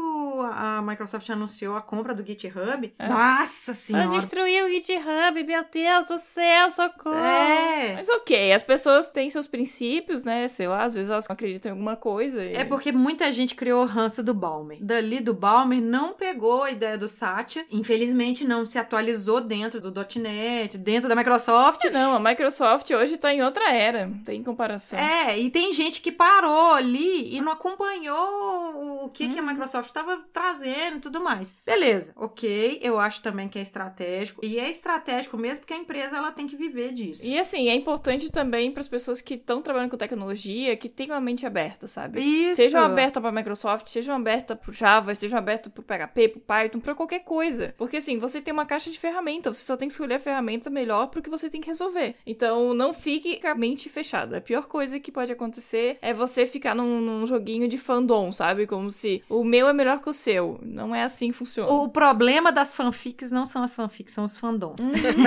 a 0.53 0.81
Microsoft 0.81 1.29
anunciou 1.29 1.75
a 1.75 1.81
compra 1.81 2.13
do 2.13 2.25
GitHub. 2.25 2.93
É. 2.97 3.07
Nossa 3.07 3.65
Pra 3.71 3.73
senhora! 3.73 4.07
destruir 4.09 4.63
o 4.63 4.69
GitHub, 4.69 5.43
meu 5.45 5.65
Deus 5.71 6.05
do 6.07 6.17
céu, 6.17 6.69
socorro! 6.69 7.15
É. 7.15 7.93
Mas 7.95 8.09
ok, 8.09 8.53
as 8.53 8.63
pessoas 8.63 9.09
têm 9.09 9.29
seus 9.29 9.47
princípios 9.47 9.59
princípios, 9.59 10.23
né? 10.23 10.47
Sei 10.47 10.67
lá, 10.67 10.83
às 10.83 10.93
vezes 10.93 11.08
elas 11.09 11.27
não 11.27 11.33
acreditam 11.33 11.69
em 11.69 11.73
alguma 11.73 11.95
coisa. 11.95 12.43
e- 12.43 12.53
É 12.53 12.63
porque 12.65 12.91
muita 12.91 13.31
gente 13.31 13.55
criou 13.55 13.83
o 13.83 13.85
ranço 13.87 14.23
do 14.23 14.33
Balmer. 14.33 14.77
Dali 14.81 15.19
do 15.19 15.33
Balmer 15.33 15.81
não 15.81 16.13
pegou 16.13 16.63
a 16.63 16.71
ideia 16.71 16.97
do 16.97 17.07
Satya. 17.07 17.65
Infelizmente 17.71 18.45
não 18.45 18.65
se 18.65 18.77
atualizou 18.77 19.41
dentro 19.41 19.79
do 19.81 19.91
.NET, 20.19 20.77
dentro 20.77 21.07
da 21.09 21.15
Microsoft. 21.15 21.83
Não, 21.85 22.13
a 22.15 22.19
Microsoft 22.19 22.89
hoje 22.91 23.17
tá 23.17 23.33
em 23.33 23.41
outra 23.41 23.71
era, 23.71 24.11
tem 24.25 24.43
comparação. 24.43 24.97
É, 24.99 25.37
e 25.37 25.49
tem 25.49 25.71
gente 25.73 26.01
que 26.01 26.11
parou 26.11 26.73
ali 26.73 27.35
e 27.35 27.41
não 27.41 27.51
acompanhou 27.51 29.03
o 29.05 29.09
que, 29.09 29.29
que 29.29 29.39
a 29.39 29.41
Microsoft 29.41 29.87
estava 29.87 30.21
trazendo 30.31 30.97
e 30.97 30.99
tudo 30.99 31.19
mais. 31.21 31.55
Beleza, 31.65 32.13
ok, 32.15 32.79
eu 32.81 32.99
acho 32.99 33.21
também 33.21 33.47
que 33.47 33.59
é 33.59 33.61
estratégico. 33.61 34.43
E 34.45 34.59
é 34.59 34.69
estratégico 34.69 35.37
mesmo 35.37 35.59
porque 35.59 35.73
a 35.73 35.77
empresa 35.77 36.17
ela 36.17 36.31
tem 36.31 36.47
que 36.47 36.55
viver 36.55 36.91
disso. 36.93 37.25
E 37.25 37.37
assim, 37.37 37.69
é 37.69 37.75
importante 37.75 38.31
também 38.31 38.71
para 38.71 38.81
as 38.81 38.87
pessoas 38.87 39.21
que 39.21 39.35
estão 39.35 39.61
trabalhando 39.61 39.91
com 39.91 39.97
tecnologia 39.97 40.75
que 40.75 40.89
tenham 40.99 41.15
a 41.15 41.21
mente 41.21 41.45
aberta, 41.45 41.87
sabe? 41.87 42.19
Isso. 42.19 42.57
Sejam 42.57 42.83
abertas 42.83 43.21
para 43.21 43.31
Microsoft, 43.31 43.87
sejam 43.87 44.13
abertas 44.13 44.59
pro 44.59 44.73
Java, 44.73 45.15
sejam 45.15 45.39
abertas 45.39 45.71
pro 45.71 45.81
PHP, 45.81 46.27
pro 46.27 46.41
Python, 46.41 46.79
pra 46.81 46.93
qualquer 46.93 47.19
coisa. 47.19 47.73
Porque 47.77 47.97
assim, 47.97 48.19
você 48.19 48.41
tem 48.41 48.53
uma 48.53 48.65
caixa 48.65 48.91
de 48.91 48.99
ferramentas, 48.99 49.55
você 49.55 49.63
só 49.63 49.77
tem 49.77 49.87
que 49.87 49.93
escolher 49.93 50.15
a 50.15 50.19
ferramenta 50.19 50.69
melhor 50.69 51.07
pro 51.07 51.21
que 51.21 51.29
você 51.29 51.49
tem 51.49 51.61
que 51.61 51.69
resolver. 51.69 52.15
Então, 52.25 52.73
não 52.73 52.93
fique 52.93 53.39
com 53.39 53.47
a 53.47 53.55
mente 53.55 53.87
fechada. 53.87 54.39
A 54.39 54.41
pior 54.41 54.67
coisa 54.67 54.99
que 54.99 55.09
pode 55.09 55.31
acontecer 55.31 55.97
é 56.01 56.13
você 56.13 56.45
ficar 56.45 56.75
num, 56.75 56.99
num 56.99 57.25
joguinho 57.25 57.69
de 57.69 57.77
fandom, 57.77 58.33
sabe? 58.33 58.67
Como 58.67 58.91
se 58.91 59.23
o 59.29 59.41
meu 59.41 59.69
é 59.69 59.73
melhor 59.73 60.01
que 60.01 60.09
o 60.09 60.13
seu. 60.13 60.59
Não 60.61 60.93
é 60.93 61.03
assim 61.03 61.31
que 61.31 61.37
funciona. 61.37 61.71
O 61.71 61.87
problema 61.87 62.51
das 62.51 62.73
fanfics 62.73 63.31
não 63.31 63.45
são 63.45 63.63
as 63.63 63.73
fanfics, 63.73 64.13
são 64.13 64.25
os 64.25 64.37
fandoms. 64.37 64.81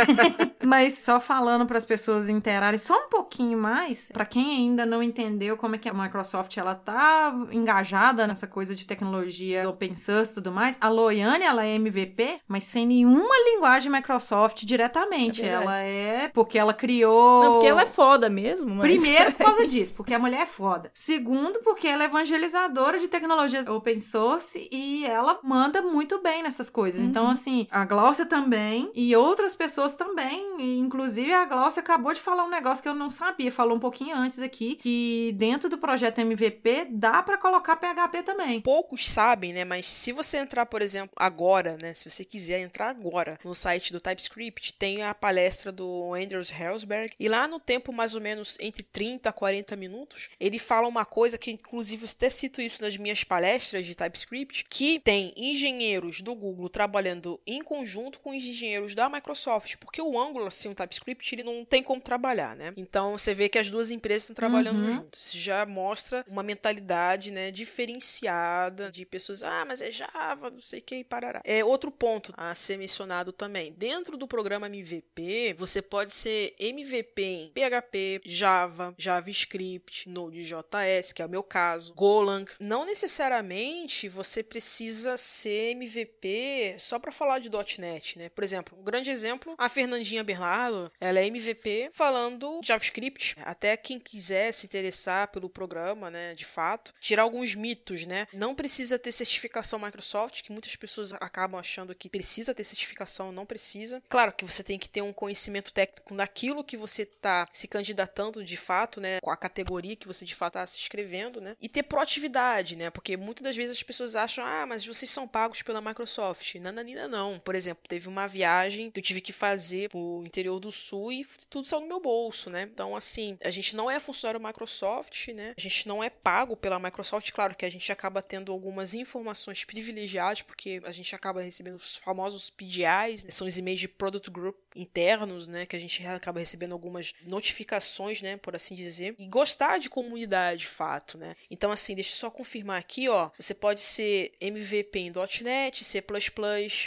Mas 0.62 0.98
só 0.98 1.18
falando 1.18 1.64
para 1.64 1.78
as 1.78 1.86
pessoas 1.86 2.28
interarem 2.28 2.78
só 2.78 3.06
um 3.06 3.08
pouquinho 3.08 3.58
mais, 3.58 4.10
para 4.12 4.26
quem 4.26 4.50
ainda 4.50 4.84
não 4.84 5.02
entendeu 5.02 5.56
como 5.62 5.76
é 5.76 5.78
que 5.78 5.88
a 5.88 5.94
Microsoft 5.94 6.56
ela 6.56 6.74
tá 6.74 7.32
engajada 7.52 8.26
nessa 8.26 8.48
coisa 8.48 8.74
de 8.74 8.84
tecnologia 8.84 9.68
open 9.68 9.94
source 9.94 10.32
e 10.32 10.34
tudo 10.34 10.50
mais, 10.50 10.76
a 10.80 10.88
Loiane 10.88 11.44
ela 11.44 11.64
é 11.64 11.76
MVP, 11.76 12.40
mas 12.48 12.64
sem 12.64 12.84
nenhuma 12.84 13.36
linguagem 13.44 13.90
Microsoft 13.90 14.64
diretamente. 14.64 15.40
É 15.40 15.46
ela 15.46 15.78
é 15.78 16.28
porque 16.34 16.58
ela 16.58 16.74
criou 16.74 17.44
Não, 17.44 17.52
porque 17.52 17.68
ela 17.68 17.82
é 17.82 17.86
foda 17.86 18.28
mesmo, 18.28 18.74
mas... 18.74 18.90
Primeiro, 18.90 19.30
por 19.32 19.44
causa 19.44 19.64
disso, 19.68 19.94
porque 19.94 20.12
a 20.12 20.18
mulher 20.18 20.40
é 20.40 20.46
foda. 20.46 20.90
Segundo, 20.92 21.60
porque 21.60 21.86
ela 21.86 22.02
é 22.02 22.06
evangelizadora 22.06 22.98
de 22.98 23.06
tecnologias 23.06 23.68
open 23.68 24.00
source 24.00 24.68
e 24.72 25.06
ela 25.06 25.38
manda 25.44 25.80
muito 25.80 26.20
bem 26.20 26.42
nessas 26.42 26.68
coisas. 26.68 27.00
Então, 27.00 27.30
assim, 27.30 27.68
a 27.70 27.84
Glaucia 27.84 28.26
também 28.26 28.90
e 28.96 29.14
outras 29.14 29.54
pessoas 29.54 29.94
também. 29.94 30.78
Inclusive, 30.80 31.32
a 31.32 31.44
Glaucia 31.44 31.80
acabou 31.80 32.12
de 32.12 32.20
falar 32.20 32.42
um 32.42 32.50
negócio 32.50 32.82
que 32.82 32.88
eu 32.88 32.94
não 32.94 33.10
sabia, 33.10 33.52
falou 33.52 33.76
um 33.76 33.80
pouquinho 33.80 34.16
antes 34.16 34.40
aqui, 34.40 34.74
que 34.82 35.32
dentro 35.36 35.51
do 35.68 35.78
projeto 35.78 36.18
MVP 36.20 36.86
dá 36.90 37.22
pra 37.22 37.38
colocar 37.38 37.76
PHP 37.76 38.22
também. 38.22 38.60
Poucos 38.60 39.08
sabem, 39.08 39.52
né? 39.52 39.64
Mas 39.64 39.86
se 39.86 40.12
você 40.12 40.38
entrar, 40.38 40.66
por 40.66 40.82
exemplo, 40.82 41.12
agora, 41.16 41.76
né? 41.80 41.94
Se 41.94 42.08
você 42.08 42.24
quiser 42.24 42.60
entrar 42.60 42.88
agora 42.90 43.38
no 43.44 43.54
site 43.54 43.92
do 43.92 44.00
TypeScript, 44.00 44.74
tem 44.74 45.02
a 45.02 45.14
palestra 45.14 45.70
do 45.72 46.14
Andrews 46.14 46.50
Helsberg. 46.52 47.14
E 47.18 47.28
lá 47.28 47.46
no 47.48 47.58
tempo, 47.60 47.92
mais 47.92 48.14
ou 48.14 48.20
menos 48.20 48.58
entre 48.60 48.82
30 48.82 49.28
a 49.28 49.32
40 49.32 49.76
minutos, 49.76 50.28
ele 50.40 50.58
fala 50.58 50.88
uma 50.88 51.04
coisa 51.04 51.38
que, 51.38 51.50
inclusive, 51.50 52.04
eu 52.04 52.10
até 52.10 52.28
cito 52.30 52.60
isso 52.60 52.82
nas 52.82 52.96
minhas 52.96 53.24
palestras 53.24 53.86
de 53.86 53.94
TypeScript, 53.94 54.64
que 54.68 54.98
tem 55.00 55.32
engenheiros 55.36 56.20
do 56.20 56.34
Google 56.34 56.68
trabalhando 56.68 57.40
em 57.46 57.62
conjunto 57.62 58.20
com 58.20 58.32
engenheiros 58.34 58.94
da 58.94 59.08
Microsoft. 59.08 59.76
Porque 59.76 60.00
o 60.00 60.18
Angular, 60.20 60.48
assim, 60.48 60.68
o 60.68 60.74
TypeScript, 60.74 61.34
ele 61.34 61.42
não 61.42 61.64
tem 61.64 61.82
como 61.82 62.00
trabalhar, 62.00 62.56
né? 62.56 62.72
Então, 62.76 63.16
você 63.16 63.34
vê 63.34 63.48
que 63.48 63.58
as 63.58 63.70
duas 63.70 63.90
empresas 63.90 64.22
estão 64.22 64.34
trabalhando 64.34 64.78
Uhum. 64.78 64.90
juntas. 64.90 65.32
Já 65.42 65.66
mostra 65.66 66.24
uma 66.28 66.42
mentalidade, 66.42 67.32
né, 67.32 67.50
diferenciada 67.50 68.92
de 68.92 69.04
pessoas, 69.04 69.42
ah, 69.42 69.64
mas 69.66 69.82
é 69.82 69.90
Java, 69.90 70.50
não 70.50 70.60
sei 70.60 70.78
o 70.78 70.82
que, 70.82 70.96
e 70.96 71.04
parará. 71.04 71.40
É 71.44 71.64
outro 71.64 71.90
ponto 71.90 72.32
a 72.36 72.54
ser 72.54 72.78
mencionado 72.78 73.32
também. 73.32 73.72
Dentro 73.72 74.16
do 74.16 74.28
programa 74.28 74.66
MVP, 74.66 75.54
você 75.58 75.82
pode 75.82 76.12
ser 76.12 76.54
MVP 76.58 77.22
em 77.22 77.52
PHP, 77.52 78.20
Java, 78.24 78.94
JavaScript, 78.96 80.08
Node.js, 80.08 81.12
que 81.12 81.22
é 81.22 81.26
o 81.26 81.28
meu 81.28 81.42
caso, 81.42 81.92
Golang. 81.94 82.46
Não 82.60 82.86
necessariamente 82.86 84.08
você 84.08 84.42
precisa 84.42 85.16
ser 85.16 85.72
MVP 85.72 86.76
só 86.78 86.98
para 86.98 87.10
falar 87.10 87.38
de 87.38 87.50
.NET, 87.78 88.18
né? 88.18 88.28
Por 88.28 88.44
exemplo, 88.44 88.78
um 88.78 88.84
grande 88.84 89.10
exemplo, 89.10 89.54
a 89.58 89.68
Fernandinha 89.68 90.22
Bernardo, 90.22 90.90
ela 91.00 91.18
é 91.18 91.26
MVP 91.26 91.90
falando 91.92 92.60
JavaScript. 92.62 93.36
Até 93.42 93.76
quem 93.76 93.98
quiser 93.98 94.52
se 94.52 94.66
interessar 94.66 95.28
pelo 95.32 95.48
programa, 95.48 96.10
né, 96.10 96.34
de 96.34 96.44
fato, 96.44 96.92
tirar 97.00 97.22
alguns 97.22 97.54
mitos, 97.54 98.04
né? 98.06 98.26
Não 98.32 98.54
precisa 98.54 98.98
ter 98.98 99.12
certificação 99.12 99.78
Microsoft, 99.78 100.42
que 100.42 100.52
muitas 100.52 100.76
pessoas 100.76 101.12
acabam 101.14 101.58
achando 101.58 101.94
que 101.94 102.08
precisa 102.08 102.54
ter 102.54 102.64
certificação, 102.64 103.32
não 103.32 103.46
precisa. 103.46 104.02
Claro 104.08 104.32
que 104.32 104.44
você 104.44 104.62
tem 104.62 104.78
que 104.78 104.88
ter 104.88 105.02
um 105.02 105.12
conhecimento 105.12 105.72
técnico 105.72 106.14
naquilo 106.14 106.64
que 106.64 106.76
você 106.76 107.02
está 107.02 107.46
se 107.52 107.66
candidatando 107.66 108.44
de 108.44 108.56
fato, 108.56 109.00
né, 109.00 109.20
com 109.20 109.30
a 109.30 109.36
categoria 109.36 109.96
que 109.96 110.06
você 110.06 110.24
de 110.24 110.34
fato 110.34 110.52
está 110.58 110.66
se 110.66 110.78
inscrevendo, 110.78 111.40
né? 111.40 111.56
E 111.60 111.68
ter 111.68 111.82
proatividade, 111.82 112.76
né? 112.76 112.90
Porque 112.90 113.16
muitas 113.16 113.42
das 113.42 113.56
vezes 113.56 113.76
as 113.76 113.82
pessoas 113.82 114.14
acham, 114.14 114.44
ah, 114.44 114.66
mas 114.66 114.84
vocês 114.84 115.10
são 115.10 115.26
pagos 115.26 115.62
pela 115.62 115.80
Microsoft. 115.80 116.54
Nananina 116.56 117.08
não. 117.08 117.38
Por 117.38 117.54
exemplo, 117.54 117.82
teve 117.88 118.08
uma 118.08 118.26
viagem 118.26 118.90
que 118.90 118.98
eu 119.00 119.02
tive 119.02 119.20
que 119.20 119.32
fazer 119.32 119.88
pro 119.88 120.22
interior 120.24 120.60
do 120.60 120.70
sul 120.70 121.12
e 121.12 121.26
tudo 121.48 121.66
saiu 121.66 121.80
no 121.80 121.88
meu 121.88 122.00
bolso, 122.00 122.50
né? 122.50 122.62
Então, 122.62 122.94
assim, 122.94 123.38
a 123.42 123.50
gente 123.50 123.74
não 123.74 123.90
é 123.90 123.98
funcionário 123.98 124.40
Microsoft, 124.40 125.21
né? 125.30 125.54
A 125.56 125.60
gente 125.60 125.86
não 125.86 126.02
é 126.02 126.08
pago 126.08 126.56
pela 126.56 126.78
Microsoft. 126.78 127.30
Claro 127.32 127.54
que 127.54 127.64
a 127.64 127.70
gente 127.70 127.92
acaba 127.92 128.22
tendo 128.22 128.50
algumas 128.50 128.94
informações 128.94 129.64
privilegiadas, 129.64 130.42
porque 130.42 130.80
a 130.84 130.92
gente 130.92 131.14
acaba 131.14 131.42
recebendo 131.42 131.76
os 131.76 131.96
famosos 131.96 132.50
PDIs, 132.50 133.24
né? 133.24 133.30
são 133.30 133.46
os 133.46 133.58
e-mails 133.58 133.80
de 133.80 133.88
Product 133.88 134.30
Group 134.30 134.56
internos, 134.74 135.46
né? 135.48 135.66
Que 135.66 135.76
a 135.76 135.78
gente 135.78 136.04
acaba 136.06 136.40
recebendo 136.40 136.72
algumas 136.72 137.12
notificações, 137.28 138.22
né? 138.22 138.36
Por 138.36 138.54
assim 138.54 138.74
dizer. 138.74 139.14
E 139.18 139.26
gostar 139.26 139.78
de 139.78 139.90
comunidade, 139.90 140.62
de 140.62 140.66
fato, 140.66 141.18
né? 141.18 141.34
Então, 141.50 141.70
assim, 141.70 141.94
deixa 141.94 142.12
eu 142.12 142.16
só 142.16 142.30
confirmar 142.30 142.78
aqui, 142.78 143.08
ó. 143.08 143.30
Você 143.38 143.54
pode 143.54 143.80
ser 143.80 144.32
MVP 144.40 144.98
em 144.98 145.12
.NET, 145.42 145.84
C++, 145.84 146.02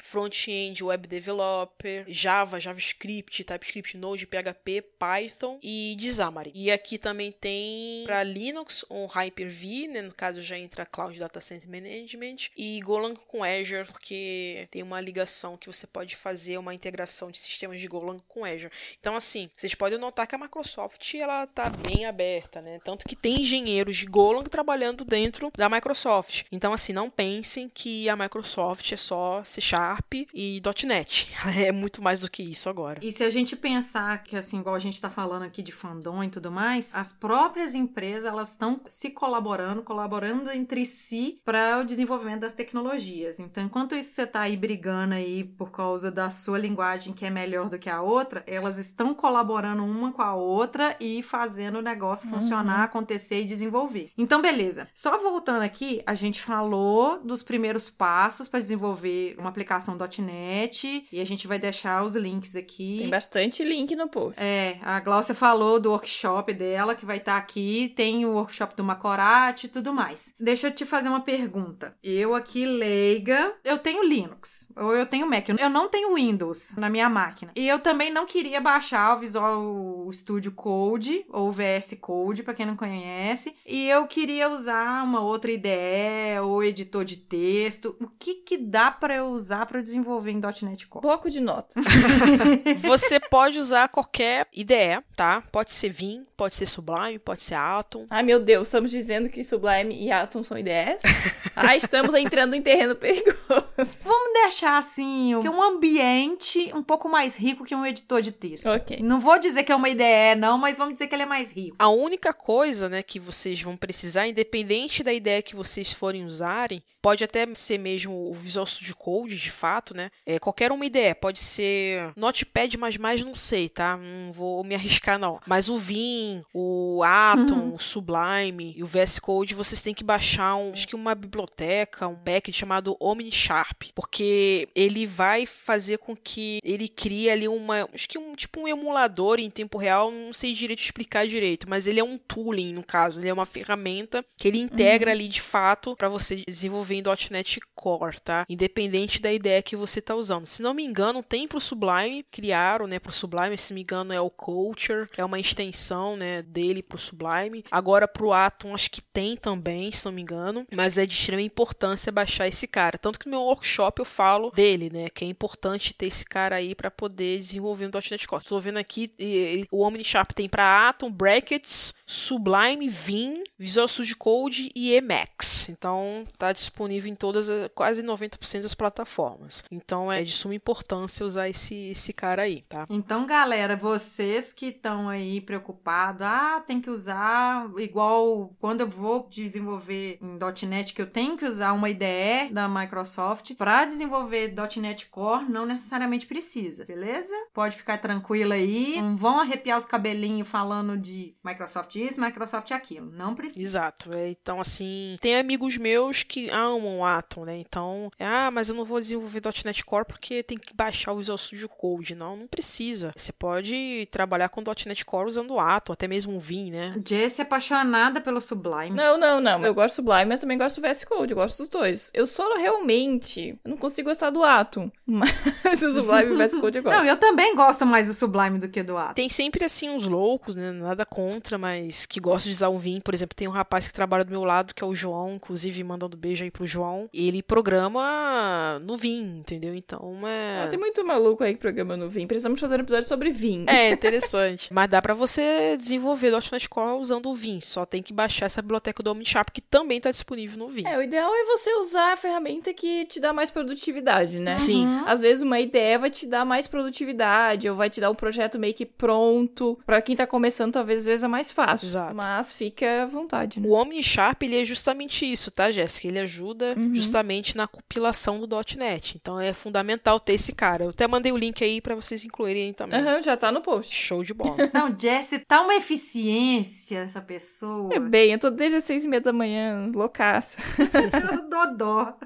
front-end, 0.03 0.83
web 0.83 1.07
developer, 1.07 2.05
Java, 2.07 2.59
JavaScript, 2.59 3.43
TypeScript, 3.43 3.97
Node, 3.97 4.27
PHP, 4.27 4.81
Python 4.97 5.59
e 5.61 5.95
Xamarin. 5.99 6.51
E 6.53 6.71
aqui 6.71 6.97
também 6.97 7.31
tem 7.31 8.03
para 8.05 8.23
Linux 8.23 8.85
um 8.89 9.05
Hyper-V, 9.05 9.87
né? 9.87 10.01
No 10.01 10.13
caso 10.13 10.41
já 10.41 10.57
entra 10.57 10.85
Cloud 10.85 11.19
Data 11.19 11.41
Center 11.41 11.69
Management 11.69 12.49
e 12.57 12.79
Golang 12.81 13.15
com 13.27 13.43
Azure, 13.43 13.85
porque 13.85 14.67
tem 14.71 14.81
uma 14.83 15.01
ligação 15.01 15.57
que 15.57 15.67
você 15.67 15.85
pode 15.87 16.15
fazer 16.15 16.57
uma 16.57 16.73
integração 16.73 17.31
de 17.31 17.39
sistemas 17.39 17.74
de 17.79 17.87
Golang 17.87 18.19
com 18.27 18.45
Azure. 18.45 18.71
Então 18.99 19.15
assim, 19.15 19.49
vocês 19.55 19.75
podem 19.75 19.97
notar 19.97 20.27
que 20.27 20.35
a 20.35 20.37
Microsoft 20.37 21.13
ela 21.15 21.47
tá 21.47 21.69
bem 21.69 22.05
aberta, 22.05 22.61
né? 22.61 22.79
Tanto 22.83 23.05
que 23.05 23.15
tem 23.15 23.41
engenheiros 23.41 23.97
de 23.97 24.05
Golang 24.05 24.49
trabalhando 24.49 25.03
dentro 25.03 25.51
da 25.55 25.69
Microsoft. 25.69 26.43
Então 26.51 26.73
assim, 26.73 26.93
não 26.93 27.09
pensem 27.09 27.69
que 27.69 28.07
a 28.09 28.15
Microsoft 28.15 28.91
é 28.91 28.97
só 28.97 29.43
C 29.43 29.61
Sharp 29.61 30.13
e 30.33 30.61
.NET. 30.85 31.27
É 31.65 31.71
muito 31.71 32.01
mais 32.01 32.19
do 32.19 32.29
que 32.29 32.43
isso 32.43 32.69
agora. 32.69 32.99
E 33.01 33.11
se 33.11 33.23
a 33.23 33.29
gente 33.29 33.55
pensar 33.55 34.23
que, 34.23 34.35
assim, 34.35 34.59
igual 34.59 34.75
a 34.75 34.79
gente 34.79 34.99
tá 34.99 35.09
falando 35.09 35.43
aqui 35.43 35.61
de 35.61 35.71
fandom 35.71 36.23
e 36.23 36.29
tudo 36.29 36.51
mais, 36.51 36.93
as 36.93 37.13
próprias 37.13 37.73
empresas, 37.73 38.25
elas 38.25 38.51
estão 38.51 38.81
se 38.85 39.09
colaborando, 39.11 39.81
colaborando 39.81 40.51
entre 40.51 40.85
si 40.85 41.39
para 41.43 41.79
o 41.79 41.85
desenvolvimento 41.85 42.41
das 42.41 42.53
tecnologias. 42.53 43.39
Então, 43.39 43.63
enquanto 43.63 43.95
isso 43.95 44.11
você 44.11 44.27
tá 44.27 44.41
aí 44.41 44.57
brigando 44.57 45.13
aí 45.13 45.43
por 45.43 45.71
causa 45.71 46.11
da 46.11 46.29
sua 46.29 46.59
linguagem 46.59 47.13
que 47.13 47.25
é 47.25 47.29
melhor 47.29 47.64
do 47.69 47.79
que 47.79 47.89
a 47.89 48.01
outra, 48.01 48.43
elas 48.47 48.77
estão 48.77 49.13
colaborando 49.13 49.83
uma 49.83 50.11
com 50.11 50.21
a 50.21 50.35
outra 50.35 50.95
e 50.99 51.21
fazendo 51.23 51.79
o 51.79 51.81
negócio 51.81 52.29
funcionar, 52.29 52.83
acontecer 52.83 53.41
e 53.41 53.45
desenvolver. 53.45 54.11
Então, 54.17 54.41
beleza. 54.41 54.87
Só 54.93 55.17
voltando 55.17 55.63
aqui, 55.63 56.01
a 56.05 56.13
gente 56.13 56.41
falou 56.41 57.19
dos 57.23 57.43
primeiros 57.43 57.89
passos 57.89 58.47
para 58.47 58.59
desenvolver 58.59 59.35
uma 59.37 59.49
aplicação 59.49 59.97
.NET 60.19 61.07
e 61.11 61.19
a 61.19 61.25
gente 61.25 61.47
vai 61.47 61.59
deixar 61.59 62.03
os 62.03 62.15
links 62.15 62.55
aqui. 62.55 62.97
Tem 62.99 63.09
bastante 63.09 63.63
link 63.63 63.95
no 63.95 64.07
post. 64.07 64.41
É, 64.41 64.77
a 64.81 64.99
Glaucia 64.99 65.35
falou 65.35 65.79
do 65.79 65.91
workshop 65.91 66.53
dela, 66.53 66.95
que 66.95 67.05
vai 67.05 67.17
estar 67.17 67.37
aqui, 67.37 67.93
tem 67.95 68.25
o 68.25 68.33
workshop 68.33 68.75
do 68.75 68.83
Macorati 68.83 69.67
e 69.67 69.69
tudo 69.69 69.93
mais. 69.93 70.33
Deixa 70.39 70.67
eu 70.67 70.71
te 70.71 70.85
fazer 70.85 71.09
uma 71.09 71.21
pergunta. 71.21 71.95
Eu 72.03 72.35
aqui, 72.35 72.65
leiga, 72.65 73.53
eu 73.63 73.77
tenho 73.77 74.03
Linux, 74.03 74.67
ou 74.75 74.93
eu 74.93 75.05
tenho 75.05 75.29
Mac, 75.29 75.47
eu 75.49 75.69
não 75.69 75.89
tenho 75.89 76.13
Windows 76.15 76.73
na 76.77 76.89
minha 76.89 77.09
máquina. 77.09 77.51
E 77.55 77.67
eu 77.67 77.79
também 77.79 78.11
não 78.11 78.25
queria 78.25 78.59
baixar 78.59 79.15
o 79.15 79.19
Visual 79.19 80.11
Studio 80.11 80.51
Code, 80.51 81.25
ou 81.29 81.53
VS 81.53 81.95
Code, 82.01 82.43
pra 82.43 82.53
quem 82.53 82.65
não 82.65 82.75
conhece. 82.75 83.55
E 83.65 83.87
eu 83.87 84.05
queria 84.07 84.49
usar 84.49 85.03
uma 85.03 85.21
outra 85.21 85.49
IDE, 85.49 86.39
ou 86.43 86.61
editor 86.61 87.05
de 87.05 87.15
texto. 87.15 87.95
O 88.01 88.07
que 88.07 88.35
que 88.35 88.57
dá 88.57 88.91
pra 88.91 89.15
eu 89.15 89.27
usar 89.27 89.65
pra 89.65 89.79
eu 89.79 89.83
desenvolver 89.83 90.31
em 90.31 90.41
.NET 90.61 90.85
Core? 90.87 91.03
Bloco 91.03 91.29
de 91.29 91.39
nota. 91.39 91.79
Você 92.83 93.21
pode 93.21 93.57
usar 93.57 93.87
qualquer 93.87 94.47
IDE, 94.51 95.01
tá? 95.15 95.41
Pode 95.49 95.71
ser 95.71 95.89
Vim, 95.89 96.25
pode 96.35 96.55
ser 96.55 96.65
Sublime, 96.65 97.19
pode 97.19 97.41
ser 97.41 97.55
Atom. 97.55 98.05
Ai, 98.09 98.21
meu 98.21 98.39
Deus, 98.39 98.67
estamos 98.67 98.91
dizendo 98.91 99.29
que 99.29 99.45
Sublime 99.45 99.95
e 99.95 100.11
Atom 100.11 100.43
são 100.43 100.57
ideias? 100.57 101.01
ah, 101.55 101.73
estamos 101.75 102.13
entrando 102.15 102.53
em 102.53 102.61
terreno 102.61 102.95
perigoso. 102.95 103.65
Vamos 104.03 104.33
deixar 104.43 104.77
assim, 104.77 105.39
que 105.41 105.47
um 105.47 105.61
ambiente 105.61 106.69
um 106.73 106.83
pouco 106.83 107.07
mais 107.07 107.44
rico 107.45 107.63
que 107.63 107.75
um 107.75 107.85
editor 107.85 108.21
de 108.21 108.31
texto. 108.31 108.67
Ok. 108.67 108.99
Não 109.01 109.19
vou 109.19 109.39
dizer 109.39 109.63
que 109.63 109.71
é 109.71 109.75
uma 109.75 109.89
IDE, 109.89 110.35
não, 110.37 110.57
mas 110.57 110.77
vamos 110.77 110.93
dizer 110.93 111.07
que 111.07 111.15
ele 111.15 111.23
é 111.23 111.27
mais 111.27 111.51
rico. 111.51 111.75
A 111.79 111.89
única 111.89 112.33
coisa, 112.33 112.89
né, 112.89 113.03
que 113.03 113.19
vocês 113.19 113.61
vão 113.61 113.77
precisar, 113.77 114.27
independente 114.27 115.03
da 115.03 115.13
ideia 115.13 115.41
que 115.41 115.55
vocês 115.55 115.91
forem 115.91 116.25
usarem, 116.25 116.83
pode 117.01 117.23
até 117.23 117.45
ser 117.53 117.77
mesmo 117.77 118.31
o 118.31 118.33
Visual 118.33 118.65
Studio 118.65 118.95
Code, 118.95 119.37
de 119.37 119.51
fato, 119.51 119.95
né? 119.95 120.09
É, 120.25 120.39
qualquer 120.39 120.71
uma 120.71 120.85
ideia, 120.85 121.13
pode 121.13 121.39
ser 121.39 122.11
Notepad, 122.15 122.77
mas 122.79 122.97
mais 122.97 123.23
não 123.23 123.35
sei, 123.35 123.69
tá? 123.69 123.95
Não 123.95 124.31
vou 124.31 124.63
me 124.63 124.73
arriscar 124.73 125.19
não. 125.19 125.39
Mas 125.45 125.69
o 125.69 125.77
Vim, 125.77 126.43
o 126.51 127.03
Atom, 127.03 127.73
o 127.75 127.79
Sublime 127.79 128.73
e 128.75 128.81
o 128.81 128.87
VS 128.87 129.19
Code, 129.19 129.53
vocês 129.53 129.81
têm 129.81 129.93
que 129.93 130.03
baixar 130.03 130.55
um, 130.55 130.71
acho 130.71 130.87
que 130.87 130.95
uma 130.95 131.13
biblioteca, 131.13 132.07
um 132.07 132.15
package 132.15 132.57
chamado 132.57 132.97
OmniSharp, 132.99 133.83
porque 133.93 134.67
ele 134.73 135.05
vai 135.05 135.45
fazer 135.45 135.99
com 135.99 136.15
que 136.15 136.59
ele 136.63 136.87
crie 136.87 137.29
ali 137.35 137.47
uma, 137.47 137.87
acho 137.93 138.07
que 138.07 138.17
um 138.17 138.35
tipo 138.35 138.61
um 138.61 138.67
emulador 138.67 139.39
em 139.39 139.49
tempo 139.49 139.77
real, 139.77 140.11
não 140.11 140.33
sei 140.33 140.53
direito 140.53 140.79
explicar 140.79 141.27
direito, 141.27 141.69
mas 141.69 141.87
ele 141.87 141.99
é 141.99 142.03
um 142.03 142.17
tooling 142.17 142.73
no 142.73 142.83
caso, 142.83 143.19
ele 143.19 143.29
é 143.29 143.33
uma 143.33 143.45
ferramenta 143.45 144.25
que 144.37 144.47
ele 144.47 144.59
integra 144.59 145.11
ali 145.11 145.27
de 145.27 145.41
fato 145.41 145.95
para 145.95 146.09
você 146.09 146.43
desenvolver 146.47 146.95
em 146.95 147.03
.NET 147.31 147.59
Core, 147.75 148.19
tá? 148.21 148.45
Independente 148.49 149.21
da 149.21 149.31
ideia 149.31 149.61
que 149.61 149.75
você 149.75 150.01
tá 150.01 150.15
usando. 150.15 150.45
Se 150.45 150.61
não 150.61 150.73
me 150.73 150.83
engano, 150.83 151.23
tem 151.23 151.47
pro 151.47 151.59
Sublime, 151.59 152.25
criaram, 152.31 152.87
né, 152.87 152.99
pro 152.99 153.11
Sublime, 153.11 153.57
se 153.57 153.73
me 153.73 153.81
engano 153.81 154.13
é 154.13 154.19
o 154.19 154.29
Culture, 154.29 155.07
é 155.17 155.23
uma 155.23 155.39
extensão, 155.39 156.15
né, 156.15 156.41
dele 156.41 156.81
pro 156.81 156.97
Sublime. 156.97 157.63
Agora 157.69 158.07
pro 158.07 158.33
Atom 158.33 158.73
acho 158.73 158.89
que 158.89 159.01
tem 159.01 159.35
também, 159.35 159.91
se 159.91 160.05
não 160.05 160.11
me 160.11 160.21
engano, 160.21 160.65
mas 160.73 160.97
é 160.97 161.05
de 161.05 161.13
extrema 161.13 161.41
importância 161.41 162.11
baixar 162.11 162.47
esse 162.47 162.67
cara. 162.67 162.97
Tanto 162.97 163.19
que 163.19 163.25
no 163.25 163.31
meu 163.31 163.41
workshop 163.41 163.99
eu 163.99 164.05
falo 164.05 164.51
dele, 164.51 164.89
né, 164.91 165.09
que 165.09 165.25
é 165.25 165.27
importante 165.27 165.93
ter 165.93 166.07
esse 166.07 166.25
cara 166.25 166.55
aí 166.55 166.73
para 166.73 166.89
poder 166.89 167.24
desenvolver 167.37 167.85
no 167.87 167.91
.NET 168.11 168.27
Core. 168.27 168.43
Tô 168.45 168.59
vendo 168.59 168.77
aqui, 168.77 169.11
e- 169.19 169.65
o 169.71 169.81
OmniSharp 169.81 170.31
tem 170.33 170.47
para 170.47 170.89
Atom, 170.89 171.11
Brackets, 171.11 171.93
Sublime, 172.05 172.87
Vim, 172.87 173.43
Visual 173.57 173.87
Studio 173.87 174.15
Code 174.17 174.71
e 174.75 174.93
Emacs. 174.93 175.69
Então 175.69 176.23
tá 176.37 176.51
disponível 176.51 177.11
em 177.11 177.15
todas, 177.15 177.49
as- 177.49 177.69
quase 177.73 178.03
90% 178.03 178.61
das 178.61 178.73
plataformas. 178.75 179.63
Então 179.71 180.11
é 180.11 180.23
de 180.23 180.31
suma 180.31 180.53
importância 180.55 181.25
usar 181.25 181.49
esse, 181.49 181.89
esse 181.89 182.13
cara 182.13 182.43
aí, 182.43 182.61
tá? 182.69 182.85
Então, 182.89 183.25
galera, 183.25 183.75
vocês 183.75 184.53
que 184.53 184.67
estão 184.67 185.09
aí 185.09 185.41
preocupados, 185.41 186.21
ah, 186.21 186.63
tem 186.65 186.79
que 186.79 186.89
usar 186.89 187.69
igual 187.77 188.53
quando 188.59 188.81
eu 188.81 188.87
vou 188.87 189.27
desenvolver 189.29 190.19
em 190.21 190.37
.NET 190.67 190.93
que 190.93 191.01
eu 191.01 191.07
tenho 191.07 191.35
que 191.37 191.45
usar 191.45 191.73
uma 191.73 191.89
IDE 191.89 192.49
da 192.51 192.67
Microsoft 192.67 193.53
para 193.55 193.85
desenvolver 193.85 194.53
.NET 194.77 195.07
Core, 195.07 195.45
não 195.49 195.65
necessariamente 195.65 196.25
precisa, 196.27 196.85
beleza? 196.85 197.33
Pode 197.53 197.75
ficar 197.75 197.97
tranquila 197.97 198.55
aí, 198.55 198.99
não 199.01 199.17
vão 199.17 199.39
arrepiar 199.39 199.77
os 199.77 199.85
cabelinhos 199.85 200.47
falando 200.47 200.97
de 200.97 201.35
Microsoft 201.43 201.94
isso, 201.95 202.19
Microsoft 202.19 202.71
aquilo, 202.71 203.11
não 203.11 203.35
precisa. 203.35 203.63
Exato. 203.63 204.13
É, 204.13 204.29
então, 204.29 204.59
assim, 204.59 205.17
tem 205.19 205.37
amigos 205.37 205.77
meus 205.77 206.23
que 206.23 206.49
amam 206.49 206.99
o 206.99 207.05
Atom, 207.05 207.45
né? 207.45 207.57
Então, 207.57 208.11
ah, 208.19 208.49
mas 208.51 208.69
eu 208.69 208.75
não 208.75 208.85
vou 208.85 208.99
desenvolver 208.99 209.41
.NET 209.63 209.83
Core 209.85 210.05
porque 210.05 210.43
tem 210.43 210.57
que 210.57 210.73
baixar 210.73 211.13
o 211.13 211.17
Visual 211.17 211.37
Studio 211.37 211.69
Code. 211.69 212.15
Não, 212.15 212.35
não 212.35 212.47
precisa. 212.47 213.11
Você 213.15 213.31
pode 213.31 214.07
trabalhar 214.11 214.49
com 214.49 214.61
.NET 214.61 215.05
Core 215.05 215.27
usando 215.27 215.51
o 215.51 215.59
Atom, 215.59 215.93
até 215.93 216.07
mesmo 216.07 216.35
o 216.35 216.39
Vim, 216.39 216.71
né? 216.71 216.93
Jess 217.05 217.39
é 217.39 217.41
apaixonada 217.43 218.21
pelo 218.21 218.41
Sublime. 218.41 218.91
Não, 218.91 219.17
não, 219.17 219.39
não. 219.39 219.65
Eu 219.65 219.73
gosto 219.73 219.95
do 219.95 220.05
Sublime, 220.05 220.25
mas 220.25 220.39
também 220.39 220.57
gosto 220.57 220.81
do 220.81 220.87
VS 220.87 221.03
Code. 221.03 221.31
Eu 221.31 221.37
gosto 221.37 221.57
dos 221.59 221.69
dois. 221.69 222.11
Eu 222.13 222.27
só 222.27 222.55
realmente. 222.57 223.57
Eu 223.63 223.71
não 223.71 223.77
consigo 223.77 224.09
gostar 224.09 224.29
do 224.29 224.43
Atom. 224.43 224.91
Mas 225.05 225.81
o 225.81 225.91
Sublime 225.91 226.31
e 226.31 226.33
o 226.33 226.37
VS 226.37 226.55
Code 226.55 226.77
eu 226.77 226.83
gosto. 226.83 226.97
Não, 226.97 227.05
eu 227.05 227.17
também 227.17 227.55
gosto 227.55 227.85
mais 227.85 228.07
do 228.07 228.13
Sublime 228.13 228.59
do 228.59 228.67
que 228.69 228.83
do 228.83 228.97
Atom. 228.97 229.13
Tem 229.13 229.29
sempre, 229.29 229.65
assim, 229.65 229.89
uns 229.89 230.07
loucos, 230.07 230.55
né? 230.55 230.71
Nada 230.71 231.05
contra, 231.05 231.57
mas 231.57 231.84
que 232.07 232.19
gostam 232.19 232.49
de 232.49 232.55
usar 232.55 232.69
o 232.69 232.77
Vim. 232.77 232.99
Por 232.99 233.13
exemplo, 233.13 233.35
tem 233.35 233.47
um 233.47 233.51
rapaz 233.51 233.87
que 233.87 233.93
trabalha 233.93 234.23
do 234.23 234.31
meu 234.31 234.43
lado, 234.43 234.73
que 234.73 234.83
é 234.83 234.87
o 234.87 234.95
João, 234.95 235.35
inclusive 235.35 235.83
mandando 235.83 236.17
beijo 236.17 236.43
aí 236.43 236.51
pro 236.51 236.65
João. 236.65 237.09
Ele 237.13 237.41
programa 237.41 238.79
no 238.83 238.97
Vim, 238.97 239.39
entendeu? 239.39 239.75
Então, 239.75 240.27
é... 240.27 240.63
Ah, 240.63 240.67
tem 240.67 240.79
muito 240.79 241.05
maluco 241.05 241.43
aí 241.43 241.53
que 241.53 241.59
programa 241.59 241.97
no 241.97 242.09
Vim. 242.09 242.27
Precisamos 242.27 242.59
fazer 242.59 242.77
um 242.77 242.83
episódio 242.83 243.07
sobre 243.07 243.29
Vim. 243.29 243.65
É, 243.67 243.91
interessante. 243.93 244.73
Mas 244.73 244.89
dá 244.89 245.01
pra 245.01 245.13
você 245.13 245.75
desenvolver 245.77 246.31
.NET 246.31 246.69
Core 246.69 246.99
usando 246.99 247.29
o 247.29 247.33
Vim. 247.33 247.59
Só 247.59 247.85
tem 247.85 248.01
que 248.01 248.13
baixar 248.13 248.45
essa 248.45 248.61
biblioteca 248.61 249.03
do 249.03 249.11
OmniSharp, 249.11 249.49
que 249.49 249.61
também 249.61 249.99
tá 249.99 250.11
disponível 250.11 250.57
no 250.57 250.67
Vim. 250.67 250.85
É, 250.85 250.97
o 250.97 251.01
ideal 251.01 251.31
é 251.33 251.45
você 251.45 251.73
usar 251.75 252.13
a 252.13 252.17
ferramenta 252.17 252.73
que 252.73 253.05
te 253.05 253.19
dá 253.19 253.33
mais 253.33 253.51
produtividade, 253.51 254.39
né? 254.39 254.57
Sim. 254.57 254.85
Às 255.05 255.21
vezes 255.21 255.41
uma 255.41 255.59
ideia 255.59 255.99
vai 255.99 256.09
te 256.09 256.25
dar 256.27 256.45
mais 256.45 256.67
produtividade, 256.67 257.69
ou 257.69 257.75
vai 257.75 257.89
te 257.89 258.01
dar 258.01 258.09
um 258.09 258.15
projeto 258.15 258.57
meio 258.59 258.73
que 258.73 258.85
pronto. 258.85 259.79
Pra 259.85 260.01
quem 260.01 260.15
tá 260.15 260.25
começando, 260.25 260.73
talvez 260.73 260.99
às 260.99 261.05
vezes 261.05 261.23
é 261.23 261.27
mais 261.27 261.51
fácil. 261.51 261.74
Exato. 261.83 262.15
Mas 262.15 262.53
fica 262.53 263.03
à 263.03 263.05
vontade, 263.05 263.59
né? 263.59 263.67
O 263.67 263.71
OmniSharp, 263.71 264.41
ele 264.43 264.61
é 264.61 264.65
justamente 264.65 265.29
isso, 265.29 265.51
tá, 265.51 265.71
Jéssica? 265.71 266.07
Ele 266.07 266.19
ajuda 266.19 266.75
justamente 266.93 267.57
na 267.57 267.67
compilação 267.67 268.39
do 268.39 268.55
.NET. 268.77 269.17
Então 269.19 269.39
é 269.39 269.53
fundamental 269.53 270.19
ter 270.19 270.33
esse 270.33 270.53
cara. 270.53 270.85
Eu 270.85 270.89
até 270.89 271.07
mandei 271.07 271.31
o 271.31 271.37
link 271.37 271.63
aí 271.63 271.81
pra 271.81 271.95
vocês 271.95 272.23
incluírem 272.23 272.73
também. 272.73 272.99
Aham, 272.99 273.21
já 273.21 273.35
tá 273.35 273.51
no 273.51 273.61
post. 273.61 273.93
Show 273.95 274.23
de 274.23 274.33
bola. 274.33 274.55
Não, 274.73 274.97
Jess, 274.97 275.43
tá 275.47 275.61
uma 275.61 275.75
eficiência 275.75 276.99
essa 276.99 277.21
pessoa. 277.21 277.93
É 277.93 277.99
bem, 277.99 278.31
eu 278.31 278.39
tô 278.39 278.49
desde 278.49 278.77
as 278.77 278.83
seis 278.83 279.03
e 279.05 279.07
meia 279.07 279.21
da 279.21 279.33
manhã, 279.33 279.91
loucaça. 279.93 280.61
Dodó. 281.49 282.17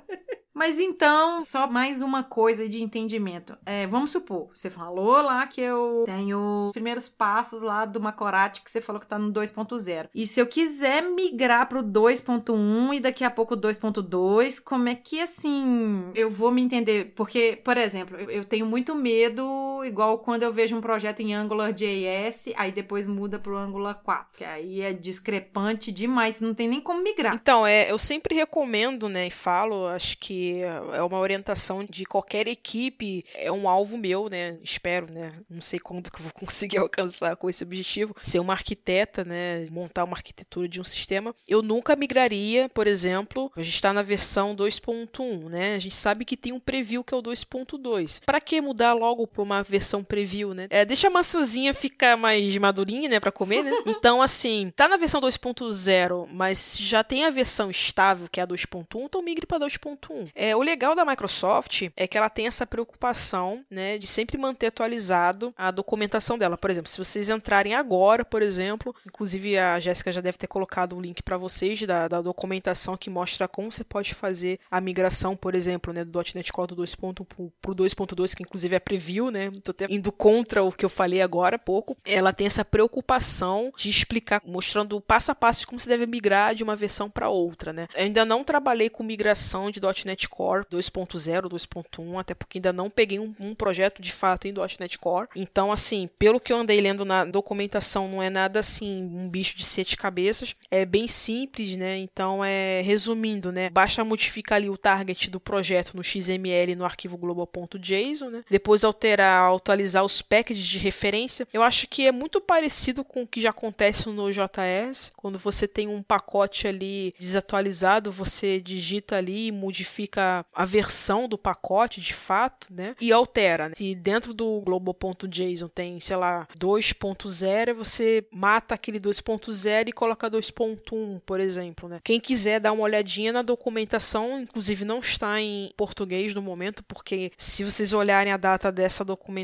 Mas 0.60 0.78
então, 0.78 1.42
só 1.42 1.68
mais 1.68 2.02
uma 2.02 2.22
coisa 2.22 2.68
de 2.68 2.84
entendimento. 2.84 3.58
É, 3.66 3.88
vamos 3.88 4.10
supor, 4.10 4.50
você 4.54 4.70
falou 4.70 5.22
lá 5.22 5.48
que 5.48 5.62
eu 5.62 6.04
tenho 6.06 6.66
os 6.66 6.74
primeiros 6.74 7.08
passos 7.08 7.62
lá 7.62 7.86
do 7.86 7.98
Macorati 8.02 8.62
que 8.62 8.70
você 8.70 8.82
falou 8.82 9.00
que 9.00 9.08
tá 9.08 9.18
no 9.18 9.32
2.0. 9.32 10.10
E 10.14 10.28
se 10.28 10.38
eu 10.42 10.46
quiser 10.46 11.02
migrar 11.04 11.70
pro 11.70 11.82
2.1 11.82 12.94
e 12.94 13.00
daqui 13.00 13.24
a 13.24 13.32
pouco 13.32 13.56
2.2, 13.56 14.60
como 14.60 14.90
é 14.90 14.96
que 14.96 15.22
assim 15.22 16.12
eu 16.14 16.30
vou 16.30 16.52
me 16.52 16.62
entender? 16.62 17.14
Porque, 17.16 17.58
por 17.64 17.78
exemplo, 17.78 18.18
eu- 18.18 18.30
eu 18.30 18.44
tenho 18.44 18.66
muito 18.66 18.94
medo, 18.94 19.42
igual 19.86 20.20
quando 20.20 20.44
eu 20.44 20.54
vejo 20.54 20.76
um 20.76 20.82
projeto 20.82 21.22
em 21.22 21.34
Angular 21.34 21.74
JS, 21.74 22.54
aí 22.56 22.72
depois 22.72 23.08
muda 23.08 23.40
pro 23.40 23.58
Angular 23.58 23.96
4, 24.04 24.40
que 24.40 24.44
aí 24.44 24.82
é 24.82 24.94
discrepante 24.94 25.92
demais, 25.92 26.42
não 26.42 26.54
tem 26.54 26.68
nem 26.68 26.82
como 26.82 27.04
migrar. 27.04 27.36
Então, 27.36 27.66
é, 27.66 27.92
eu 27.92 27.98
sempre 27.98 28.36
recomendo, 28.36 29.10
né, 29.10 29.28
e 29.28 29.32
falo, 29.32 29.88
acho 29.88 30.18
que 30.18 30.62
é 30.94 31.02
uma 31.02 31.20
orientação 31.20 31.84
de 31.84 32.06
qualquer 32.06 32.48
equipe, 32.48 33.26
é 33.36 33.52
um 33.52 33.68
alvo 33.68 33.98
meu, 33.98 34.30
né, 34.30 34.58
espero, 34.64 35.12
né, 35.12 35.32
não 35.50 35.62
sei 35.62 35.80
quando 35.80 36.12
que 36.12 36.20
eu 36.20 36.24
vou 36.24 36.34
conseguir 36.46 36.78
alcançar 36.78 37.36
com 37.36 37.50
esse 37.50 37.64
objetivo, 37.64 38.16
ser 38.22 38.40
uma 38.40 38.54
arquiteta, 38.54 39.24
né, 39.24 39.66
montar 39.72 40.04
uma 40.04 40.16
arquitetura 40.16 40.68
de 40.68 40.80
um 40.80 40.84
sistema. 40.84 41.36
Eu 41.48 41.62
nunca 41.62 41.96
migraria, 41.96 42.70
por 42.70 42.88
exemplo, 42.88 43.52
a 43.56 43.62
gente 43.62 43.76
está 43.76 43.94
na 43.94 44.02
versão 44.02 44.56
2.1, 44.56 45.50
né, 45.50 45.76
a 45.76 45.80
gente 45.80 45.96
sabe 45.96 46.26
que 46.26 46.38
tem 46.38 46.54
um 46.54 46.60
preview 46.60 47.04
que 47.04 47.14
é 47.14 47.18
o 47.18 47.24
2.2. 47.24 48.22
Para 48.26 48.42
que 48.42 48.62
mudar 48.62 48.94
logo 48.94 49.28
para 49.28 49.42
uma 49.42 49.64
versão 49.70 50.04
preview, 50.04 50.54
né? 50.54 50.68
É, 50.70 50.84
deixa 50.84 51.08
a 51.08 51.12
maçãzinha 51.12 51.74
ficar 51.74 52.18
mais 52.18 52.58
madurinha, 52.58 53.08
né, 53.08 53.20
para 53.20 53.32
comer, 53.32 53.64
né? 53.64 53.72
Então, 54.00 54.22
assim, 54.22 54.72
tá 54.76 54.88
na 54.88 54.98
versão 54.98 55.20
2.0, 55.20 56.28
mas 56.32 56.78
já 56.80 57.04
tem 57.04 57.26
a 57.26 57.30
versão 57.30 57.70
estável, 57.70 58.28
que 58.32 58.40
é 58.40 58.44
a 58.44 58.48
2.1, 58.48 58.86
então 59.04 59.22
migre 59.22 59.46
para 59.46 59.66
2.1. 59.66 60.32
É, 60.34 60.56
o 60.56 60.62
legal 60.62 60.96
da 60.96 61.06
Microsoft 61.06 61.90
é 61.96 62.08
que 62.08 62.18
ela 62.18 62.30
tem 62.30 62.48
essa 62.48 62.66
preocupação, 62.66 63.64
né, 63.70 63.98
de 63.98 64.08
sempre 64.08 64.38
manter 64.38 64.68
atualizado 64.68 65.54
a 65.58 65.72
documentação 65.72 66.38
dela. 66.38 66.58
Por 66.58 66.70
exemplo, 66.70 66.90
se 66.90 66.98
vocês 66.98 67.30
entrarem 67.30 67.76
agora, 67.76 68.24
por 68.24 68.42
exemplo, 68.42 68.96
inclusive 69.06 69.58
a 69.58 69.80
Jéssica 69.80 70.12
já 70.12 70.22
deve 70.22 70.38
ter 70.38 70.48
colocado 70.48 70.96
o 70.96 71.02
link 71.02 71.22
para 71.22 71.38
vocês 71.38 71.82
da, 71.84 72.08
da 72.08 72.22
documentação 72.22 72.96
que 72.96 73.10
mostra 73.10 73.48
como 73.48 73.72
você 73.72 73.84
pode 73.84 74.14
fazer 74.14 74.60
a 74.70 74.80
migração, 74.80 75.36
por 75.36 75.56
exemplo, 75.56 75.92
né, 75.94 76.06
do 76.06 76.20
.NET 76.36 76.52
Core 76.52 76.76
do 76.76 76.84
2.1 76.84 77.52
pro 77.62 77.76
2.2, 77.76 78.36
que 78.36 78.44
inclusive 78.44 78.76
é 78.76 78.80
preview, 78.80 79.30
né, 79.30 79.52
tô 79.60 79.72
até 79.72 79.86
indo 79.90 80.12
contra 80.12 80.64
o 80.64 80.72
que 80.72 80.86
eu 80.86 80.90
falei 80.90 81.22
agora 81.22 81.56
há 81.56 81.60
pouco. 81.60 81.98
Ela 82.06 82.34
tem 82.34 82.48
essa 82.48 82.66
preocupação 82.66 83.72
de 83.78 83.90
explicar, 83.90 84.42
mostrando 84.46 85.00
passo 85.02 85.32
a 85.32 85.36
passo 85.36 85.68
como 85.68 85.80
se 85.80 85.88
deve 85.88 86.06
migrar 86.06 86.56
de 86.56 86.64
uma 86.64 86.76
versão 86.76 87.10
para 87.10 87.30
outra, 87.30 87.74
né? 87.74 87.88
Eu 87.96 88.04
ainda 88.04 88.26
não 88.26 88.44
trabalhei 88.44 88.90
com 88.90 89.04
migração 89.04 89.72
de 89.72 89.80
.NET 90.06 90.28
Core 90.30 90.66
2.0, 90.66 91.50
2.1, 91.50 92.20
até 92.20 92.34
porque 92.34 92.58
ainda 92.58 92.74
não 92.74 92.90
peguei 92.90 93.20
um, 93.20 93.34
um 93.40 93.56
projeto 93.56 94.02
de 94.02 94.12
fato 94.12 94.48
em 94.48 94.54
.NET 94.54 94.98
Core. 94.98 95.30
Então, 95.36 95.72
assim, 95.72 96.10
pelo 96.18 96.40
que 96.40 96.52
eu 96.52 96.58
andei 96.58 96.80
lendo 96.82 97.06
na 97.06 97.26
documentação, 97.26 98.08
não 98.08 98.22
é 98.22 98.30
nada 98.30 98.60
assim 98.60 99.04
um 99.04 99.30
bicho 99.30 99.56
de 99.56 99.66
sete 99.66 99.98
cabeças. 99.98 100.56
É 100.70 100.86
bem 100.86 101.08
simples, 101.08 101.76
né? 101.76 101.98
Então, 101.98 102.44
é 102.44 102.82
resumindo, 102.82 103.52
né? 103.52 103.70
Basta 103.70 104.04
modificar 104.04 104.58
ali 104.58 104.70
o 104.70 104.78
target 104.78 105.30
do 105.30 105.40
projeto 105.40 105.96
no 105.96 106.04
XML 106.04 106.76
no 106.76 106.86
arquivo 106.86 107.18
global.json, 107.18 108.30
né? 108.30 108.44
Depois 108.50 108.84
alterar, 108.84 109.49
atualizar 109.56 110.04
os 110.04 110.22
packages 110.22 110.66
de 110.66 110.78
referência. 110.78 111.48
Eu 111.54 111.64
acho 111.64 111.88
que 111.88 112.08
é 112.08 112.12
muito 112.12 112.42
parecido 112.42 113.04
com 113.04 113.24
o 113.24 113.28
que 113.28 113.42
já 113.42 113.50
acontece 113.50 114.10
no 114.10 114.30
JS, 114.32 115.12
quando 115.16 115.38
você 115.38 115.68
tem 115.68 115.88
um 115.88 116.02
pacote 116.02 116.68
ali 116.68 117.14
desatualizado, 117.20 118.12
você 118.12 118.60
digita 118.60 119.18
ali 119.18 119.48
e 119.48 119.52
modifica 119.52 120.46
a 120.54 120.66
versão 120.66 121.28
do 121.28 121.38
pacote 121.38 122.02
de 122.02 122.14
fato, 122.14 122.68
né? 122.72 122.96
E 123.00 123.12
altera. 123.12 123.70
Né? 123.70 123.76
Se 123.76 123.96
dentro 123.96 124.34
do 124.34 124.62
global.json 124.62 125.68
tem, 125.68 126.00
sei 126.00 126.16
lá, 126.16 126.48
2.0, 126.58 127.74
você 127.74 128.26
mata 128.32 128.76
aquele 128.76 129.00
2.0 129.00 129.90
e 129.90 129.92
coloca 129.92 130.30
2.1, 130.30 131.22
por 131.26 131.40
exemplo, 131.40 131.90
né? 131.90 132.00
Quem 132.04 132.20
quiser 132.20 132.60
dar 132.60 132.72
uma 132.72 132.84
olhadinha 132.84 133.34
na 133.34 133.42
documentação, 133.42 134.40
inclusive 134.40 134.86
não 134.86 135.00
está 135.00 135.40
em 135.42 135.72
português 135.76 136.34
no 136.34 136.42
momento, 136.42 136.84
porque 136.84 137.32
se 137.38 137.64
vocês 137.64 137.94
olharem 137.94 138.32
a 138.34 138.38
data 138.38 138.72
dessa 138.72 139.04
documentação, 139.04 139.39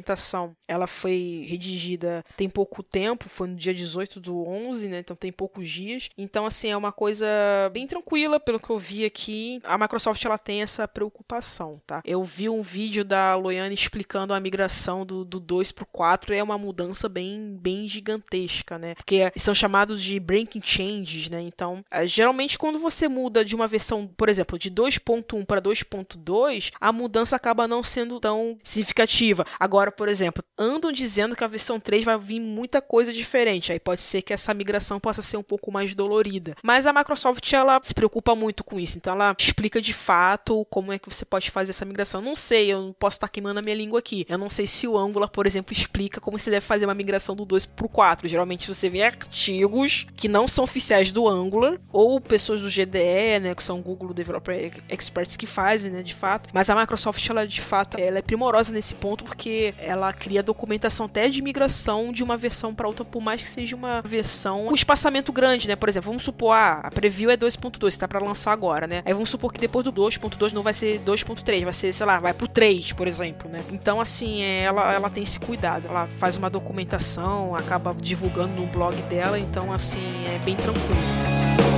ela 0.67 0.87
foi 0.87 1.45
redigida 1.47 2.23
tem 2.35 2.49
pouco 2.49 2.81
tempo, 2.83 3.29
foi 3.29 3.47
no 3.47 3.55
dia 3.55 3.73
18 3.73 4.19
do 4.19 4.47
11, 4.47 4.87
né? 4.87 4.99
Então 4.99 5.15
tem 5.15 5.31
poucos 5.31 5.69
dias. 5.69 6.09
Então, 6.17 6.45
assim, 6.45 6.69
é 6.69 6.77
uma 6.77 6.91
coisa 6.91 7.27
bem 7.71 7.87
tranquila, 7.87 8.39
pelo 8.39 8.59
que 8.59 8.69
eu 8.69 8.79
vi 8.79 9.05
aqui. 9.05 9.61
A 9.63 9.77
Microsoft, 9.77 10.23
ela 10.25 10.37
tem 10.37 10.61
essa 10.61 10.87
preocupação, 10.87 11.81
tá? 11.85 12.01
Eu 12.05 12.23
vi 12.23 12.49
um 12.49 12.61
vídeo 12.61 13.03
da 13.03 13.35
Loiane 13.35 13.73
explicando 13.73 14.33
a 14.33 14.39
migração 14.39 15.05
do, 15.05 15.23
do 15.23 15.39
2 15.39 15.71
pro 15.71 15.85
4, 15.85 16.33
é 16.33 16.43
uma 16.43 16.57
mudança 16.57 17.07
bem, 17.07 17.57
bem 17.59 17.87
gigantesca, 17.87 18.77
né? 18.77 18.95
Porque 18.95 19.31
são 19.37 19.53
chamados 19.53 20.01
de 20.01 20.19
breaking 20.19 20.61
changes, 20.61 21.29
né? 21.29 21.41
Então, 21.41 21.83
é, 21.89 22.05
geralmente 22.07 22.57
quando 22.57 22.79
você 22.79 23.07
muda 23.07 23.43
de 23.43 23.55
uma 23.55 23.67
versão, 23.67 24.07
por 24.07 24.29
exemplo, 24.29 24.57
de 24.57 24.71
2.1 24.71 25.45
para 25.45 25.61
2.2, 25.61 26.71
a 26.79 26.91
mudança 26.91 27.35
acaba 27.35 27.67
não 27.67 27.83
sendo 27.83 28.19
tão 28.19 28.57
significativa. 28.63 29.45
Agora, 29.59 29.84
por 29.91 30.07
exemplo, 30.07 30.43
andam 30.57 30.91
dizendo 30.91 31.35
que 31.35 31.43
a 31.43 31.47
versão 31.47 31.79
3 31.79 32.03
vai 32.03 32.17
vir 32.17 32.39
muita 32.39 32.81
coisa 32.81 33.11
diferente. 33.11 33.71
Aí 33.71 33.79
pode 33.79 34.01
ser 34.01 34.21
que 34.21 34.33
essa 34.33 34.53
migração 34.53 34.99
possa 34.99 35.21
ser 35.21 35.37
um 35.37 35.43
pouco 35.43 35.71
mais 35.71 35.93
dolorida. 35.93 36.55
Mas 36.63 36.87
a 36.87 36.93
Microsoft 36.93 37.51
ela 37.53 37.79
se 37.81 37.93
preocupa 37.93 38.35
muito 38.35 38.63
com 38.63 38.79
isso. 38.79 38.97
Então 38.97 39.13
ela 39.13 39.35
explica 39.39 39.81
de 39.81 39.93
fato 39.93 40.65
como 40.69 40.91
é 40.91 40.99
que 40.99 41.09
você 41.09 41.25
pode 41.25 41.51
fazer 41.51 41.71
essa 41.71 41.85
migração. 41.85 42.21
Não 42.21 42.35
sei, 42.35 42.71
eu 42.71 42.81
não 42.81 42.93
posso 42.93 43.17
estar 43.17 43.27
queimando 43.27 43.59
a 43.59 43.61
minha 43.61 43.75
língua 43.75 43.99
aqui. 43.99 44.25
Eu 44.29 44.37
não 44.37 44.49
sei 44.49 44.67
se 44.67 44.87
o 44.87 44.97
Angular, 44.97 45.29
por 45.29 45.45
exemplo, 45.45 45.73
explica 45.73 46.21
como 46.21 46.39
você 46.39 46.49
deve 46.49 46.65
fazer 46.65 46.85
uma 46.85 46.93
migração 46.93 47.35
do 47.35 47.45
2 47.45 47.65
pro 47.65 47.89
4. 47.89 48.27
Geralmente 48.27 48.67
você 48.67 48.89
vê 48.89 49.03
artigos 49.03 50.07
que 50.15 50.27
não 50.27 50.47
são 50.47 50.63
oficiais 50.63 51.11
do 51.11 51.27
Angular 51.27 51.79
ou 51.91 52.19
pessoas 52.19 52.61
do 52.61 52.69
GDE, 52.69 53.39
né, 53.41 53.55
que 53.55 53.63
são 53.63 53.81
Google 53.81 54.13
Developer 54.13 54.83
Experts 54.89 55.37
que 55.37 55.45
fazem, 55.45 55.91
né, 55.91 56.01
de 56.03 56.13
fato. 56.13 56.49
Mas 56.53 56.69
a 56.69 56.75
Microsoft 56.75 57.27
ela 57.29 57.45
de 57.45 57.61
fato, 57.61 57.97
ela 57.97 58.19
é 58.19 58.21
primorosa 58.21 58.73
nesse 58.73 58.95
ponto 58.95 59.23
porque 59.23 59.73
ela 59.79 60.11
cria 60.13 60.41
documentação 60.41 61.05
até 61.05 61.29
de 61.29 61.41
migração 61.41 62.11
de 62.11 62.23
uma 62.23 62.37
versão 62.37 62.73
para 62.73 62.87
outra, 62.87 63.03
por 63.03 63.21
mais 63.21 63.41
que 63.41 63.47
seja 63.47 63.75
uma 63.75 64.01
versão 64.01 64.65
com 64.65 64.75
espaçamento 64.75 65.31
grande, 65.31 65.67
né? 65.67 65.75
Por 65.75 65.89
exemplo, 65.89 66.09
vamos 66.09 66.23
supor, 66.23 66.53
ah, 66.53 66.81
a 66.83 66.91
preview 66.91 67.29
é 67.29 67.37
2.2, 67.37 67.97
tá 67.97 68.07
para 68.07 68.19
lançar 68.19 68.51
agora, 68.51 68.87
né? 68.87 69.01
Aí 69.05 69.13
vamos 69.13 69.29
supor 69.29 69.51
que 69.51 69.59
depois 69.59 69.83
do 69.83 69.91
2.2 69.91 70.51
não 70.51 70.63
vai 70.63 70.73
ser 70.73 70.99
2.3, 70.99 71.63
vai 71.63 71.73
ser, 71.73 71.91
sei 71.91 72.05
lá, 72.05 72.19
vai 72.19 72.33
pro 72.33 72.47
3, 72.47 72.93
por 72.93 73.07
exemplo, 73.07 73.49
né? 73.49 73.59
Então, 73.71 73.99
assim, 73.99 74.41
é, 74.41 74.63
ela, 74.63 74.93
ela 74.93 75.09
tem 75.09 75.23
esse 75.23 75.39
cuidado. 75.39 75.87
Ela 75.87 76.07
faz 76.19 76.37
uma 76.37 76.49
documentação, 76.49 77.55
acaba 77.55 77.93
divulgando 77.93 78.53
no 78.53 78.67
blog 78.67 78.95
dela, 79.03 79.39
então, 79.39 79.71
assim, 79.71 80.05
é 80.27 80.39
bem 80.39 80.55
tranquilo. 80.55 81.74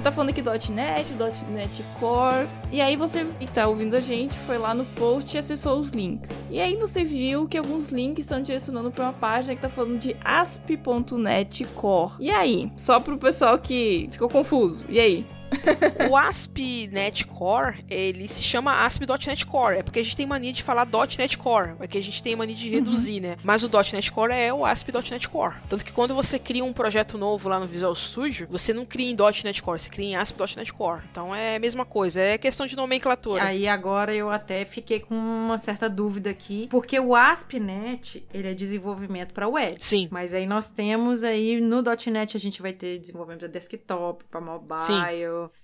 Gente 0.00 0.04
tá 0.04 0.12
falando 0.12 0.30
aqui 0.30 0.42
.NET, 0.72 1.12
.NET 1.50 1.84
Core, 1.98 2.48
e 2.72 2.80
aí 2.80 2.96
você 2.96 3.26
que 3.38 3.46
tá 3.46 3.68
ouvindo 3.68 3.94
a 3.94 4.00
gente 4.00 4.38
foi 4.38 4.56
lá 4.56 4.74
no 4.74 4.86
post 4.86 5.36
e 5.36 5.38
acessou 5.38 5.78
os 5.78 5.90
links. 5.90 6.30
E 6.50 6.58
aí 6.58 6.74
você 6.74 7.04
viu 7.04 7.46
que 7.46 7.58
alguns 7.58 7.88
links 7.88 8.24
estão 8.24 8.40
direcionando 8.40 8.90
para 8.90 9.04
uma 9.04 9.12
página 9.12 9.54
que 9.54 9.60
tá 9.60 9.68
falando 9.68 9.98
de 9.98 10.16
ASP.NET 10.24 11.66
Core. 11.74 12.12
E 12.18 12.30
aí? 12.30 12.72
Só 12.78 12.98
pro 12.98 13.18
pessoal 13.18 13.58
que 13.58 14.08
ficou 14.10 14.28
confuso. 14.28 14.86
E 14.88 14.98
aí? 14.98 15.26
o 16.10 16.16
ASP.NET 16.16 17.26
Core, 17.26 17.84
ele 17.88 18.28
se 18.28 18.42
chama 18.42 18.84
ASP.NET 18.84 19.46
Core. 19.46 19.78
É 19.78 19.82
porque 19.82 20.00
a 20.00 20.02
gente 20.02 20.16
tem 20.16 20.26
mania 20.26 20.52
de 20.52 20.62
falar 20.62 20.86
.NET 20.86 21.38
Core. 21.38 21.72
É 21.80 21.86
que 21.86 21.98
a 21.98 22.02
gente 22.02 22.22
tem 22.22 22.36
mania 22.36 22.54
de 22.54 22.68
reduzir, 22.68 23.16
uhum. 23.16 23.30
né? 23.30 23.36
Mas 23.42 23.62
o 23.62 23.68
.NET 23.68 24.10
Core 24.12 24.32
é 24.32 24.52
o 24.52 24.64
ASP.NET 24.64 25.28
Core. 25.28 25.54
Tanto 25.68 25.84
que 25.84 25.92
quando 25.92 26.14
você 26.14 26.38
cria 26.38 26.64
um 26.64 26.72
projeto 26.72 27.18
novo 27.18 27.48
lá 27.48 27.58
no 27.58 27.66
Visual 27.66 27.94
Studio, 27.94 28.46
você 28.50 28.72
não 28.72 28.84
cria 28.84 29.10
em 29.10 29.16
.NET 29.44 29.62
Core, 29.62 29.78
você 29.78 29.90
cria 29.90 30.06
em 30.06 30.16
ASP.NET 30.16 30.72
Core. 30.72 31.02
Então 31.10 31.34
é 31.34 31.56
a 31.56 31.60
mesma 31.60 31.84
coisa, 31.84 32.20
é 32.20 32.38
questão 32.38 32.66
de 32.66 32.76
nomenclatura. 32.76 33.44
Aí 33.44 33.66
agora 33.66 34.14
eu 34.14 34.30
até 34.30 34.64
fiquei 34.64 35.00
com 35.00 35.14
uma 35.14 35.58
certa 35.58 35.88
dúvida 35.88 36.30
aqui, 36.30 36.68
porque 36.70 36.98
o 36.98 37.14
ASP.NET, 37.14 38.26
ele 38.32 38.48
é 38.48 38.54
desenvolvimento 38.54 39.32
para 39.32 39.48
web. 39.48 39.76
Sim. 39.80 40.08
Mas 40.10 40.34
aí 40.34 40.46
nós 40.46 40.70
temos 40.70 41.22
aí 41.22 41.60
no 41.60 41.82
.NET 41.82 42.36
a 42.36 42.40
gente 42.40 42.62
vai 42.62 42.72
ter 42.72 42.98
desenvolvimento 42.98 43.40
para 43.40 43.48
desktop, 43.48 44.24
para 44.24 44.40
mobile, 44.40 44.80
Sim 44.80 45.00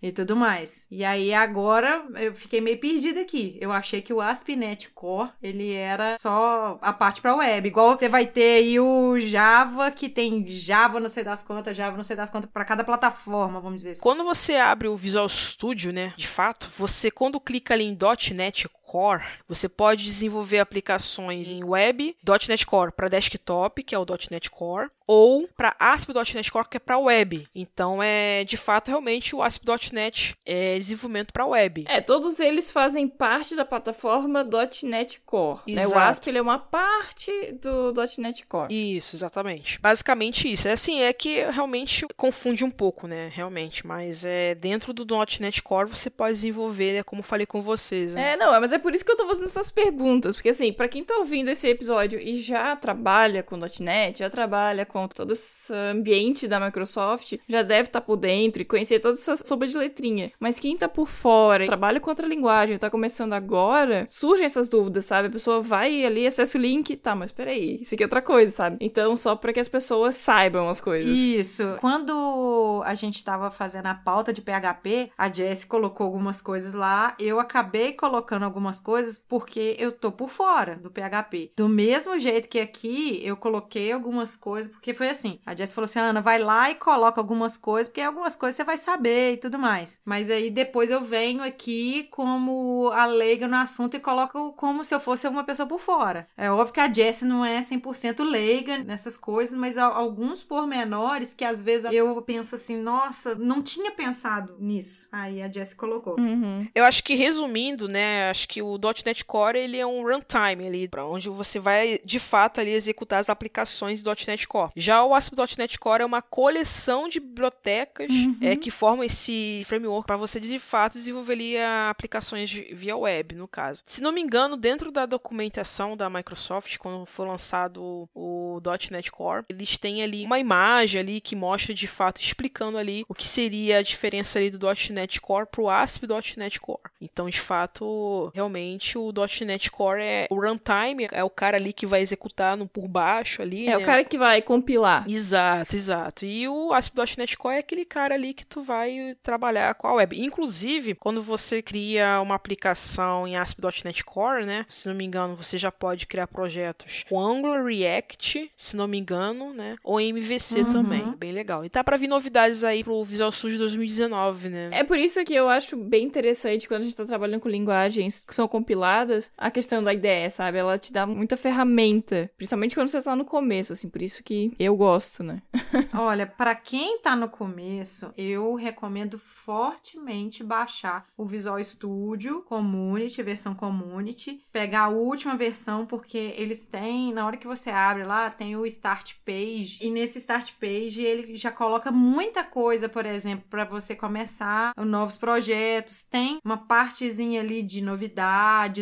e 0.01 0.13
tudo 0.13 0.37
mais. 0.37 0.87
E 0.91 1.05
aí 1.05 1.35
agora 1.35 2.05
eu 2.17 2.35
fiquei 2.35 2.61
meio 2.61 2.79
perdida 2.79 3.21
aqui. 3.21 3.59
Eu 3.61 3.73
achei 3.73 4.01
que 4.01 4.13
o 4.13 4.21
ASP.NET 4.21 4.91
Core, 4.95 5.31
ele 5.43 5.73
era 5.73 6.19
só 6.19 6.79
a 6.81 6.93
parte 6.93 7.21
para 7.21 7.35
web. 7.35 7.67
Igual 7.67 7.97
você 7.97 8.09
vai 8.09 8.27
ter 8.27 8.59
aí 8.59 8.79
o 8.81 9.19
Java, 9.19 9.91
que 9.91 10.09
tem 10.09 10.47
Java 10.47 11.01
não 11.01 11.09
sei 11.09 11.25
das 11.25 11.43
quantas, 11.43 11.77
Java 11.77 11.97
não 11.97 12.05
sei 12.05 12.17
das 12.17 12.31
quantas 12.31 12.51
para 12.51 12.65
cada 12.65 12.85
plataforma, 12.85 13.61
vamos 13.61 13.79
dizer 13.79 13.93
assim. 13.93 14.01
Quando 14.01 14.25
você 14.25 14.57
abre 14.57 14.89
o 14.89 14.97
Visual 14.97 15.29
Studio, 15.29 15.93
né, 15.93 16.13
de 16.17 16.29
fato, 16.29 16.71
você 16.77 17.11
quando 17.11 17.41
clica 17.41 17.75
ali 17.75 17.85
em 17.85 17.99
.NET 18.35 18.69
Core, 18.87 19.23
você 19.49 19.69
pode 19.69 20.05
desenvolver 20.05 20.61
aplicações 20.61 21.51
em 21.51 21.65
web, 21.65 22.17
.NET 22.49 22.65
Core 22.65 22.93
para 22.93 23.09
desktop, 23.09 23.83
que 23.83 23.95
é 23.95 23.99
o 23.99 24.07
.NET 24.31 24.51
Core, 24.51 24.91
ou 25.07 25.49
para 25.57 25.75
ASP.NET 25.79 26.51
Core, 26.51 26.69
que 26.69 26.77
é 26.77 26.81
para 26.81 26.99
web. 26.99 27.47
Então, 27.55 28.03
é 28.03 28.45
de 28.45 28.57
fato 28.57 28.89
realmente 28.89 29.35
o 29.35 29.43
ASP.NET 29.43 30.37
é 30.45 30.79
desenvolvimento 30.79 31.33
para 31.33 31.47
web. 31.47 31.85
É, 31.89 32.01
todos 32.01 32.41
eles 32.41 32.71
fazem 32.71 33.07
parte 33.07 33.55
da 33.55 33.65
plataforma 33.65 34.45
.NET 34.83 35.21
Core. 35.25 35.61
Né? 35.69 35.87
O 35.87 35.97
ASP 35.97 36.31
é 36.31 36.43
uma 36.43 36.59
parte 36.59 37.31
do 37.61 37.93
.NET 38.19 38.47
Core. 38.47 38.97
Isso, 38.97 39.15
exatamente. 39.15 39.81
Basicamente 39.81 40.51
isso. 40.51 40.69
É 40.69 40.73
assim, 40.73 41.01
é 41.01 41.13
que 41.13 41.43
realmente 41.51 42.07
confunde 42.17 42.65
um 42.65 42.71
pouco, 42.71 43.07
né? 43.07 43.31
Realmente. 43.33 43.87
Mas 43.87 44.25
é 44.25 44.55
dentro 44.55 44.93
do 44.93 45.07
.NET 45.41 45.63
Core 45.63 45.89
você 45.89 46.11
pode 46.11 46.35
desenvolver, 46.35 46.95
né? 46.95 47.03
Como 47.03 47.23
falei 47.23 47.47
com 47.47 47.63
vocês. 47.63 48.15
Né? 48.15 48.33
É, 48.33 48.37
não, 48.37 48.61
mas 48.61 48.73
é 48.73 48.76
por 48.79 48.95
isso 48.95 49.05
que 49.05 49.13
eu 49.13 49.17
tô 49.17 49.27
fazendo 49.27 49.47
essas 49.47 49.71
perguntas. 49.71 50.37
Porque 50.37 50.51
assim, 50.51 50.73
para 50.73 50.89
quem 50.89 51.05
tá 51.05 51.17
ouvindo 51.17 51.49
esse 51.49 51.69
episódio 51.69 52.19
e 52.21 52.37
já 52.37 52.75
trabalha 52.77 53.43
com 53.43 53.57
.NET, 53.81 54.19
já 54.21 54.31
trabalha 54.31 54.85
com 54.85 55.07
todo 55.09 55.33
esse 55.33 55.73
ambiente 55.73 56.47
da 56.49 56.61
Microsoft, 56.61 57.35
já 57.49 57.63
deve 57.63 57.89
estar 57.89 58.01
tá 58.01 58.07
por 58.07 58.17
dentro 58.17 58.63
e 58.63 58.65
conhecer 58.65 59.01
toda 59.01 59.15
essa 59.15 59.37
sopa 59.37 59.67
de 59.67 59.77
letrinha. 59.77 60.33
Mas 60.39 60.59
quem 60.59 60.77
tá 60.77 60.89
por 60.89 61.07
fora, 61.07 61.67
trabalha 61.67 62.01
com 62.01 62.11
outra 62.11 62.27
linguagem, 62.27 62.79
tá 62.79 62.91
começando 62.91 63.33
agora, 63.33 64.07
surgem 64.11 64.47
essas 64.47 64.69
dúvidas, 64.69 65.05
sabe? 65.05 65.29
A 65.29 65.31
pessoa 65.31 65.61
vai 65.61 66.05
ali, 66.05 66.27
acessa 66.27 66.59
o 66.59 66.61
link, 66.61 66.97
tá, 66.97 67.15
mas 67.15 67.33
peraí, 67.33 67.81
isso 67.81 67.95
aqui 67.95 68.03
é 68.03 68.07
outra 68.07 68.23
coisa, 68.23 68.53
sabe? 68.53 68.77
Então, 68.81 69.17
só 69.17 69.37
para 69.37 69.53
que 69.53 69.61
as 69.61 69.69
pessoas 69.69 70.17
saibam 70.17 70.69
as 70.69 70.81
coisas. 70.81 71.11
Isso. 71.11 71.77
Quando 71.81 72.83
a 72.85 72.95
gente 72.95 73.23
tava 73.23 73.51
fazendo 73.51 73.87
a 73.87 73.95
pauta 73.95 74.33
de 74.33 74.43
PHP, 74.43 75.11
a 75.17 75.33
Jess 75.33 75.65
colocou 75.65 76.07
algumas 76.07 76.41
coisas 76.41 76.75
lá, 76.75 77.15
eu 77.19 77.39
acabei 77.39 77.93
colocando 77.93 78.45
algumas 78.45 78.66
algumas 78.67 78.81
coisas 78.81 79.23
porque 79.29 79.77
eu 79.79 79.93
tô 79.93 80.11
por 80.11 80.29
fora 80.29 80.77
do 80.77 80.91
PHP. 80.91 81.53
Do 81.57 81.69
mesmo 81.69 82.19
jeito 82.19 82.49
que 82.49 82.59
aqui 82.59 83.21
eu 83.23 83.37
coloquei 83.37 83.93
algumas 83.93 84.37
coisas, 84.37 84.71
porque 84.71 84.93
foi 84.93 85.09
assim: 85.09 85.39
a 85.47 85.55
Jess 85.55 85.73
falou 85.73 85.87
assim, 85.87 85.99
Ana, 85.99 86.21
vai 86.21 86.39
lá 86.39 86.71
e 86.71 86.75
coloca 86.75 87.21
algumas 87.21 87.57
coisas, 87.57 87.89
porque 87.89 88.01
algumas 88.01 88.35
coisas 88.35 88.57
você 88.57 88.65
vai 88.65 88.77
saber 88.77 89.35
e 89.35 89.37
tudo 89.37 89.59
mais. 89.59 90.01
Mas 90.05 90.31
aí 90.31 90.51
depois 90.51 90.91
eu 90.91 91.03
venho 91.03 91.43
aqui 91.43 92.09
como 92.11 92.91
a 92.93 93.07
leiga 93.07 93.47
no 93.47 93.57
assunto 93.57 93.97
e 93.97 94.01
coloco 94.01 94.53
como 94.55 94.85
se 94.85 94.95
eu 94.95 95.01
fosse 95.01 95.29
uma 95.29 95.45
pessoa 95.45 95.69
por 95.69 95.81
fora. 95.81 96.27
É 96.37 96.51
óbvio 96.51 96.75
que 96.75 96.81
a 96.81 96.93
Jess 96.93 97.23
não 97.23 97.45
é 97.45 97.61
100% 97.61 98.25
leiga 98.25 98.79
nessas 98.79 99.17
coisas, 99.17 99.57
mas 99.57 99.79
alguns 99.79 100.43
pormenores 100.43 101.35
que 101.35 101.45
às 101.45 101.63
vezes 101.63 101.93
eu 101.93 102.21
penso 102.23 102.55
assim, 102.55 102.77
nossa, 102.77 103.35
não 103.35 103.63
tinha 103.63 103.91
pensado 103.93 104.57
nisso. 104.59 105.09
Aí 105.13 105.43
a 105.43 105.51
Jess 105.51 105.75
colocou. 105.75 106.19
Uhum. 106.19 106.67
Eu 106.75 106.85
acho 106.85 107.03
que 107.05 107.15
resumindo, 107.15 107.89
né, 107.89 108.31
acho 108.31 108.49
que 108.49 108.56
o 108.63 108.79
.NET 109.05 109.25
Core 109.25 109.59
ele 109.59 109.79
é 109.79 109.87
um 109.87 110.03
runtime 110.03 110.67
ali, 110.67 110.89
para 110.89 111.07
onde 111.07 111.29
você 111.29 111.59
vai 111.59 111.99
de 112.05 112.19
fato 112.19 112.61
ali 112.61 112.71
executar 112.71 113.21
as 113.21 113.31
aplicações 113.31 114.03
do 114.03 114.11
.NET 114.27 114.47
Core. 114.47 114.73
Já 114.77 115.05
o 115.05 115.15
ASP.NET 115.15 115.79
Core 115.79 116.03
é 116.03 116.07
uma 116.07 116.23
coleção 116.23 117.09
de 117.09 117.21
bibliotecas 117.21 118.11
é, 118.41 118.57
que 118.57 118.71
formam 118.71 119.05
esse 119.05 119.63
framework 119.67 120.07
para 120.07 120.17
você 120.17 120.41
de 120.41 120.59
fato 120.59 120.95
desenvolver 120.95 121.35
ali 121.35 121.57
aplicações 121.91 122.51
via 122.51 122.97
web, 122.97 123.35
no 123.35 123.49
caso. 123.49 123.83
Se 123.87 124.01
não 124.01 124.13
me 124.13 124.21
engano, 124.21 124.57
dentro 124.57 124.91
da 124.91 125.07
documentação 125.07 125.97
da 125.97 126.09
Microsoft, 126.09 126.79
quando 126.79 127.07
foi 127.07 127.27
lançado 127.27 128.09
o 128.15 128.61
.NET 128.91 129.11
Core, 129.11 129.45
eles 129.49 129.77
têm 129.79 130.03
ali 130.03 130.25
uma 130.25 130.39
imagem 130.39 131.01
ali 131.01 131.21
que 131.21 131.37
mostra 131.37 131.75
de 131.75 131.87
fato 131.87 132.21
explicando 132.21 132.79
ali 132.79 133.05
o 133.09 133.15
que 133.15 133.27
seria 133.27 133.79
a 133.79 133.83
diferença 133.83 134.39
ali 134.39 134.51
do 134.51 134.67
.NET 134.91 135.21
Core 135.21 135.47
pro 135.47 135.69
ASP.NET 135.69 136.61
Core. 136.61 136.81
Então, 137.01 137.29
de 137.29 137.41
fato, 137.41 138.31
realmente 138.35 138.46
o 138.49 139.13
.NET 139.45 139.71
Core 139.71 140.03
é 140.03 140.27
o 140.31 140.35
runtime, 140.37 141.09
é 141.13 141.23
o 141.25 141.31
cara 141.31 141.57
ali 141.57 141.73
que 141.73 141.87
vai 141.87 142.01
executar 142.01 142.57
no 142.57 142.67
por 142.67 142.87
baixo 142.89 143.43
ali, 143.43 143.67
É 143.67 143.71
né? 143.71 143.77
o 143.79 143.85
cara 143.85 144.05
que 144.05 144.17
vai 144.19 144.41
compilar. 144.43 145.09
Exato, 145.09 145.75
exato. 145.77 146.25
E 146.25 146.49
o 146.49 146.73
ASP.NET 146.73 147.37
Core 147.37 147.57
é 147.57 147.59
aquele 147.59 147.85
cara 147.85 148.15
ali 148.15 148.33
que 148.35 148.45
tu 148.47 148.63
vai 148.63 149.17
trabalhar 149.23 149.75
com 149.75 149.87
a 149.87 149.95
web. 149.95 150.19
Inclusive, 150.23 150.95
quando 150.95 151.23
você 151.23 151.61
cria 151.63 152.21
uma 152.21 152.35
aplicação 152.35 153.27
em 153.27 153.37
ASP.NET 153.37 154.05
Core, 154.05 154.45
né? 154.45 154.65
Se 154.69 154.89
não 154.89 154.97
me 154.97 155.05
engano, 155.05 155.35
você 155.37 155.57
já 155.59 155.71
pode 155.71 156.07
criar 156.07 156.27
projetos 156.27 157.05
com 157.09 157.21
Angular, 157.21 157.65
React, 157.65 158.51
se 158.57 158.77
não 158.77 158.87
me 158.87 158.99
engano, 158.99 159.53
né? 159.53 159.77
Ou 159.85 160.01
MVC 160.01 160.61
Uhum. 160.61 160.73
também. 160.73 161.15
Bem 161.17 161.33
legal. 161.33 161.65
E 161.65 161.69
tá 161.69 161.83
pra 161.85 161.97
vir 161.97 162.09
novidades 162.09 162.65
aí 162.65 162.83
pro 162.85 163.03
Visual 163.05 163.31
Studio 163.33 163.59
2019, 163.59 164.49
né? 164.49 164.71
É 164.73 164.85
por 164.85 164.99
isso 164.99 165.25
que 165.25 165.35
eu 165.35 165.49
acho 165.49 165.77
bem 165.77 166.05
interessante 166.05 166.67
quando 166.69 166.81
a 166.83 166.85
gente 166.85 166.97
tá 166.97 167.05
trabalhando 167.05 167.41
com 167.41 167.49
linguagens 167.49 168.25
são 168.37 168.47
compiladas, 168.47 169.31
a 169.37 169.51
questão 169.51 169.83
da 169.83 169.93
IDE, 169.93 170.31
sabe? 170.31 170.59
Ela 170.59 170.79
te 170.79 170.93
dá 170.93 171.07
muita 171.07 171.37
ferramenta, 171.37 172.31
principalmente 172.37 172.75
quando 172.75 172.89
você 172.89 173.03
tá 173.03 173.17
no 173.17 173.25
começo, 173.25 173.73
assim, 173.73 173.89
por 173.89 174.03
isso 174.03 174.23
que 174.23 174.53
eu 174.59 174.77
gosto, 174.77 175.23
né? 175.23 175.43
Olha, 175.95 176.27
pra 176.27 176.55
quem 176.55 177.01
tá 177.01 177.17
no 177.17 177.29
começo, 177.29 178.13
eu 178.17 178.55
recomendo 178.55 179.19
fortemente 179.19 180.45
baixar 180.45 181.07
o 181.17 181.25
Visual 181.25 181.63
Studio 181.65 182.43
Community, 182.43 183.23
versão 183.23 183.55
Community, 183.55 184.43
pegar 184.53 184.83
a 184.83 184.89
última 184.89 185.37
versão, 185.37 185.87
porque 185.87 186.35
eles 186.37 186.69
têm, 186.69 187.13
na 187.15 187.27
hora 187.27 187.39
que 187.39 187.47
você 187.47 187.71
abre 187.71 188.05
lá, 188.05 188.29
tem 188.29 188.55
o 188.55 188.67
Start 188.67 189.15
Page, 189.25 189.79
e 189.81 189.91
nesse 189.91 190.19
Start 190.19 190.53
Page 190.61 191.01
ele 191.01 191.37
já 191.37 191.51
coloca 191.51 191.91
muita 191.91 192.45
coisa, 192.45 192.89
por 192.89 193.07
exemplo, 193.07 193.47
pra 193.49 193.65
você 193.65 193.97
começar 193.97 194.73
novos 194.77 195.17
projetos, 195.17 196.03
tem 196.03 196.39
uma 196.45 196.59
partezinha 196.59 197.41
ali 197.41 197.63
de 197.63 197.81
novidades 197.81 198.26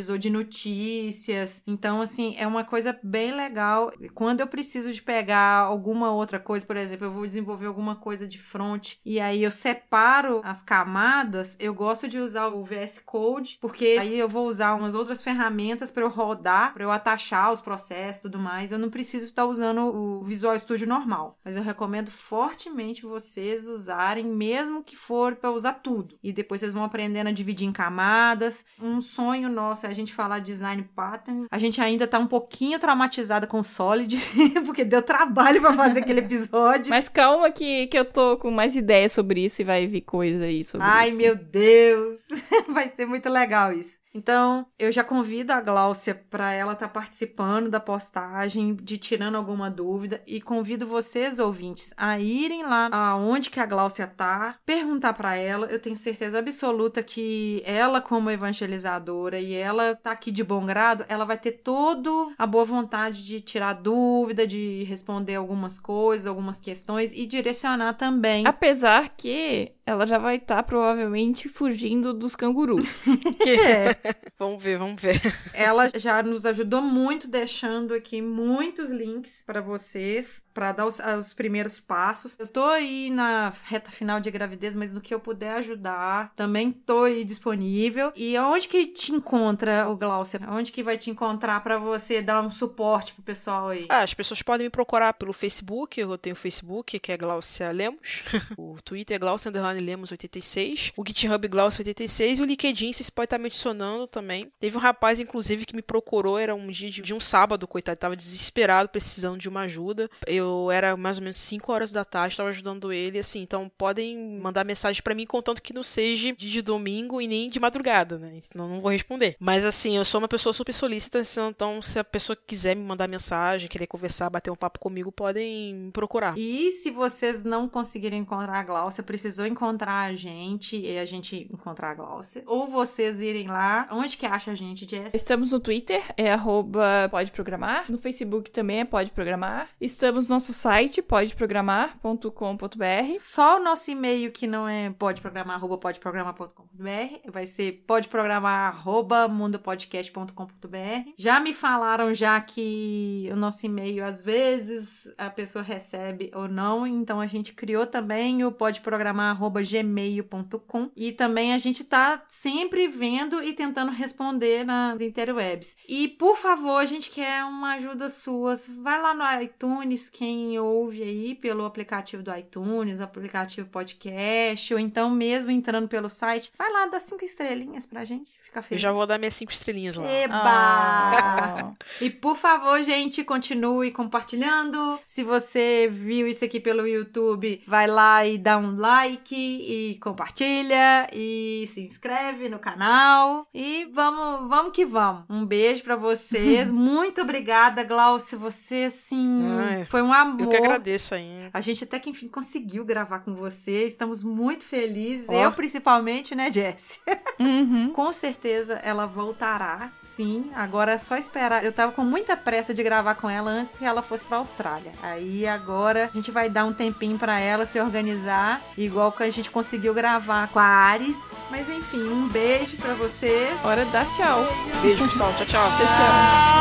ou 0.09 0.19
de 0.19 0.31
notícias. 0.31 1.63
Então, 1.67 2.01
assim, 2.01 2.35
é 2.39 2.47
uma 2.47 2.65
coisa 2.65 2.99
bem 3.03 3.35
legal. 3.35 3.93
Quando 4.15 4.41
eu 4.41 4.47
preciso 4.47 4.93
de 4.93 5.03
pegar 5.03 5.59
alguma 5.61 6.13
outra 6.13 6.39
coisa, 6.39 6.67
por 6.67 6.77
exemplo, 6.77 7.07
eu 7.07 7.13
vou 7.13 7.27
desenvolver 7.27 7.67
alguma 7.67 7.97
coisa 7.97 8.27
de 8.27 8.39
front 8.39 8.95
e 9.05 9.21
aí 9.21 9.43
eu 9.43 9.51
separo 9.51 10.41
as 10.45 10.63
camadas, 10.63 11.57
eu 11.61 11.75
gosto 11.75 12.09
de 12.09 12.19
usar 12.19 12.49
o 12.49 12.65
VS 12.65 13.01
Code, 13.05 13.59
porque 13.61 13.99
aí 14.01 14.19
eu 14.19 14.29
vou 14.29 14.47
usar 14.47 14.75
umas 14.75 14.95
outras 14.95 15.23
ferramentas 15.23 15.91
para 15.91 16.03
eu 16.03 16.09
rodar, 16.09 16.73
para 16.73 16.85
eu 16.85 16.91
atachar 16.91 17.53
os 17.53 17.61
processos 17.61 18.19
e 18.19 18.23
tudo 18.23 18.39
mais. 18.39 18.73
Eu 18.73 18.79
não 18.79 18.91
preciso 18.91 19.27
estar 19.27 19.45
usando 19.45 19.81
o 19.81 20.23
Visual 20.23 20.59
Studio 20.59 20.87
normal, 20.87 21.39
mas 21.45 21.57
eu 21.57 21.63
recomendo 21.63 22.11
fortemente 22.11 23.03
vocês 23.03 23.67
usarem, 23.69 24.25
mesmo 24.25 24.83
que 24.83 24.97
for 24.97 25.37
para 25.37 25.51
usar 25.51 25.75
tudo. 25.75 26.19
E 26.23 26.33
depois 26.33 26.61
vocês 26.61 26.73
vão 26.73 26.85
aprendendo 26.85 27.29
a 27.29 27.33
dividir 27.33 27.67
em 27.67 27.73
camadas. 27.73 28.65
Um 28.81 29.01
sonho 29.01 29.34
nosso 29.43 29.87
é 29.87 29.89
a 29.89 29.93
gente 29.95 30.13
falar 30.13 30.39
design 30.39 30.83
pattern. 30.95 31.47
A 31.51 31.59
gente 31.59 31.81
ainda 31.81 32.07
tá 32.07 32.19
um 32.19 32.27
pouquinho 32.27 32.79
traumatizada 32.79 33.47
com 33.47 33.61
o 33.61 33.65
Solid, 33.65 34.19
porque 34.65 34.85
deu 34.85 35.03
trabalho 35.03 35.61
para 35.61 35.73
fazer 35.75 36.01
aquele 36.01 36.21
episódio. 36.25 36.91
Mas 36.91 37.09
calma 37.09 37.51
que, 37.51 37.87
que 37.89 37.99
eu 37.99 38.05
tô 38.05 38.37
com 38.39 38.51
mais 38.51 38.77
ideias 38.77 39.13
sobre 39.13 39.45
isso 39.45 39.63
e 39.63 39.65
vai 39.65 39.87
vir 39.87 40.03
coisa 40.03 40.45
aí 40.45 40.63
sobre 40.63 40.87
Ai, 40.87 41.09
isso. 41.09 41.19
meu 41.19 41.37
Deus! 41.37 42.19
Vai 42.69 42.89
ser 42.89 43.07
muito 43.07 43.29
legal 43.29 43.73
isso. 43.73 44.04
Então, 44.15 44.67
eu 44.79 44.93
já 44.93 45.03
convido 45.03 45.53
a 45.53 45.61
Gláucia 45.61 46.15
para 46.15 46.53
ela 46.53 46.75
estar 46.75 46.89
participando 46.89 47.69
da 47.69 47.81
postagem, 47.81 48.77
de 48.77 48.97
tirando 48.97 49.35
alguma 49.35 49.69
dúvida, 49.69 50.23
e 50.25 50.41
convido 50.41 50.87
vocês, 50.87 51.41
ouvintes, 51.41 51.93
a 51.97 52.19
irem 52.21 52.63
lá 52.63 52.89
aonde 52.93 53.51
que 53.51 53.59
a 53.59 53.67
Gláucia 53.67 54.07
tá, 54.07 54.57
perguntar 54.65 55.15
para 55.15 55.35
ela. 55.35 55.67
Eu 55.67 55.81
tenho 55.81 55.97
certeza 55.97 56.39
absoluta 56.39 57.03
que 57.03 57.61
ela, 57.67 58.01
como 58.01 58.31
evangelizadora, 58.31 59.41
e 59.41 59.53
ela 59.53 59.97
tá 59.97 60.13
aqui 60.13 60.31
de 60.31 60.45
bom 60.45 60.65
grado, 60.65 61.05
ela 61.09 61.25
vai 61.25 61.37
ter 61.37 61.53
toda 61.53 62.05
a 62.39 62.47
boa 62.47 62.65
vontade 62.65 63.25
de 63.25 63.41
tirar 63.41 63.73
dúvida, 63.73 64.47
de 64.47 64.85
responder 64.85 65.35
algumas 65.35 65.81
coisas, 65.81 66.27
algumas 66.27 66.61
questões 66.61 67.11
e 67.15 67.27
direcionar 67.27 67.95
também. 67.95 68.47
Apesar 68.47 69.09
que 69.17 69.73
ela 69.87 70.07
já 70.07 70.19
vai 70.19 70.37
estar 70.37 70.63
provavelmente 70.63 71.49
fugindo 71.49 72.15
dos 72.15 72.35
cangurus. 72.35 72.89
Vamos 74.39 74.63
ver, 74.63 74.79
vamos 74.79 75.01
ver. 75.01 75.21
Ela 75.53 75.89
já 75.97 76.23
nos 76.23 76.45
ajudou 76.45 76.83
muito, 76.83 77.29
deixando 77.29 77.95
aqui 77.95 78.21
muitos 78.21 78.91
links 78.91 79.43
para 79.47 79.61
vocês, 79.61 80.45
para 80.53 80.73
dar 80.73 80.87
os, 80.87 80.99
os 80.99 81.33
primeiros 81.33 81.79
passos. 81.79 82.39
Eu 82.39 82.49
tô 82.49 82.65
aí 82.65 83.11
na 83.11 83.53
reta 83.65 83.91
final 83.91 84.21
de 84.21 84.31
gravidez, 84.31 84.75
mas 84.75 84.93
no 84.93 85.01
que 85.01 85.15
eu 85.15 85.21
puder 85.21 85.55
ajudar, 85.59 86.33
também 86.35 86.73
tô 86.73 87.05
aí 87.05 87.25
disponível. 87.25 88.13
E 88.17 88.37
aonde 88.37 88.69
que 88.69 88.87
te 88.87 89.13
encontra, 89.13 89.89
o 89.89 89.97
Glaucia? 89.97 90.41
Onde 90.49 90.73
que 90.73 90.83
vai 90.83 90.99
te 90.99 91.11
encontrar 91.11 91.63
para 91.63 91.79
você 91.79 92.21
dar 92.21 92.41
um 92.43 92.51
suporte 92.51 93.15
pro 93.15 93.23
pessoal 93.23 93.69
aí? 93.69 93.87
Ah, 93.89 94.03
as 94.03 94.15
pessoas 94.15 94.43
podem 94.43 94.67
me 94.67 94.71
procurar 94.71 95.15
pelo 95.15 95.33
Facebook, 95.33 96.01
eu 96.01 96.19
tenho 96.19 96.35
o 96.35 96.39
Facebook, 96.39 96.99
que 96.99 97.13
é 97.13 97.17
Glaucia 97.17 97.71
Lemos. 97.71 98.23
o 98.59 98.77
Twitter 98.83 99.17
é 99.17 99.19
Glaucia 99.19 99.49
Underline 99.49 99.74
Lemos 99.81 100.11
86. 100.11 100.93
O 100.97 101.05
GitHub 101.07 101.49
Glaucia 101.49 101.81
86 101.81 102.39
e 102.39 102.43
o 102.43 102.45
LinkedIn, 102.45 102.93
vocês 102.93 103.11
podem 103.11 103.27
estar 103.27 103.39
me 103.39 103.47
adicionando 103.47 104.07
também. 104.07 104.51
Teve 104.59 104.77
um 104.77 104.81
rapaz, 104.81 105.21
inclusive, 105.21 105.67
que 105.67 105.75
me 105.75 105.83
procurou, 105.83 106.39
era 106.39 106.55
um 106.55 106.69
dia 106.69 106.91
de, 106.91 107.03
de 107.03 107.15
um 107.15 107.21
sábado, 107.21 107.67
coitado, 107.67 107.99
tava 107.99 108.17
desesperado, 108.17 108.89
precisando 108.89 109.39
de 109.39 109.49
uma 109.49 109.63
ajuda. 109.63 110.11
Eu 110.27 110.71
era 110.71 110.97
mais 110.97 111.19
ou 111.19 111.23
menos 111.23 111.37
5 111.37 111.73
horas 111.73 111.93
da 111.93 112.05
tarde, 112.05 112.37
tava 112.37 112.49
ajudando 112.49 112.93
ele, 112.93 113.19
assim, 113.19 113.41
então 113.41 113.71
podem 113.77 114.39
mandar 114.41 114.65
mensagem 114.65 115.03
para 115.03 115.15
mim, 115.15 115.27
contanto 115.27 115.61
que 115.61 115.73
não 115.73 115.83
seja 115.83 116.33
de, 116.33 116.63
domingo 116.63 117.21
e 117.21 117.27
nem 117.27 117.49
de 117.49 117.61
madrugada, 117.61 118.19
né? 118.19 118.41
Então 118.49 118.69
não 118.69 118.81
vou 118.81 118.91
responder. 118.91 119.37
Mas 119.39 119.67
assim, 119.67 119.97
eu 119.97 120.05
sou 120.05 120.21
uma 120.21 120.29
pessoa 120.29 120.53
super 120.53 120.73
solícita, 120.73 121.21
então 121.49 121.83
se 121.83 121.99
a 121.99 122.05
pessoa 122.05 122.37
quiser 122.37 122.75
me 122.75 122.83
mandar 122.83 123.09
mensagem, 123.09 123.69
querer 123.69 123.87
conversar, 123.87 124.31
bater 124.31 124.51
um 124.51 124.57
papo 124.57 124.79
comigo, 124.79 125.13
podem 125.13 125.75
me 125.75 125.91
procurar. 125.91 126.39
E 126.39 126.71
se 126.71 126.91
vocês 126.91 127.45
não 127.45 127.69
conseguirem 127.69 128.21
encontrar 128.21 128.61
a 128.61 128.63
Gláucia, 128.63 129.03
precisou 129.03 129.47
encontrar 129.47 129.64
a 129.69 130.15
gente 130.15 130.77
e 130.77 130.99
a 130.99 131.05
gente 131.05 131.49
encontrar 131.53 131.93
a 131.93 131.95
Gláucia, 131.95 132.43
ou 132.47 132.69
vocês 132.69 133.21
irem 133.21 133.49
lá, 133.49 133.89
onde 133.91 134.17
que 134.17 134.27
acha 134.27 134.51
a 134.51 134.55
gente, 134.55 134.89
Jess? 134.89 135.15
Estamos 135.15 135.53
no 135.53 135.61
Twitter, 135.61 136.03
é 136.17 136.33
arroba 136.33 137.09
pode 137.11 137.31
programar. 137.33 137.91
No 137.91 137.99
Facebook 137.99 138.51
também 138.51 138.81
é 138.81 138.85
pode 138.85 139.11
programar. 139.11 139.69
Estamos 139.81 140.29
no 140.29 140.35
nosso 140.35 140.53
site, 140.53 141.01
podeprogramar.com.br. 141.01 143.17
Só 143.17 143.59
o 143.59 143.65
nosso 143.65 143.91
e-mail 143.91 144.31
que 144.33 144.47
não 144.47 144.69
é 144.69 144.91
podeprogramar, 144.91 145.57
arroba 145.57 145.79
podeprogramar.com.br, 145.79 147.31
vai 147.31 147.47
ser 147.47 147.85
podeprogramar, 147.87 148.75
arroba 148.75 149.29
mundopodcast.com.br. 149.29 151.11
Já 151.17 151.41
me 151.41 151.55
falaram 151.55 152.15
já 152.15 152.41
que 152.41 153.29
o 153.33 153.37
nosso 153.37 153.65
e-mail, 153.65 154.05
às 154.05 154.23
vezes, 154.23 155.13
a 155.17 155.31
pessoa 155.31 155.63
recebe 155.63 156.31
ou 156.35 156.49
não, 156.49 156.87
então 156.87 157.21
a 157.21 157.27
gente 157.27 157.53
criou 157.53 157.87
também 157.87 158.45
o 158.45 158.53
podeprogramar, 158.53 159.31
arroba 159.31 159.54
gmail.com 159.63 160.91
e 160.97 161.13
também 161.13 161.53
a 161.53 161.59
gente 161.59 161.85
tá 161.85 162.25
sempre 162.29 162.89
vendo 162.89 163.43
e 163.43 163.53
tentando 163.53 163.93
responder 163.93 164.65
nas 164.65 165.01
interwebs. 165.01 165.77
E 165.89 166.09
por 166.09 166.37
favor, 166.37 166.79
a 166.79 166.87
gente 166.87 167.11
quer 167.11 167.45
uma 167.45 167.75
ajuda 167.75 168.09
sua. 168.09 168.55
Vai 168.83 169.01
lá 169.01 169.15
no 169.15 169.43
iTunes, 169.43 170.11
quem 170.11 170.59
ouve 170.59 171.03
aí 171.03 171.35
pelo 171.35 171.65
aplicativo 171.65 172.23
do 172.23 172.35
iTunes, 172.37 173.01
aplicativo 173.01 173.69
podcast, 173.69 174.73
ou 174.73 174.81
então 174.81 175.11
mesmo 175.11 175.51
entrando 175.51 175.89
pelo 175.89 176.09
site, 176.09 176.53
vai 176.57 176.71
lá 176.73 176.87
dar 176.87 176.99
cinco 176.99 177.25
estrelinhas 177.25 177.87
pra 177.87 178.05
gente. 178.05 178.44
Fica 178.55 178.59
Eu 178.61 178.63
feliz. 178.63 178.83
já 178.83 178.93
vou 178.93 179.07
dar 179.07 179.19
minhas 179.19 179.35
cinco 179.35 179.53
estrelinhas 179.53 179.97
lá. 179.97 180.07
Eba! 180.09 180.35
Ah. 180.45 181.73
E 182.01 182.09
por 182.11 182.37
favor, 182.37 182.81
gente, 182.83 183.25
continue 183.25 183.91
compartilhando. 183.91 184.99
Se 185.05 185.25
você 185.25 185.89
viu 185.91 186.29
isso 186.29 186.45
aqui 186.45 186.61
pelo 186.61 186.87
YouTube, 186.87 187.63
vai 187.67 187.87
lá 187.87 188.25
e 188.27 188.39
dá 188.39 188.57
um 188.57 188.77
like 188.77 189.35
e 189.35 189.99
compartilha 190.01 191.09
e 191.13 191.65
se 191.67 191.81
inscreve 191.83 192.49
no 192.49 192.59
canal. 192.59 193.47
E 193.53 193.87
vamos, 193.93 194.49
vamos 194.49 194.73
que 194.73 194.85
vamos. 194.85 195.25
Um 195.29 195.45
beijo 195.45 195.83
pra 195.83 195.97
vocês. 195.97 196.71
Muito 196.73 197.23
obrigada, 197.23 197.83
Glaucia. 197.83 198.39
Você, 198.39 198.85
assim, 198.89 199.43
Ai, 199.59 199.85
foi 199.87 200.03
um 200.03 200.13
amor. 200.13 200.43
Eu 200.43 200.49
que 200.49 200.57
agradeço 200.57 201.15
aí. 201.15 201.49
A 201.53 201.61
gente 201.61 201.85
até 201.85 201.99
que 201.99 202.11
enfim 202.11 202.29
conseguiu 202.29 202.85
gravar 202.85 203.21
com 203.21 203.35
você. 203.35 203.85
Estamos 203.85 204.23
muito 204.23 204.65
felizes. 204.65 205.29
Ó. 205.29 205.33
Eu, 205.33 205.53
principalmente, 205.53 206.35
né, 206.35 206.53
Jess? 206.53 207.01
Uhum. 207.39 207.93
Com 207.93 208.13
certeza 208.13 208.75
ela 208.83 209.07
voltará, 209.07 209.91
sim. 210.03 210.51
Agora 210.55 210.93
é 210.93 210.99
só 210.99 211.17
esperar. 211.17 211.65
Eu 211.65 211.73
tava 211.73 211.93
com 211.93 212.05
muita 212.05 212.37
pressa 212.37 212.73
de 212.73 212.83
gravar 212.83 213.15
com 213.17 213.29
ela 213.29 213.51
antes 213.51 213.73
que 213.73 213.85
ela 213.85 214.03
fosse 214.03 214.25
pra 214.25 214.39
Austrália. 214.39 214.93
Aí 215.03 215.47
agora 215.47 216.11
a 216.13 216.17
gente 216.17 216.31
vai 216.31 216.49
dar 216.49 216.65
um 216.65 216.73
tempinho 216.73 217.19
pra 217.19 217.39
ela 217.41 217.67
se 217.67 217.81
organizar, 217.81 218.63
igual 218.77 219.13
que 219.13 219.23
a 219.23 219.31
gente 219.31 219.51
conseguiu 219.51 219.95
gravar 219.95 220.49
com 220.49 220.59
a 220.59 220.65
Ares. 220.65 221.33
Mas 221.51 221.69
enfim, 221.69 222.09
um 222.09 222.29
beijo 222.29 222.77
pra 222.77 222.95
vocês. 222.95 223.65
Hora 223.65 223.85
de 223.85 223.91
dar 223.91 224.07
tchau. 224.15 224.47
Beijo, 224.83 225.07
pessoal. 225.09 225.33
Tchau, 225.35 225.47
tchau. 225.47 225.69
Tchau, 225.69 225.87
tchau. 225.87 226.55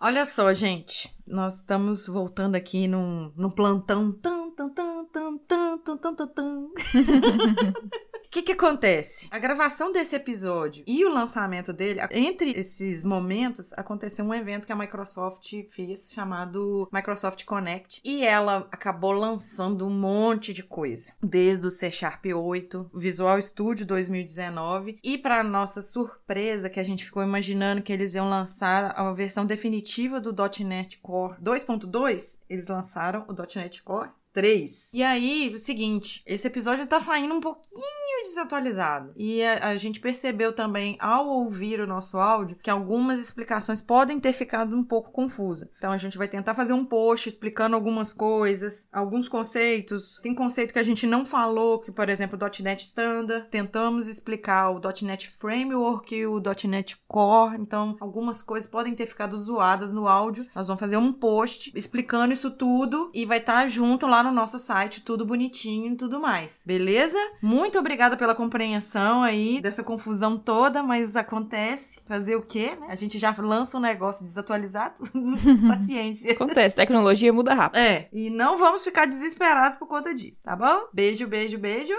Olha 0.00 0.24
só, 0.24 0.54
gente 0.54 1.17
nós 1.30 1.56
estamos 1.56 2.06
voltando 2.06 2.56
aqui 2.56 2.88
num, 2.88 3.32
num 3.36 3.50
plantão. 3.50 4.12
Tan, 4.12 4.50
tan, 4.50 4.70
tan, 4.70 5.06
tan, 5.12 5.38
tan, 5.38 5.78
tan, 5.78 6.16
tan, 6.16 6.28
tan. 6.34 6.68
O 8.28 8.30
que 8.30 8.42
que 8.42 8.52
acontece? 8.52 9.26
A 9.30 9.38
gravação 9.38 9.90
desse 9.90 10.14
episódio 10.14 10.84
e 10.86 11.02
o 11.02 11.08
lançamento 11.08 11.72
dele, 11.72 11.98
entre 12.10 12.50
esses 12.50 13.02
momentos, 13.02 13.72
aconteceu 13.72 14.22
um 14.22 14.34
evento 14.34 14.66
que 14.66 14.72
a 14.72 14.76
Microsoft 14.76 15.50
fez 15.70 16.12
chamado 16.12 16.86
Microsoft 16.92 17.46
Connect 17.46 18.02
e 18.04 18.22
ela 18.22 18.68
acabou 18.70 19.12
lançando 19.12 19.86
um 19.86 19.90
monte 19.90 20.52
de 20.52 20.62
coisa, 20.62 21.14
desde 21.22 21.66
o 21.66 21.70
C 21.70 21.90
Sharp 21.90 22.26
8, 22.26 22.90
Visual 22.92 23.40
Studio 23.40 23.86
2019 23.86 24.98
e 25.02 25.16
para 25.16 25.42
nossa 25.42 25.80
surpresa 25.80 26.68
que 26.68 26.78
a 26.78 26.84
gente 26.84 27.06
ficou 27.06 27.22
imaginando 27.22 27.80
que 27.80 27.94
eles 27.94 28.14
iam 28.14 28.28
lançar 28.28 28.92
a 28.94 29.10
versão 29.10 29.46
definitiva 29.46 30.20
do 30.20 30.34
.NET 30.62 30.98
Core 30.98 31.38
2.2, 31.42 32.40
eles 32.46 32.68
lançaram 32.68 33.24
o 33.26 33.32
.NET 33.56 33.82
Core 33.82 34.10
3. 34.38 34.90
E 34.94 35.02
aí, 35.02 35.50
o 35.52 35.58
seguinte, 35.58 36.22
esse 36.24 36.46
episódio 36.46 36.86
tá 36.86 37.00
saindo 37.00 37.34
um 37.34 37.40
pouquinho 37.40 38.22
desatualizado. 38.22 39.12
E 39.16 39.42
a, 39.42 39.70
a 39.70 39.76
gente 39.76 39.98
percebeu 39.98 40.52
também, 40.52 40.96
ao 41.00 41.26
ouvir 41.26 41.80
o 41.80 41.88
nosso 41.88 42.18
áudio, 42.18 42.56
que 42.62 42.70
algumas 42.70 43.18
explicações 43.18 43.82
podem 43.82 44.20
ter 44.20 44.32
ficado 44.32 44.76
um 44.76 44.84
pouco 44.84 45.10
confusas. 45.10 45.68
Então 45.76 45.90
a 45.90 45.96
gente 45.96 46.16
vai 46.16 46.28
tentar 46.28 46.54
fazer 46.54 46.72
um 46.72 46.84
post 46.84 47.28
explicando 47.28 47.74
algumas 47.74 48.12
coisas, 48.12 48.88
alguns 48.92 49.28
conceitos. 49.28 50.20
Tem 50.22 50.34
conceito 50.34 50.72
que 50.72 50.78
a 50.78 50.84
gente 50.84 51.04
não 51.04 51.26
falou, 51.26 51.80
que, 51.80 51.90
por 51.90 52.08
exemplo, 52.08 52.38
o 52.40 52.62
.NET 52.62 52.84
Standard. 52.84 53.48
Tentamos 53.50 54.06
explicar 54.06 54.70
o 54.70 54.80
.NET 55.02 55.28
Framework 55.30 56.14
e 56.14 56.26
o 56.26 56.40
.NET 56.64 56.96
Core. 57.08 57.56
Então, 57.60 57.96
algumas 57.98 58.40
coisas 58.40 58.70
podem 58.70 58.94
ter 58.94 59.06
ficado 59.06 59.36
zoadas 59.36 59.90
no 59.90 60.06
áudio. 60.06 60.46
Nós 60.54 60.68
vamos 60.68 60.80
fazer 60.80 60.96
um 60.96 61.12
post 61.12 61.72
explicando 61.74 62.32
isso 62.32 62.52
tudo 62.52 63.10
e 63.12 63.26
vai 63.26 63.38
estar 63.38 63.66
junto 63.68 64.06
lá 64.06 64.27
no 64.28 64.34
nosso 64.34 64.58
site, 64.58 65.02
tudo 65.02 65.24
bonitinho 65.24 65.92
e 65.92 65.96
tudo 65.96 66.20
mais. 66.20 66.62
Beleza? 66.66 67.18
Muito 67.42 67.78
obrigada 67.78 68.16
pela 68.16 68.34
compreensão 68.34 69.22
aí 69.22 69.60
dessa 69.60 69.82
confusão 69.82 70.38
toda, 70.38 70.82
mas 70.82 71.16
acontece. 71.16 72.00
Fazer 72.06 72.36
o 72.36 72.42
quê, 72.42 72.76
né? 72.80 72.86
A 72.90 72.94
gente 72.94 73.18
já 73.18 73.34
lança 73.38 73.76
um 73.76 73.80
negócio 73.80 74.24
desatualizado. 74.24 74.94
Paciência. 75.66 76.32
Acontece, 76.32 76.76
tecnologia 76.76 77.32
muda 77.32 77.54
rápido. 77.54 77.80
É, 77.80 78.08
e 78.12 78.30
não 78.30 78.56
vamos 78.56 78.84
ficar 78.84 79.06
desesperados 79.06 79.78
por 79.78 79.88
conta 79.88 80.14
disso, 80.14 80.42
tá 80.44 80.54
bom? 80.54 80.88
Beijo, 80.92 81.26
beijo, 81.26 81.58
beijo 81.58 81.94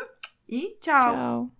e 0.48 0.78
tchau. 0.82 1.14
Tchau. 1.14 1.52